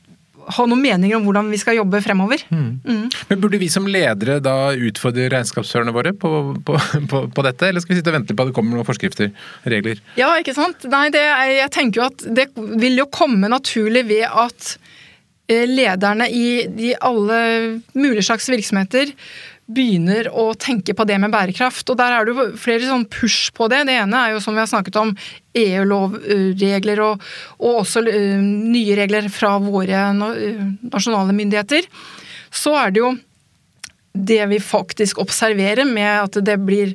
ha 0.56 0.66
noen 0.68 0.82
meninger 0.84 1.18
om 1.18 1.28
hvordan 1.28 1.50
vi 1.52 1.60
skal 1.62 1.78
jobbe 1.78 2.02
fremover. 2.04 2.44
Mm. 2.54 2.70
Mm. 2.84 3.06
Men 3.30 3.44
Burde 3.44 3.60
vi 3.62 3.70
som 3.72 3.88
ledere 3.90 4.40
da 4.44 4.74
utfordre 4.74 5.30
regnskapsførerne 5.34 5.94
våre 5.96 6.14
på, 6.18 6.32
på, 6.66 6.80
på, 7.12 7.22
på, 7.34 7.46
dette, 7.48 7.70
eller 7.70 7.84
skal 7.84 7.96
vi 7.96 8.02
sitte 8.02 8.14
og 8.14 8.18
vente 8.20 8.36
på 8.36 8.46
at 8.46 8.52
det 8.52 8.58
kommer 8.58 8.78
noen 8.78 8.88
forskrifter, 8.88 9.32
regler? 9.70 10.02
Ja, 10.20 10.32
ikke 10.40 10.56
sant. 10.58 10.88
Nei, 10.92 11.08
det, 11.14 11.24
jeg 11.58 11.72
tenker 11.76 12.02
jo 12.02 12.10
at 12.10 12.28
det 12.40 12.50
vil 12.58 13.00
jo 13.02 13.10
komme 13.14 13.52
naturlig 13.52 14.06
ved 14.10 14.28
at 14.28 14.76
eh, 15.52 15.66
lederne 15.70 16.30
i 16.32 16.46
de 16.72 16.94
alle 17.00 17.40
mulige 17.96 18.28
slags 18.30 18.50
virksomheter 18.52 19.14
begynner 19.66 20.28
å 20.28 20.52
tenke 20.60 20.96
på 20.96 21.06
det 21.08 21.18
med 21.24 21.32
bærekraft. 21.34 21.88
Og 21.90 22.00
der 22.00 22.16
er 22.16 22.26
det 22.26 22.34
jo 22.36 22.48
flere 22.60 22.88
sånn 22.90 23.06
push 23.12 23.52
på 23.56 23.70
det. 23.72 23.84
Det 23.88 23.98
ene 24.04 24.20
er 24.20 24.36
jo 24.36 24.44
som 24.44 24.56
vi 24.56 24.64
har 24.64 24.70
snakket 24.72 25.00
om, 25.00 25.14
EU-lovregler 25.54 27.04
og, 27.06 27.28
og, 27.60 27.84
også 27.84 28.04
nye 28.04 28.98
regler 29.00 29.30
fra 29.32 29.56
våre 29.64 30.10
nasjonale 30.18 31.36
myndigheter. 31.36 31.88
Så 32.54 32.76
er 32.78 32.94
det 32.94 33.04
jo 33.04 33.14
det 34.14 34.44
vi 34.46 34.60
faktisk 34.62 35.18
observerer 35.24 35.88
med 35.90 36.12
at 36.28 36.36
det 36.46 36.56
blir 36.62 36.92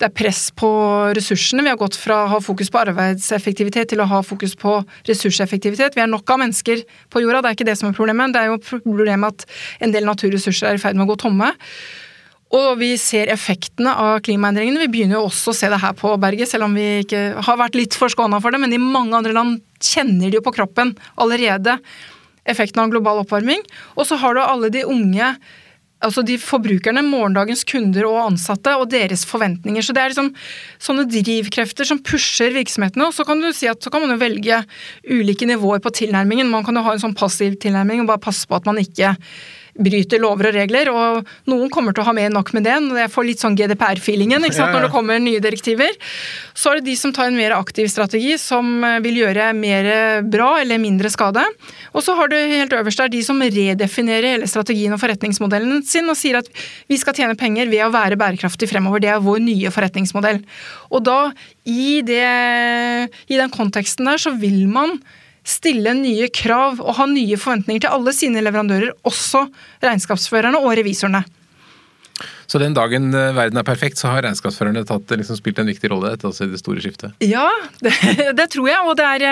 det 0.00 0.06
er 0.06 0.14
press 0.16 0.46
på 0.56 0.70
ressursene. 1.16 1.64
Vi 1.66 1.68
har 1.68 1.80
gått 1.80 1.98
fra 2.00 2.22
å 2.22 2.30
ha 2.32 2.38
fokus 2.40 2.72
på 2.72 2.80
arbeidseffektivitet 2.80 3.92
til 3.92 4.00
å 4.00 4.08
ha 4.08 4.22
fokus 4.24 4.54
på 4.56 4.78
ressurseffektivitet. 5.08 5.98
Vi 5.98 6.04
er 6.04 6.08
nok 6.08 6.32
av 6.32 6.40
mennesker 6.40 6.80
på 7.12 7.24
jorda, 7.24 7.42
det 7.42 7.50
er 7.50 7.58
ikke 7.58 7.68
det 7.68 7.76
som 7.80 7.90
er 7.90 7.98
problemet. 7.98 8.32
Det 8.32 8.40
er 8.40 8.54
jo 8.54 8.62
problemet 8.80 9.36
at 9.36 9.84
en 9.84 9.92
del 9.92 10.08
naturressurser 10.08 10.70
er 10.70 10.80
i 10.80 10.82
ferd 10.82 10.96
med 10.96 11.04
å 11.04 11.12
gå 11.12 11.20
tomme. 11.26 11.52
Og 12.52 12.76
vi 12.82 12.90
ser 13.00 13.30
effektene 13.32 13.94
av 13.96 14.18
klimaendringene. 14.26 14.82
Vi 14.84 14.92
begynner 14.92 15.16
jo 15.18 15.28
også 15.30 15.54
å 15.54 15.56
se 15.56 15.70
det 15.72 15.80
her 15.80 15.94
på 15.96 16.12
berget, 16.20 16.50
selv 16.50 16.68
om 16.68 16.76
vi 16.76 17.00
ikke 17.00 17.22
har 17.46 17.60
vært 17.60 17.78
litt 17.78 17.96
forskåna 17.96 18.42
for 18.44 18.52
det. 18.52 18.60
Men 18.60 18.76
i 18.76 18.82
mange 18.82 19.16
andre 19.16 19.32
land 19.36 19.62
kjenner 19.80 20.28
de 20.28 20.36
jo 20.36 20.44
på 20.44 20.52
kroppen 20.58 20.92
allerede 21.16 21.78
effekten 22.48 22.82
av 22.82 22.92
global 22.92 23.22
oppvarming. 23.22 23.64
Og 23.96 24.04
så 24.08 24.18
har 24.20 24.36
du 24.36 24.44
alle 24.44 24.72
de 24.74 24.84
unge 24.84 25.32
altså 26.02 26.24
de 26.26 26.34
forbrukerne, 26.40 27.04
morgendagens 27.06 27.62
kunder 27.68 28.06
og 28.08 28.18
ansatte, 28.24 28.74
og 28.74 28.90
deres 28.90 29.22
forventninger. 29.28 29.84
Så 29.86 29.94
det 29.94 30.02
er 30.02 30.12
liksom 30.12 30.32
sånne 30.82 31.06
drivkrefter 31.06 31.88
som 31.88 32.02
pusher 32.02 32.52
virksomhetene. 32.56 33.06
Og 33.08 33.16
så 33.16 33.26
kan 33.28 33.42
du 33.42 33.50
si 33.54 33.70
at 33.70 33.82
så 33.82 33.92
kan 33.92 34.04
man 34.04 34.14
jo 34.14 34.20
velge 34.22 34.62
ulike 35.06 35.48
nivåer 35.48 35.82
på 35.84 35.94
tilnærmingen. 36.02 36.50
Man 36.50 36.66
kan 36.66 36.78
jo 36.78 36.84
ha 36.86 36.96
en 36.96 37.04
sånn 37.04 37.16
passiv 37.18 37.54
tilnærming 37.62 38.02
og 38.02 38.10
bare 38.10 38.24
passe 38.26 38.48
på 38.50 38.58
at 38.58 38.66
man 38.68 38.82
ikke 38.82 39.14
bryter 39.72 40.20
lover 40.20 40.50
og 40.50 40.56
regler, 40.56 40.90
og 40.92 41.28
noen 41.48 41.70
kommer 41.72 41.94
til 41.96 42.04
å 42.04 42.08
ha 42.10 42.14
mer 42.16 42.32
nok 42.32 42.52
med 42.56 42.66
det. 42.66 42.74
Jeg 43.00 43.12
får 43.12 43.26
litt 43.26 43.42
sånn 43.42 43.56
GDPR-feelingen 43.56 44.44
ja, 44.44 44.50
ja. 44.52 44.66
når 44.68 44.86
det 44.86 44.90
kommer 44.92 45.22
nye 45.22 45.40
direktiver. 45.42 45.96
Så 46.52 46.72
er 46.72 46.80
det 46.80 46.90
de 46.90 46.96
som 47.00 47.14
tar 47.14 47.30
en 47.30 47.38
mer 47.38 47.54
aktiv 47.56 47.88
strategi, 47.88 48.34
som 48.40 48.84
eh, 48.84 48.98
vil 49.04 49.22
gjøre 49.22 49.48
mer 49.56 49.88
bra 50.28 50.50
eller 50.60 50.80
mindre 50.82 51.10
skade. 51.12 51.44
Og 51.96 52.04
så 52.04 52.16
har 52.18 52.28
du 52.28 52.36
helt 52.36 52.76
øverst 52.76 53.00
der 53.00 53.12
de 53.12 53.22
som 53.24 53.40
redefinerer 53.40 54.36
hele 54.36 54.50
strategien 54.50 54.92
og 54.92 55.00
forretningsmodellen 55.00 55.80
sin 55.88 56.10
og 56.12 56.18
sier 56.20 56.42
at 56.42 56.52
vi 56.90 57.00
skal 57.00 57.16
tjene 57.16 57.38
penger 57.38 57.72
ved 57.72 57.86
å 57.86 57.92
være 57.94 58.20
bærekraftig 58.20 58.68
fremover. 58.70 59.02
Det 59.02 59.12
er 59.14 59.24
vår 59.24 59.40
nye 59.44 59.72
forretningsmodell. 59.72 60.42
Og 60.92 61.04
da, 61.08 61.18
i, 61.64 62.02
det, 62.04 62.22
i 63.32 63.40
den 63.40 63.52
konteksten 63.52 64.08
der, 64.10 64.20
så 64.20 64.36
vil 64.36 64.66
man 64.68 64.98
stille 65.44 65.94
nye 65.98 66.28
krav 66.34 66.80
og 66.80 66.96
ha 67.00 67.06
nye 67.10 67.38
forventninger 67.40 67.84
til 67.84 67.94
alle 67.94 68.14
sine 68.16 68.42
leverandører, 68.44 68.96
også 69.08 69.46
regnskapsførerne 69.82 70.60
og 70.62 70.76
revisorene. 70.78 71.24
Så 72.52 72.60
den 72.60 72.74
dagen 72.76 73.14
eh, 73.16 73.30
verden 73.32 73.56
er 73.56 73.64
perfekt, 73.64 73.96
så 73.96 74.10
har 74.12 74.26
regnskapsførerne 74.26 74.82
tatt, 74.84 75.14
liksom, 75.16 75.38
spilt 75.38 75.62
en 75.62 75.70
viktig 75.70 75.88
rolle 75.88 76.10
altså, 76.18 76.44
det 76.50 76.60
store 76.60 76.82
skiftet? 76.84 77.14
Ja, 77.24 77.46
det, 77.84 77.94
det 78.36 78.48
tror 78.52 78.68
jeg. 78.68 78.82
Og 78.84 78.98
det 78.98 79.06
er, 79.08 79.24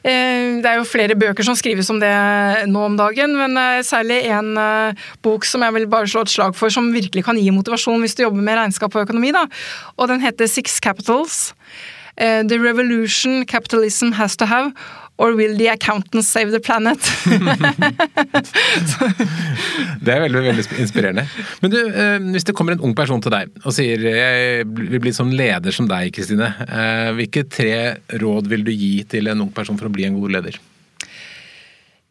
eh, 0.00 0.60
det 0.64 0.70
er, 0.70 0.78
jo 0.80 0.88
flere 0.88 1.18
bøker 1.18 1.44
som 1.44 1.58
skrives 1.58 1.90
om 1.92 2.00
det 2.00 2.12
nå 2.70 2.86
om 2.88 2.96
dagen. 2.96 3.36
Men 3.36 3.58
eh, 3.60 3.82
særlig 3.84 4.22
en 4.32 4.56
bok 5.24 5.44
som 5.48 5.64
jeg 5.66 5.76
vil 5.76 5.88
bare 5.92 6.08
slå 6.08 6.24
et 6.24 6.32
slag 6.32 6.56
for, 6.56 6.72
som 6.72 6.92
virkelig 6.94 7.26
kan 7.26 7.38
gi 7.38 7.52
motivasjon 7.52 8.00
hvis 8.00 8.16
du 8.16 8.24
jobber 8.24 8.40
med 8.40 8.60
regnskap 8.62 8.96
og 8.96 9.04
økonomi. 9.04 9.34
Da. 9.36 9.44
Og 9.98 10.08
den 10.08 10.24
heter 10.24 10.48
Six 10.48 10.80
Capitals. 10.80 11.52
The 12.12 12.58
Revolution 12.60 13.46
Capitalism 13.48 14.12
Has 14.18 14.36
To 14.36 14.44
Have. 14.44 14.74
Or 15.20 15.34
will 15.36 15.56
the 15.56 15.68
accountants 15.68 16.28
save 16.28 16.50
the 16.50 16.60
planet? 16.60 16.98
det 20.02 20.14
er 20.14 20.22
veldig, 20.24 20.40
veldig 20.48 20.64
inspirerende. 20.82 21.26
Men 21.60 21.70
du, 21.74 21.78
eh, 21.84 22.18
hvis 22.32 22.46
det 22.48 22.54
kommer 22.56 22.72
en 22.74 22.84
ung 22.88 22.94
person 22.96 23.20
til 23.22 23.34
deg 23.34 23.52
og 23.62 23.76
sier 23.76 24.00
jeg 24.02 24.64
vil 24.66 25.02
bli 25.04 25.12
sånn 25.14 25.34
leder 25.36 25.74
som 25.74 25.86
deg, 25.90 26.10
Kristine. 26.16 26.48
Eh, 26.64 27.10
hvilke 27.18 27.44
tre 27.44 27.74
råd 28.22 28.48
vil 28.50 28.64
du 28.66 28.72
gi 28.72 28.94
til 29.08 29.28
en 29.30 29.44
ung 29.44 29.52
person 29.54 29.78
for 29.78 29.90
å 29.90 29.94
bli 29.94 30.08
en 30.08 30.16
god 30.18 30.38
leder? 30.38 30.58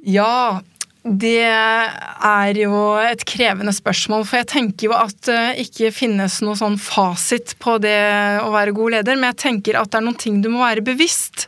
Ja, 0.07 0.61
det 1.01 1.47
er 1.49 2.57
jo 2.61 2.75
et 3.01 3.23
krevende 3.25 3.73
spørsmål, 3.73 4.25
for 4.29 4.37
jeg 4.37 4.49
tenker 4.51 4.89
jo 4.91 4.93
at 4.93 5.17
det 5.25 5.63
ikke 5.63 5.89
finnes 5.95 6.35
noe 6.45 6.53
sånn 6.59 6.77
fasit 6.77 7.55
på 7.61 7.79
det 7.81 7.97
å 8.43 8.51
være 8.53 8.75
god 8.77 8.97
leder, 8.99 9.17
men 9.17 9.31
jeg 9.31 9.41
tenker 9.47 9.79
at 9.79 9.89
det 9.89 9.97
er 9.97 10.05
noen 10.05 10.19
ting 10.21 10.43
du 10.43 10.51
må 10.53 10.61
være 10.61 10.85
bevisst. 10.85 11.47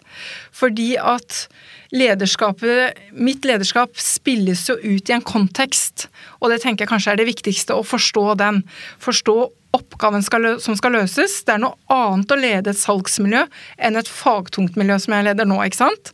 Fordi 0.53 0.95
at 0.97 1.45
lederskapet 1.93 2.97
Mitt 3.13 3.45
lederskap 3.45 3.99
spilles 4.01 4.65
jo 4.71 4.79
ut 4.81 5.09
i 5.09 5.13
en 5.13 5.25
kontekst, 5.25 6.07
og 6.41 6.49
det 6.49 6.63
tenker 6.63 6.87
jeg 6.87 6.93
kanskje 6.95 7.13
er 7.13 7.21
det 7.21 7.29
viktigste, 7.29 7.77
å 7.77 7.85
forstå 7.85 8.31
den. 8.41 8.63
Forstå 9.03 9.37
oppgaven 9.73 10.25
skal, 10.25 10.55
som 10.61 10.77
skal 10.77 10.97
løses. 10.97 11.43
Det 11.45 11.53
er 11.55 11.61
noe 11.61 11.77
annet 11.93 12.33
å 12.33 12.39
lede 12.41 12.73
et 12.73 12.81
salgsmiljø 12.81 13.45
enn 13.85 14.01
et 14.01 14.09
fagtungt 14.09 14.77
miljø 14.81 14.97
som 15.01 15.13
jeg 15.13 15.29
leder 15.29 15.49
nå, 15.49 15.61
ikke 15.65 15.85
sant? 15.85 16.13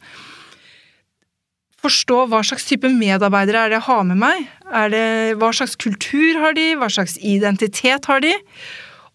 Forstå 1.79 2.25
hva 2.27 2.41
slags 2.43 2.67
type 2.67 2.89
medarbeidere 2.91 3.63
er 3.63 3.71
det 3.71 3.79
jeg 3.79 3.87
har 3.87 4.03
med 4.09 4.19
meg. 4.19 4.47
Det, 4.91 5.07
hva 5.39 5.51
slags 5.55 5.77
kultur 5.79 6.39
har 6.41 6.57
de, 6.57 6.73
hva 6.79 6.89
slags 6.91 7.15
identitet 7.23 8.09
har 8.11 8.23
de? 8.25 8.33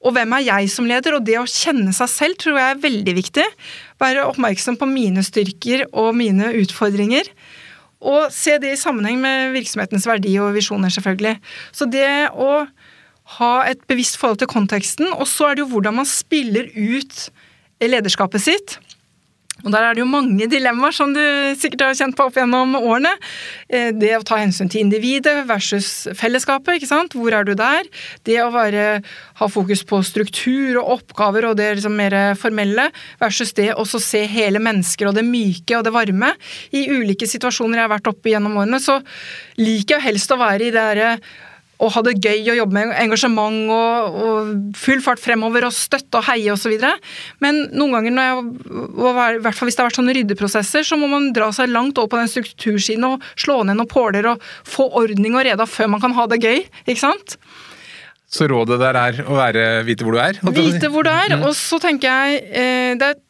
Og 0.04 0.12
hvem 0.16 0.32
er 0.36 0.46
jeg 0.46 0.70
som 0.72 0.88
leder? 0.88 1.16
Og 1.16 1.24
det 1.24 1.36
å 1.40 1.48
kjenne 1.48 1.92
seg 1.96 2.10
selv 2.12 2.40
tror 2.40 2.58
jeg 2.60 2.72
er 2.72 2.80
veldig 2.80 3.14
viktig. 3.16 3.44
Være 4.00 4.26
oppmerksom 4.28 4.76
på 4.80 4.88
mine 4.88 5.24
styrker 5.24 5.86
og 5.92 6.12
mine 6.16 6.50
utfordringer. 6.60 7.28
Og 8.04 8.28
se 8.32 8.58
det 8.60 8.74
i 8.74 8.80
sammenheng 8.80 9.20
med 9.22 9.54
virksomhetens 9.54 10.04
verdi 10.08 10.34
og 10.42 10.52
visjoner, 10.56 10.92
selvfølgelig. 10.92 11.38
Så 11.72 11.88
det 11.88 12.08
å 12.36 12.66
ha 13.38 13.52
et 13.64 13.80
bevisst 13.88 14.18
forhold 14.20 14.42
til 14.42 14.50
konteksten, 14.52 15.08
og 15.16 15.24
så 15.28 15.50
er 15.50 15.56
det 15.56 15.64
jo 15.64 15.70
hvordan 15.72 15.96
man 16.02 16.08
spiller 16.08 16.68
ut 16.76 17.28
lederskapet 17.80 18.44
sitt. 18.44 18.76
Og 19.64 19.72
Der 19.72 19.82
er 19.82 19.94
det 19.96 20.02
jo 20.02 20.08
mange 20.08 20.46
dilemmaer 20.50 20.92
som 20.92 21.14
du 21.14 21.22
sikkert 21.56 21.86
har 21.86 21.96
kjent 21.96 22.16
på 22.16 22.26
opp 22.28 22.36
gjennom 22.36 22.76
årene. 22.76 23.14
Eh, 23.68 23.92
det 23.96 24.12
å 24.18 24.24
ta 24.26 24.36
hensyn 24.40 24.68
til 24.68 24.84
individet 24.84 25.46
versus 25.48 26.06
fellesskapet. 26.14 26.76
ikke 26.76 26.90
sant? 26.90 27.16
Hvor 27.16 27.32
er 27.32 27.44
du 27.44 27.54
der? 27.54 27.88
Det 28.24 28.38
å 28.44 28.52
være, 28.52 29.02
ha 29.40 29.48
fokus 29.48 29.84
på 29.88 30.02
struktur 30.04 30.82
og 30.82 30.98
oppgaver 30.98 31.48
og 31.48 31.56
det 31.56 31.70
liksom 31.78 31.96
mer 31.96 32.34
formelle, 32.36 32.90
versus 33.20 33.52
det 33.56 33.72
å 33.74 33.84
se 33.84 34.24
hele 34.28 34.60
mennesker 34.60 35.08
og 35.08 35.16
det 35.16 35.24
myke 35.24 35.78
og 35.78 35.84
det 35.84 35.94
varme. 35.94 36.34
I 36.72 36.86
ulike 36.92 37.26
situasjoner 37.26 37.80
jeg 37.80 37.88
har 37.88 37.96
vært 37.96 38.12
oppe 38.12 38.32
gjennom 38.34 38.60
årene, 38.60 38.80
så 38.82 39.00
liker 39.56 39.96
jeg 39.96 40.08
helst 40.10 40.32
å 40.34 40.40
være 40.40 40.68
i 40.68 40.72
det 40.74 40.84
derre 40.84 41.18
å 41.84 41.92
ha 41.94 42.02
det 42.06 42.16
gøy 42.18 42.50
og 42.52 42.58
jobbe 42.58 42.76
med 42.76 42.94
engasjement 43.02 43.72
og, 43.74 44.18
og 44.24 44.78
full 44.78 45.02
fart 45.04 45.22
fremover 45.22 45.66
og 45.68 45.74
støtte 45.76 46.20
og 46.20 46.26
heie 46.28 46.54
osv. 46.54 46.74
Men 47.44 47.64
noen 47.74 47.98
ganger, 47.98 48.16
når 48.16 48.30
jeg, 48.30 48.46
i 49.38 49.42
hvert 49.44 49.58
fall 49.58 49.70
hvis 49.70 49.78
det 49.78 49.84
har 49.84 49.90
vært 49.90 50.00
sånne 50.00 50.16
ryddeprosesser, 50.18 50.86
så 50.86 50.98
må 51.00 51.10
man 51.12 51.30
dra 51.36 51.50
seg 51.54 51.72
langt 51.72 52.00
over 52.00 52.14
på 52.14 52.22
den 52.22 52.32
struktursiden 52.32 53.06
og 53.08 53.28
slå 53.34 53.62
ned 53.62 53.78
noen 53.80 53.90
påler 53.90 54.32
og 54.32 54.48
få 54.68 54.88
ordning 55.00 55.36
og 55.36 55.46
reda 55.46 55.68
før 55.68 55.92
man 55.94 56.02
kan 56.04 56.16
ha 56.16 56.26
det 56.30 56.42
gøy. 56.42 56.64
ikke 56.86 57.04
sant? 57.04 57.38
Så 58.34 58.48
rådet 58.50 58.80
der 58.80 58.96
er 58.98 59.20
å 59.28 59.36
være, 59.36 59.68
vite 59.86 60.06
hvor 60.06 60.16
du 60.16 60.22
er? 60.22 60.40
Vite 60.56 60.90
hvor 60.90 61.06
du 61.06 61.12
er. 61.12 61.36
Og 61.44 61.52
så 61.54 61.78
tenker 61.82 62.10
jeg 62.10 62.42
eh, 62.50 62.96
det 62.98 63.12
er 63.12 63.22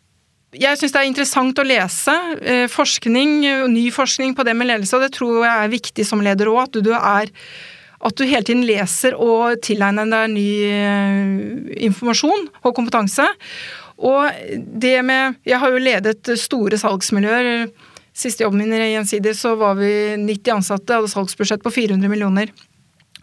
jeg 0.54 0.78
syns 0.78 0.94
det 0.94 1.00
er 1.00 1.08
interessant 1.08 1.58
å 1.58 1.66
lese 1.66 2.14
eh, 2.42 2.66
forskning, 2.70 3.30
ny 3.72 3.88
forskning 3.94 4.34
på 4.38 4.44
det 4.46 4.54
med 4.56 4.68
ledelse, 4.70 4.94
og 4.96 5.02
det 5.02 5.14
tror 5.16 5.42
jeg 5.42 5.52
er 5.52 5.72
viktig 5.72 6.06
som 6.06 6.22
leder 6.22 6.50
òg. 6.52 6.68
At 6.68 6.78
du 6.84 6.92
er 6.94 7.32
at 8.04 8.18
du 8.18 8.26
hele 8.28 8.44
tiden 8.44 8.66
leser 8.68 9.16
og 9.16 9.62
tilegner 9.64 10.08
deg 10.10 10.34
ny 10.34 10.48
eh, 10.68 11.78
informasjon 11.88 12.50
og 12.60 12.76
kompetanse. 12.76 13.26
Og 14.04 14.28
det 14.54 14.98
med 15.06 15.40
Jeg 15.46 15.60
har 15.62 15.72
jo 15.72 15.82
ledet 15.82 16.34
store 16.40 16.78
salgsmiljøer. 16.80 17.68
Siste 18.14 18.44
jobben 18.44 18.62
min 18.62 18.74
i 18.76 18.92
Gjensidig 18.92 19.34
så 19.38 19.54
var 19.58 19.78
vi 19.78 19.90
90 20.20 20.58
ansatte, 20.58 20.98
hadde 20.98 21.10
salgsbudsjett 21.10 21.64
på 21.64 21.72
400 21.74 22.10
millioner. 22.10 22.52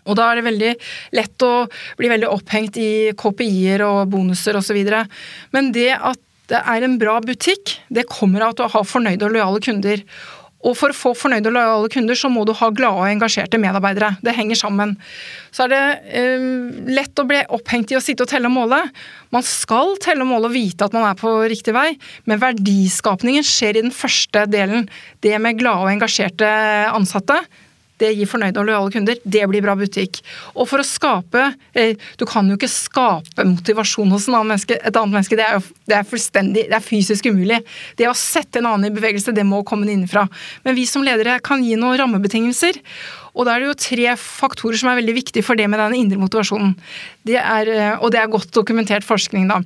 Og 0.10 0.18
da 0.18 0.32
er 0.32 0.40
det 0.40 0.48
veldig 0.48 0.72
lett 1.14 1.46
å 1.46 1.54
bli 2.00 2.10
veldig 2.10 2.32
opphengt 2.32 2.80
i 2.82 3.14
KPI-er 3.18 3.86
og 3.86 4.10
bonuser 4.12 4.58
osv. 4.58 4.80
Men 5.54 5.72
det 5.76 5.92
at 5.96 6.20
det 6.52 6.60
er 6.68 6.84
en 6.84 6.98
bra 7.00 7.20
butikk, 7.24 7.78
det 7.88 8.10
kommer 8.12 8.44
av 8.44 8.52
at 8.52 8.60
du 8.60 8.66
har 8.74 8.88
fornøyde 8.88 9.24
og 9.24 9.36
lojale 9.38 9.62
kunder. 9.64 10.02
Og 10.68 10.76
for 10.78 10.94
å 10.94 10.98
få 10.98 11.14
fornøyde 11.18 11.50
og 11.50 11.56
lojale 11.56 11.92
kunder, 11.94 12.18
så 12.18 12.30
må 12.32 12.44
du 12.46 12.54
ha 12.58 12.70
glade 12.76 13.02
og 13.02 13.10
engasjerte 13.10 13.60
medarbeidere. 13.62 14.14
Det 14.22 14.36
henger 14.38 14.60
sammen. 14.60 14.94
Så 15.54 15.66
er 15.66 15.74
det 15.74 15.82
um, 16.42 16.86
lett 16.92 17.22
å 17.22 17.26
bli 17.28 17.42
opphengt 17.58 17.94
i 17.94 17.98
å 17.98 18.04
sitte 18.04 18.28
og 18.28 18.32
telle 18.32 18.52
og 18.52 18.56
måle. 18.60 18.84
Man 19.34 19.46
skal 19.48 19.96
telle 20.04 20.26
og 20.26 20.32
måle 20.34 20.52
og 20.52 20.56
vite 20.56 20.86
at 20.86 20.96
man 20.96 21.08
er 21.10 21.18
på 21.20 21.34
riktig 21.52 21.74
vei, 21.76 21.90
men 22.30 22.42
verdiskapningen 22.42 23.46
skjer 23.48 23.80
i 23.80 23.86
den 23.88 23.96
første 23.96 24.46
delen. 24.52 24.88
Det 25.26 25.34
med 25.42 25.60
glade 25.62 25.88
og 25.88 25.94
engasjerte 25.96 26.54
ansatte 26.92 27.42
det 28.02 28.12
gir 28.18 28.30
fornøyde 28.30 28.62
og 28.62 28.68
lojale 28.68 28.94
kunder. 28.94 29.20
Det 29.24 29.44
blir 29.50 29.64
bra 29.64 29.76
butikk. 29.78 30.22
Og 30.56 30.68
for 30.70 30.82
å 30.82 30.88
skape 30.88 31.52
eh, 31.78 31.94
Du 32.20 32.26
kan 32.30 32.48
jo 32.50 32.58
ikke 32.58 32.72
skape 32.72 33.46
motivasjon 33.48 34.12
hos 34.14 34.28
et 34.28 34.96
annet 34.98 35.14
menneske. 35.14 35.38
Det 35.38 35.46
er 35.46 35.60
jo 35.60 35.64
det 35.92 36.00
er 36.00 36.08
fullstendig, 36.08 36.68
det 36.72 36.78
er 36.78 36.86
fysisk 36.86 37.28
umulig. 37.30 37.62
Det 38.00 38.08
å 38.10 38.18
sette 38.18 38.62
en 38.62 38.72
annen 38.72 38.90
i 38.90 38.96
bevegelse, 38.96 39.36
det 39.36 39.46
må 39.48 39.62
komme 39.68 39.90
innenfra. 39.90 40.26
Men 40.66 40.78
vi 40.78 40.88
som 40.90 41.04
ledere 41.06 41.40
kan 41.44 41.64
gi 41.66 41.76
noen 41.80 42.00
rammebetingelser. 42.02 42.80
Og 43.32 43.48
da 43.48 43.54
er 43.56 43.64
det 43.64 43.70
jo 43.70 43.78
tre 43.80 44.16
faktorer 44.20 44.80
som 44.80 44.90
er 44.92 44.98
veldig 45.00 45.16
viktige 45.16 45.46
for 45.46 45.60
det 45.60 45.68
med 45.72 45.80
den 45.80 45.96
indre 46.02 46.20
motivasjonen. 46.20 46.74
Det 47.28 47.38
er, 47.40 47.70
eh, 47.72 47.94
og 48.04 48.12
det 48.12 48.20
er 48.20 48.32
godt 48.32 48.52
dokumentert 48.56 49.08
forskning, 49.08 49.48
da. 49.48 49.62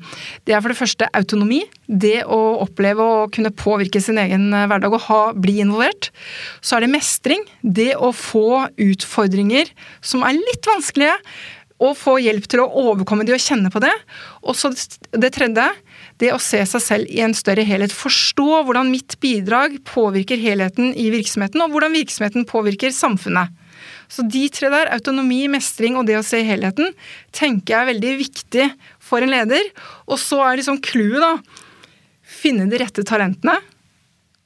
Det 0.46 0.54
er 0.54 0.62
for 0.62 0.74
det 0.74 0.78
første 0.78 1.10
autonomi. 1.18 1.64
Det 1.90 2.24
å 2.30 2.40
oppleve 2.66 3.02
å 3.02 3.26
kunne 3.34 3.54
påvirke 3.56 4.02
sin 4.02 4.22
egen 4.22 4.52
eh, 4.54 4.68
hverdag 4.70 4.94
og 4.94 5.06
ha, 5.08 5.22
bli 5.34 5.60
involvert. 5.64 6.12
Så 6.62 6.78
er 6.78 6.86
det 6.86 6.94
mestring. 6.94 7.46
Det 7.62 7.94
å 7.98 8.14
få 8.14 8.68
utfordringer 8.78 9.74
som 10.02 10.26
er 10.26 10.38
litt 10.38 10.70
vanskelige. 10.70 11.18
Og 11.84 11.98
få 12.00 12.20
hjelp 12.24 12.46
til 12.48 12.62
å 12.64 12.70
overkomme 12.86 13.26
de 13.28 13.34
og 13.36 13.42
kjenne 13.42 13.72
på 13.74 13.82
det. 13.84 13.92
Og 14.46 14.56
så 14.56 14.70
det 15.12 15.34
tredje 15.36 15.66
det 16.22 16.32
å 16.32 16.40
se 16.42 16.62
seg 16.68 16.84
selv 16.84 17.12
i 17.12 17.20
en 17.26 17.36
større 17.36 17.66
helhet. 17.68 17.94
Forstå 17.94 18.62
hvordan 18.68 18.92
mitt 18.92 19.18
bidrag 19.24 19.78
påvirker 19.88 20.40
helheten 20.40 20.94
i 20.96 21.10
virksomheten, 21.14 21.64
og 21.64 21.76
hvordan 21.76 21.96
virksomheten 21.98 22.48
påvirker 22.48 22.96
samfunnet. 22.96 23.52
Så 24.12 24.24
de 24.30 24.46
tre 24.54 24.70
der, 24.72 24.92
autonomi, 24.96 25.46
mestring 25.52 25.98
og 26.00 26.06
det 26.08 26.18
å 26.20 26.26
se 26.26 26.40
helheten, 26.46 26.94
tenker 27.36 27.74
jeg 27.74 27.82
er 27.82 27.92
veldig 27.92 28.14
viktig 28.22 28.68
for 29.04 29.26
en 29.26 29.34
leder. 29.34 29.72
Og 30.08 30.20
så 30.22 30.40
er 30.46 30.62
liksom 30.62 30.80
clouet, 30.86 31.20
da, 31.24 31.34
finne 32.26 32.70
de 32.72 32.80
rette 32.80 33.04
talentene. 33.08 33.58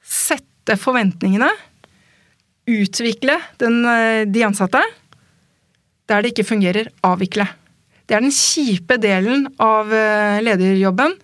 Sette 0.00 0.78
forventningene. 0.80 1.50
Utvikle 2.70 3.36
den, 3.62 3.84
eh, 3.86 4.24
de 4.26 4.44
ansatte. 4.46 4.82
Der 6.10 6.22
det 6.22 6.32
ikke 6.32 6.50
fungerer, 6.50 6.90
avvikle. 7.06 7.46
Det 8.08 8.16
er 8.16 8.24
den 8.24 8.34
kjipe 8.34 8.96
delen 8.98 9.46
av 9.62 9.92
eh, 9.94 10.40
lederjobben 10.42 11.14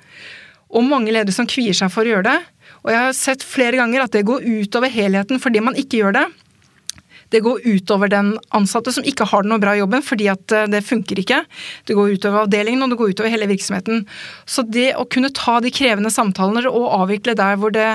og 0.77 0.85
mange 0.87 1.15
ledere 1.15 1.35
som 1.35 1.49
kvier 1.49 1.77
seg 1.77 1.93
for 1.93 2.05
å 2.05 2.17
gjøre 2.17 2.29
det. 2.29 2.41
Og 2.85 2.93
jeg 2.93 3.03
har 3.03 3.15
sett 3.17 3.47
flere 3.47 3.79
ganger 3.81 4.05
at 4.05 4.15
det 4.15 4.27
går 4.29 4.45
utover 4.45 4.93
helheten 4.93 5.41
fordi 5.43 5.63
man 5.65 5.79
ikke 5.79 6.03
gjør 6.03 6.19
det. 6.21 6.27
Det 7.35 7.41
går 7.43 7.65
utover 7.65 8.11
den 8.13 8.35
ansatte 8.55 8.93
som 8.95 9.07
ikke 9.07 9.27
har 9.27 9.47
noe 9.49 9.59
bra 9.63 9.75
i 9.75 9.81
jobben 9.81 10.05
fordi 10.07 10.29
at 10.31 10.53
eh, 10.55 10.69
det 10.71 10.85
funker 10.87 11.19
ikke. 11.23 11.41
Det 11.89 11.97
går 11.99 12.15
utover 12.15 12.45
avdelingen 12.45 12.85
og 12.85 12.93
det 12.93 13.01
går 13.01 13.17
utover 13.17 13.33
hele 13.33 13.49
virksomheten. 13.51 14.05
Så 14.47 14.63
det 14.63 14.93
å 15.01 15.09
kunne 15.11 15.33
ta 15.35 15.59
de 15.65 15.73
krevende 15.75 16.13
samtalene 16.15 16.71
og 16.71 16.93
avvikle 17.01 17.35
der 17.39 17.59
hvor 17.59 17.75
det 17.75 17.89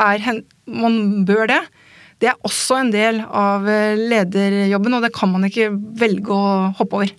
er 0.00 0.42
man 0.64 1.24
bør 1.28 1.50
det, 1.50 1.60
det 2.22 2.30
er 2.30 2.46
også 2.46 2.78
en 2.78 2.92
del 2.94 3.18
av 3.26 3.66
eh, 3.68 3.98
lederjobben, 3.98 4.94
og 4.94 5.02
det 5.04 5.10
kan 5.16 5.32
man 5.32 5.44
ikke 5.48 5.72
velge 5.98 6.30
å 6.32 6.70
hoppe 6.78 7.00
over. 7.00 7.10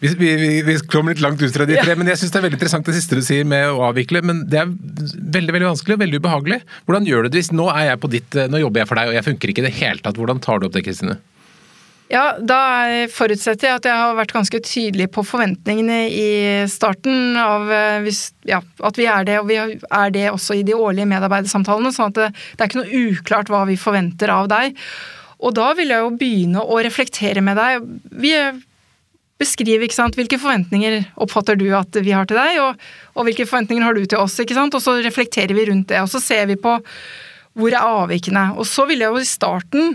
Vi, 0.00 0.14
vi, 0.16 0.62
vi, 0.64 0.74
kom 0.88 1.10
litt 1.10 1.20
langt 1.20 1.42
ut 1.42 1.52
fra 1.52 1.66
de 1.68 1.76
tre, 1.76 1.92
ja. 1.92 1.98
men 1.98 2.08
jeg 2.08 2.22
syns 2.22 2.32
det 2.32 2.38
er 2.40 2.44
veldig 2.46 2.56
interessant 2.56 2.86
det 2.88 2.96
siste 2.96 3.18
du 3.18 3.24
sier 3.24 3.44
med 3.48 3.66
å 3.68 3.82
avvikle. 3.90 4.22
Men 4.24 4.46
det 4.48 4.62
er 4.62 4.70
veldig 4.70 5.56
veldig 5.56 5.68
vanskelig 5.74 5.98
og 5.98 6.04
veldig 6.06 6.20
ubehagelig. 6.22 6.62
Hvordan 6.88 7.08
gjør 7.08 7.26
du 7.26 7.34
det 7.34 7.42
hvis 7.42 7.52
nå 7.52 7.66
er 7.74 7.90
jeg 7.90 8.00
på 8.00 8.12
ditt, 8.14 8.38
nå 8.48 8.62
jobber 8.62 8.80
jeg 8.80 8.88
for 8.88 9.00
deg 9.00 9.10
og 9.10 9.18
jeg 9.18 9.26
funker 9.28 9.52
ikke 9.52 9.64
i 9.64 9.66
det 9.68 9.76
hele 9.76 10.00
tatt. 10.00 10.16
Hvordan 10.16 10.40
tar 10.40 10.62
du 10.62 10.70
opp 10.70 10.78
det, 10.78 10.86
Kristine? 10.88 11.18
Ja, 12.10 12.24
Da 12.42 12.62
forutsetter 13.12 13.68
jeg 13.68 13.78
at 13.78 13.86
jeg 13.86 13.98
har 14.00 14.16
vært 14.18 14.32
ganske 14.34 14.60
tydelig 14.66 15.10
på 15.14 15.22
forventningene 15.26 16.00
i 16.08 16.30
starten. 16.72 17.36
av 17.38 17.70
eh, 17.70 18.00
hvis, 18.06 18.32
ja, 18.48 18.62
At 18.82 18.98
vi 18.98 19.06
er 19.06 19.28
det, 19.28 19.36
og 19.42 19.46
vi 19.52 19.60
er 19.60 20.16
det 20.16 20.26
også 20.32 20.58
i 20.58 20.64
de 20.66 20.74
årlige 20.74 21.06
medarbeidersamtalene. 21.12 21.92
sånn 21.94 22.10
at 22.10 22.18
det, 22.18 22.32
det 22.56 22.64
er 22.64 22.72
ikke 22.72 22.82
noe 22.82 23.04
uklart 23.12 23.52
hva 23.52 23.62
vi 23.68 23.78
forventer 23.78 24.32
av 24.32 24.48
deg. 24.50 24.80
Og 25.40 25.54
da 25.56 25.70
vil 25.76 25.92
jeg 25.92 26.02
jo 26.02 26.16
begynne 26.18 26.64
å 26.64 26.80
reflektere 26.82 27.44
med 27.44 27.60
deg. 27.60 27.86
Vi 28.10 28.34
beskrive 29.40 29.86
ikke 29.86 29.96
sant, 29.96 30.18
hvilke 30.18 30.38
forventninger 30.40 31.00
oppfatter 31.20 31.58
du 31.58 31.66
at 31.76 31.96
vi 32.04 32.14
har 32.14 32.28
til 32.28 32.38
deg, 32.38 32.60
og, 32.62 32.86
og, 33.16 33.24
hvilke 33.26 33.48
forventninger 33.48 33.86
har 33.86 33.96
du 33.96 34.04
til 34.04 34.20
oss. 34.20 34.38
ikke 34.42 34.56
sant, 34.58 34.76
Og 34.76 34.84
så 34.84 34.98
reflekterer 35.00 35.56
vi 35.56 35.66
rundt 35.70 35.88
det. 35.92 36.00
Og 36.04 36.12
så 36.12 36.22
ser 36.22 36.46
vi 36.50 36.60
på 36.60 36.76
hvor 37.58 37.74
er 37.74 37.82
avvikene. 37.82 38.50
Og 38.60 38.66
så 38.68 38.86
vil 38.88 39.02
jeg 39.02 39.10
jo 39.10 39.20
i 39.20 39.28
starten 39.28 39.94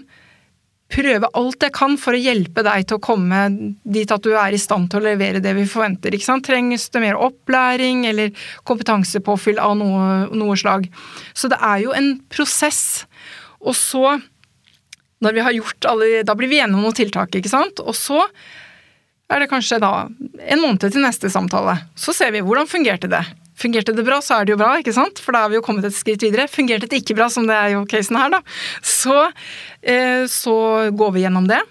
prøve 0.91 1.29
alt 1.33 1.63
jeg 1.65 1.73
kan 1.73 1.95
for 1.97 2.13
å 2.13 2.19
hjelpe 2.21 2.61
deg 2.65 2.85
til 2.85 2.99
å 2.99 3.03
komme 3.03 3.39
dit 3.81 4.11
at 4.11 4.23
du 4.23 4.35
er 4.37 4.53
i 4.53 4.61
stand 4.61 4.91
til 4.91 5.01
å 5.01 5.07
levere 5.07 5.41
det 5.43 5.55
vi 5.57 5.65
forventer. 5.69 6.13
ikke 6.13 6.27
sant? 6.27 6.45
Trengs 6.45 6.89
det 6.93 7.01
mer 7.01 7.17
opplæring 7.17 8.05
eller 8.09 8.35
kompetansepåfyll 8.69 9.59
av 9.61 9.75
noe, 9.79 10.27
noe 10.35 10.57
slag? 10.59 10.85
Så 11.33 11.49
det 11.51 11.57
er 11.57 11.81
jo 11.87 11.95
en 11.97 12.13
prosess. 12.29 12.83
Og 13.65 13.73
så, 13.77 14.19
når 15.25 15.35
vi 15.37 15.45
har 15.47 15.55
gjort 15.57 15.87
alle 15.89 16.21
Da 16.27 16.35
blir 16.37 16.51
vi 16.51 16.61
enige 16.61 16.77
om 16.77 16.85
noen 16.85 16.97
tiltak, 16.97 17.33
ikke 17.33 17.51
sant? 17.51 17.81
Og 17.81 17.97
så 17.97 18.21
er 19.31 19.41
det 19.41 19.49
kanskje 19.49 19.81
da 19.81 19.93
en 20.05 20.61
måned 20.61 20.85
til 20.85 21.01
neste 21.03 21.31
samtale. 21.33 21.79
Så 21.97 22.13
ser 22.13 22.33
vi 22.35 22.43
hvordan 22.45 22.69
fungerte 22.69 23.09
det. 23.11 23.23
Fungerte 23.55 23.95
det 23.95 24.03
bra, 24.05 24.19
så 24.21 24.39
er 24.39 24.45
det 24.45 24.53
jo 24.53 24.59
bra, 24.59 24.73
ikke 24.81 24.93
sant? 24.93 25.21
For 25.23 25.33
da 25.33 25.45
har 25.45 25.53
vi 25.53 25.57
jo 25.57 25.63
kommet 25.65 25.87
et 25.87 25.95
skritt 25.95 26.25
videre. 26.25 26.49
Fungerte 26.51 26.89
det 26.91 26.99
ikke 27.01 27.15
bra, 27.17 27.29
som 27.31 27.47
det 27.47 27.55
er 27.55 27.71
jo 27.77 27.85
casen 27.89 28.19
her, 28.19 28.33
da, 28.33 28.41
så, 28.83 29.29
eh, 29.81 30.27
så 30.29 30.57
går 30.91 31.15
vi 31.15 31.23
gjennom 31.23 31.47
det 31.49 31.61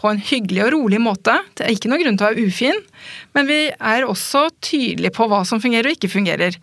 på 0.00 0.10
en 0.10 0.20
hyggelig 0.20 0.66
og 0.66 0.72
rolig 0.74 1.00
måte. 1.00 1.38
Det 1.56 1.64
er 1.64 1.72
ikke 1.72 1.88
noen 1.88 2.02
grunn 2.02 2.18
til 2.20 2.26
å 2.26 2.32
være 2.34 2.48
ufin, 2.50 2.80
men 3.32 3.48
vi 3.48 3.60
er 3.72 4.04
også 4.04 4.48
tydelige 4.60 5.14
på 5.16 5.28
hva 5.30 5.44
som 5.48 5.62
fungerer 5.62 5.88
og 5.88 5.96
ikke 5.96 6.12
fungerer. 6.12 6.58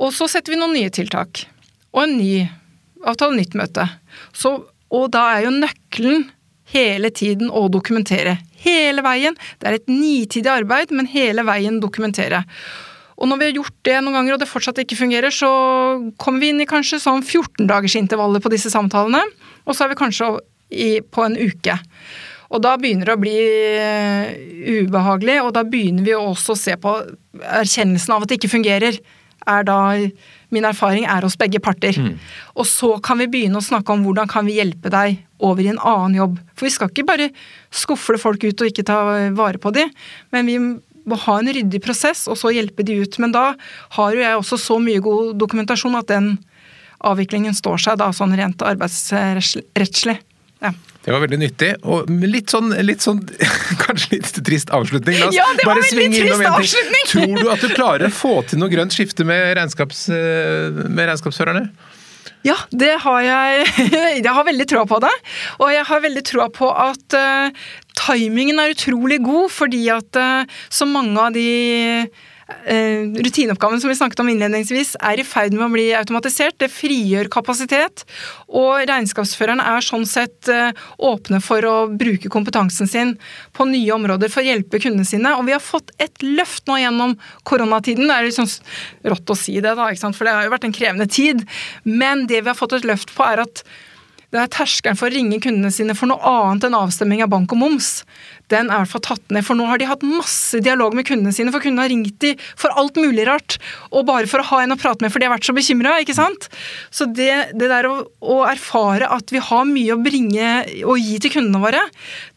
Og 0.00 0.14
så 0.16 0.30
setter 0.30 0.54
vi 0.54 0.60
noen 0.62 0.72
nye 0.78 0.92
tiltak. 0.94 1.44
Og 1.92 2.06
en 2.06 2.16
ny 2.16 2.46
avtale, 3.04 3.36
nytt 3.36 3.58
møte. 3.58 3.84
Så, 4.32 4.54
og 4.88 5.04
da 5.12 5.26
er 5.34 5.44
jo 5.44 5.52
nøkkelen 5.58 6.28
hele 6.72 7.10
tiden 7.14 7.52
å 7.52 7.66
dokumentere. 7.68 8.38
Hele 8.64 9.04
veien. 9.04 9.38
Det 9.60 9.70
er 9.70 9.78
et 9.78 9.92
nitidig 9.92 10.50
arbeid, 10.50 10.92
men 10.94 11.10
hele 11.10 11.44
veien 11.46 11.80
dokumentere. 11.82 12.44
Og 13.14 13.30
når 13.30 13.38
vi 13.38 13.48
har 13.48 13.58
gjort 13.60 13.76
det 13.86 13.96
noen 14.02 14.16
ganger, 14.18 14.34
og 14.34 14.42
det 14.42 14.50
fortsatt 14.50 14.80
ikke 14.82 14.98
fungerer, 14.98 15.34
så 15.34 15.48
kommer 16.20 16.42
vi 16.42 16.50
inn 16.50 16.62
i 16.64 16.68
kanskje 16.68 17.02
sånn 17.02 17.22
14 17.22 17.68
dagers 17.70 17.94
intervaller 18.00 18.42
på 18.42 18.50
disse 18.52 18.72
samtalene. 18.74 19.22
Og 19.64 19.76
så 19.76 19.84
er 19.84 19.92
vi 19.92 20.00
kanskje 20.00 20.30
i, 20.74 20.88
på 20.98 21.26
en 21.26 21.38
uke. 21.38 21.78
Og 22.54 22.62
da 22.62 22.74
begynner 22.78 23.08
det 23.08 23.14
å 23.16 23.22
bli 23.22 23.36
eh, 23.80 24.82
ubehagelig, 24.82 25.40
og 25.42 25.52
da 25.56 25.64
begynner 25.66 26.06
vi 26.06 26.16
også 26.16 26.54
å 26.54 26.58
se 26.58 26.74
på 26.80 26.94
erkjennelsen 27.40 28.14
av 28.14 28.24
at 28.24 28.30
det 28.30 28.40
ikke 28.40 28.52
fungerer. 28.56 28.98
Er 29.50 29.66
da 29.66 29.78
min 30.54 30.66
erfaring 30.68 31.06
er 31.10 31.26
hos 31.26 31.36
begge 31.40 31.60
parter. 31.62 31.96
Mm. 31.98 32.16
Og 32.54 32.66
så 32.68 32.94
kan 33.04 33.20
vi 33.20 33.28
begynne 33.30 33.60
å 33.60 33.64
snakke 33.64 33.92
om 33.94 34.04
hvordan 34.06 34.30
kan 34.30 34.46
vi 34.46 34.58
hjelpe 34.60 34.92
deg 34.92 35.20
over 35.44 35.64
i 35.64 35.70
en 35.72 35.82
annen 35.82 36.16
jobb. 36.18 36.40
For 36.54 36.68
vi 36.68 36.74
skal 36.74 36.92
ikke 36.92 37.06
bare 37.08 37.30
skufle 37.74 38.20
folk 38.20 38.44
ut 38.46 38.64
og 38.64 38.70
ikke 38.70 38.86
ta 38.86 38.98
vare 39.36 39.60
på 39.60 39.74
de, 39.74 39.86
men 40.34 40.48
vi 40.48 40.58
må 41.04 41.18
ha 41.26 41.36
en 41.38 41.50
ryddig 41.52 41.82
prosess 41.84 42.24
og 42.32 42.38
så 42.40 42.52
hjelpe 42.54 42.86
de 42.86 42.96
ut. 43.02 43.18
Men 43.20 43.34
da 43.34 43.46
har 43.98 44.14
jo 44.14 44.22
jeg 44.24 44.40
også 44.40 44.60
så 44.60 44.78
mye 44.80 45.02
god 45.04 45.34
dokumentasjon 45.40 45.98
at 46.00 46.08
den 46.12 46.36
avviklingen 47.04 47.56
står 47.56 47.82
seg 47.84 47.98
da 48.00 48.08
sånn 48.16 48.32
rent 48.38 48.62
arbeidsrettslig. 48.64 50.16
Ja. 50.62 50.72
Det 51.04 51.12
var 51.12 51.20
veldig 51.20 51.38
nyttig. 51.38 51.70
Og 51.84 52.08
litt 52.08 52.52
sånn, 52.54 52.72
litt 52.84 53.04
sånn 53.04 53.20
kanskje 53.84 54.16
litt 54.16 54.30
trist 54.46 54.72
avslutning. 54.72 55.18
La 55.20 55.28
oss 55.28 55.36
ja, 55.36 55.48
det 55.58 55.66
var 55.66 55.76
bare 55.76 55.88
svinge 55.90 56.22
innom 56.22 56.40
en 56.40 56.62
ting. 56.64 57.02
Tror 57.10 57.34
du 57.42 57.50
at 57.52 57.64
du 57.64 57.74
klarer 57.74 58.08
å 58.08 58.14
få 58.14 58.38
til 58.48 58.62
noe 58.62 58.72
grønt 58.72 58.96
skifte 58.96 59.26
med, 59.28 59.50
regnskaps, 59.58 60.06
eh, 60.14 60.84
med 60.88 61.10
regnskapsførerne? 61.10 61.66
Ja, 62.44 62.56
det 62.72 62.92
har 63.04 63.20
jeg. 63.24 63.68
Jeg 64.24 64.32
har 64.36 64.46
veldig 64.48 64.66
troa 64.68 64.84
på 64.88 65.00
det. 65.04 65.12
Og 65.60 65.70
jeg 65.72 65.84
har 65.88 66.02
veldig 66.04 66.22
troa 66.28 66.48
på 66.52 66.68
at 66.68 67.16
uh, 67.16 67.64
timingen 67.96 68.60
er 68.60 68.74
utrolig 68.74 69.18
god, 69.24 69.48
fordi 69.52 69.80
at 69.92 70.20
uh, 70.20 70.60
så 70.72 70.88
mange 70.88 71.20
av 71.20 71.32
de 71.36 71.48
eh, 72.66 73.06
rutineoppgavene 73.24 73.80
som 73.82 73.90
vi 73.90 73.96
snakket 73.98 74.20
om 74.22 74.30
innledningsvis, 74.32 74.94
er 75.00 75.20
i 75.20 75.26
ferd 75.26 75.54
med 75.56 75.66
å 75.66 75.72
bli 75.72 75.86
automatisert. 75.96 76.56
Det 76.60 76.70
frigjør 76.72 77.30
kapasitet. 77.32 78.04
Og 78.48 78.84
regnskapsføreren 78.88 79.62
er 79.62 79.84
sånn 79.84 80.06
sett 80.08 80.50
eh, 80.52 80.74
åpne 80.98 81.40
for 81.44 81.68
å 81.68 81.76
bruke 81.90 82.32
kompetansen 82.32 82.90
sin 82.90 83.14
på 83.56 83.68
nye 83.70 83.94
områder 83.96 84.32
for 84.32 84.44
å 84.44 84.48
hjelpe 84.48 84.82
kundene 84.82 85.08
sine. 85.08 85.34
Og 85.38 85.48
vi 85.48 85.56
har 85.56 85.64
fått 85.64 85.94
et 86.02 86.24
løft 86.24 86.68
nå 86.70 86.80
gjennom 86.82 87.16
koronatiden. 87.48 88.08
Det 88.08 88.18
er 88.18 88.28
litt 88.28 88.38
sånn 88.38 88.52
rått 89.14 89.34
å 89.34 89.38
si 89.38 89.58
det, 89.60 89.76
da, 89.78 89.90
for 90.04 90.26
det 90.26 90.36
har 90.36 90.46
jo 90.46 90.54
vært 90.54 90.68
en 90.68 90.76
krevende 90.76 91.08
tid. 91.10 91.46
Men 91.84 92.28
det 92.30 92.44
vi 92.44 92.52
har 92.52 92.58
fått 92.58 92.78
et 92.78 92.88
løft 92.88 93.14
på, 93.16 93.26
er 93.26 93.44
at 93.44 93.64
det 94.34 94.40
er 94.42 94.50
terskelen 94.50 94.98
for 94.98 95.06
å 95.06 95.14
ringe 95.14 95.38
kundene 95.38 95.70
sine 95.70 95.94
for 95.94 96.10
noe 96.10 96.18
annet 96.26 96.66
enn 96.66 96.74
avstemming 96.74 97.22
av 97.22 97.30
bank 97.30 97.52
og 97.54 97.60
moms. 97.60 97.90
Den 98.54 98.70
er 98.70 98.78
i 98.78 98.84
hvert 98.84 98.92
fall 98.94 99.04
tatt 99.08 99.34
ned, 99.34 99.44
for 99.46 99.58
nå 99.58 99.66
har 99.68 99.80
de 99.80 99.88
hatt 99.90 100.04
masse 100.06 100.60
dialog 100.64 100.94
med 100.96 101.06
kundene 101.08 101.34
sine. 101.34 101.52
For 101.54 101.64
kundene 101.64 101.84
har 101.84 101.92
ringt 101.92 102.18
de 102.22 102.34
for 102.60 102.74
alt 102.78 102.98
mulig 103.00 103.26
rart, 103.28 103.58
og 103.90 104.06
bare 104.08 104.30
for 104.30 104.42
å 104.42 104.48
ha 104.52 104.62
en 104.64 104.76
å 104.76 104.78
prate 104.80 105.04
med, 105.04 105.12
for 105.12 105.22
de 105.22 105.28
har 105.28 105.34
vært 105.34 105.48
så 105.48 105.56
bekymra. 105.56 105.96
Så 106.94 107.08
det, 107.10 107.32
det 107.58 107.70
der 107.70 107.88
å, 107.88 107.94
å, 108.22 108.38
erfare 108.48 109.08
at 109.12 109.32
vi 109.34 109.42
har 109.42 109.68
mye 109.68 109.94
å 109.94 110.00
bringe 110.02 110.50
og 110.84 110.98
gi 111.00 111.18
til 111.22 111.34
kundene 111.36 111.62
våre, 111.62 111.82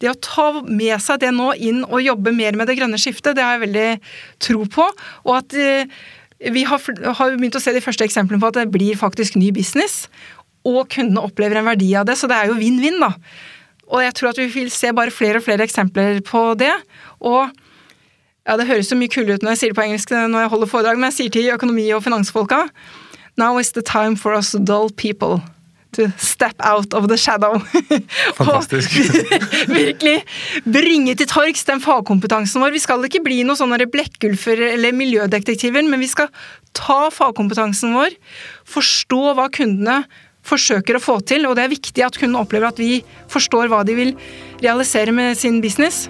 det 0.02 0.12
å 0.12 0.20
ta 0.24 0.50
med 0.66 0.98
seg 1.04 1.22
det 1.24 1.34
nå 1.36 1.52
inn 1.58 1.84
og 1.88 2.02
jobbe 2.04 2.34
mer 2.36 2.58
med 2.58 2.70
det 2.70 2.78
grønne 2.80 3.00
skiftet, 3.02 3.36
det 3.38 3.46
har 3.46 3.58
jeg 3.58 3.68
veldig 3.68 3.90
tro 4.44 4.64
på. 4.78 4.88
Og 5.28 5.34
at 5.40 5.58
eh, 5.58 6.00
vi 6.54 6.64
har, 6.70 6.82
har, 7.18 7.38
begynt 7.38 7.58
å 7.58 7.64
se 7.64 7.74
de 7.74 7.84
første 7.84 8.06
eksemplene 8.06 8.42
på 8.42 8.52
at 8.52 8.60
det 8.62 8.72
blir 8.74 8.98
faktisk 9.00 9.38
ny 9.40 9.52
business 9.56 10.06
og 10.68 10.88
kundene 10.92 11.24
opplever 11.24 11.60
en 11.60 11.70
verdi 11.70 11.94
av 11.98 12.08
det. 12.08 12.18
Så 12.20 12.30
det 12.30 12.38
er 12.38 12.52
jo 12.52 12.60
vinn-vinn, 12.60 13.00
da. 13.02 13.14
Og 13.88 14.04
jeg 14.04 14.16
tror 14.18 14.34
at 14.34 14.42
vi 14.42 14.50
vil 14.52 14.72
se 14.74 14.92
bare 14.96 15.14
flere 15.14 15.40
og 15.40 15.46
flere 15.48 15.64
eksempler 15.64 16.20
på 16.28 16.44
det. 16.60 16.74
Og 17.20 17.48
ja, 18.48 18.56
det 18.58 18.68
høres 18.68 18.92
så 18.92 18.98
mye 19.00 19.12
kulere 19.12 19.38
ut 19.38 19.44
når 19.44 19.56
jeg 19.56 19.64
sier 19.64 19.74
det 19.74 19.80
på 19.80 19.86
engelsk 19.88 20.16
når 20.16 20.46
jeg 20.46 20.54
holder 20.54 20.72
foredrag, 20.72 21.00
men 21.00 21.10
jeg 21.10 21.18
sier 21.20 21.36
til 21.36 21.52
økonomi- 21.56 21.92
og 21.96 22.04
finansfolka 22.04 22.66
Now 23.38 23.60
is 23.60 23.72
the 23.72 23.84
time 23.86 24.18
for 24.18 24.34
us 24.34 24.56
dull 24.66 24.90
people 24.90 25.44
to 25.94 26.12
step 26.18 26.56
out 26.60 26.94
of 26.94 27.08
the 27.08 27.18
shadow. 27.18 27.60
Fantastisk. 28.40 28.92
virkelig 29.82 30.24
bringe 30.66 31.16
til 31.16 31.30
torgs 31.30 31.64
den 31.68 31.82
fagkompetansen 31.82 32.62
vår. 32.62 32.74
Vi 32.76 32.84
skal 32.84 33.06
ikke 33.08 33.24
bli 33.26 33.42
noen 33.46 33.60
sånne 33.60 33.88
blekkgulfer 33.94 34.62
eller 34.74 34.96
miljødetektiver, 34.98 35.86
men 35.86 36.02
vi 36.02 36.10
skal 36.12 36.32
ta 36.78 37.08
fagkompetansen 37.14 37.96
vår, 37.98 38.18
forstå 38.68 39.22
hva 39.38 39.48
kundene 39.54 40.02
forsøker 40.48 40.98
å 40.98 41.04
få 41.04 41.20
til, 41.28 41.48
og 41.48 41.58
det 41.58 41.66
er 41.66 41.74
viktig 41.74 42.06
at 42.06 42.18
kunden 42.20 42.40
opplever 42.40 42.72
at 42.72 42.80
vi 42.82 43.02
forstår 43.32 43.72
hva 43.72 43.84
de 43.88 43.98
vil 43.98 44.16
realisere 44.64 45.14
med 45.16 45.38
sin 45.40 45.62
business. 45.64 46.08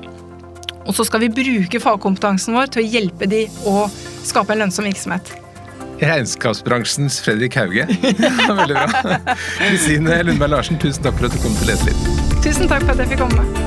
Og 0.88 0.96
så 0.96 1.04
skal 1.08 1.26
vi 1.26 1.34
bruke 1.34 1.82
fagkompetansen 1.84 2.56
vår 2.56 2.72
til 2.72 2.86
å 2.86 2.88
hjelpe 2.88 3.28
de 3.30 3.44
å 3.68 3.90
skape 4.28 4.56
en 4.56 4.66
lønnsom 4.66 4.88
virksomhet. 4.88 5.34
Regnskapsbransjens 5.98 7.22
Fredrik 7.26 7.58
Hauge. 7.58 7.88
Veldig 8.60 8.76
bra. 8.76 9.38
Kristine 9.58 10.22
Lundberg 10.24 10.54
Larsen, 10.54 10.80
tusen 10.82 11.04
takk 11.08 11.18
for 11.18 11.30
at 11.30 11.36
du 11.36 11.42
kom 11.44 11.58
til 11.58 11.74
Lederliv. 11.74 12.14
Tusen 12.46 12.70
takk 12.70 12.86
for 12.86 12.94
at 12.96 13.04
jeg 13.04 13.16
fikk 13.16 13.26
komme. 13.26 13.67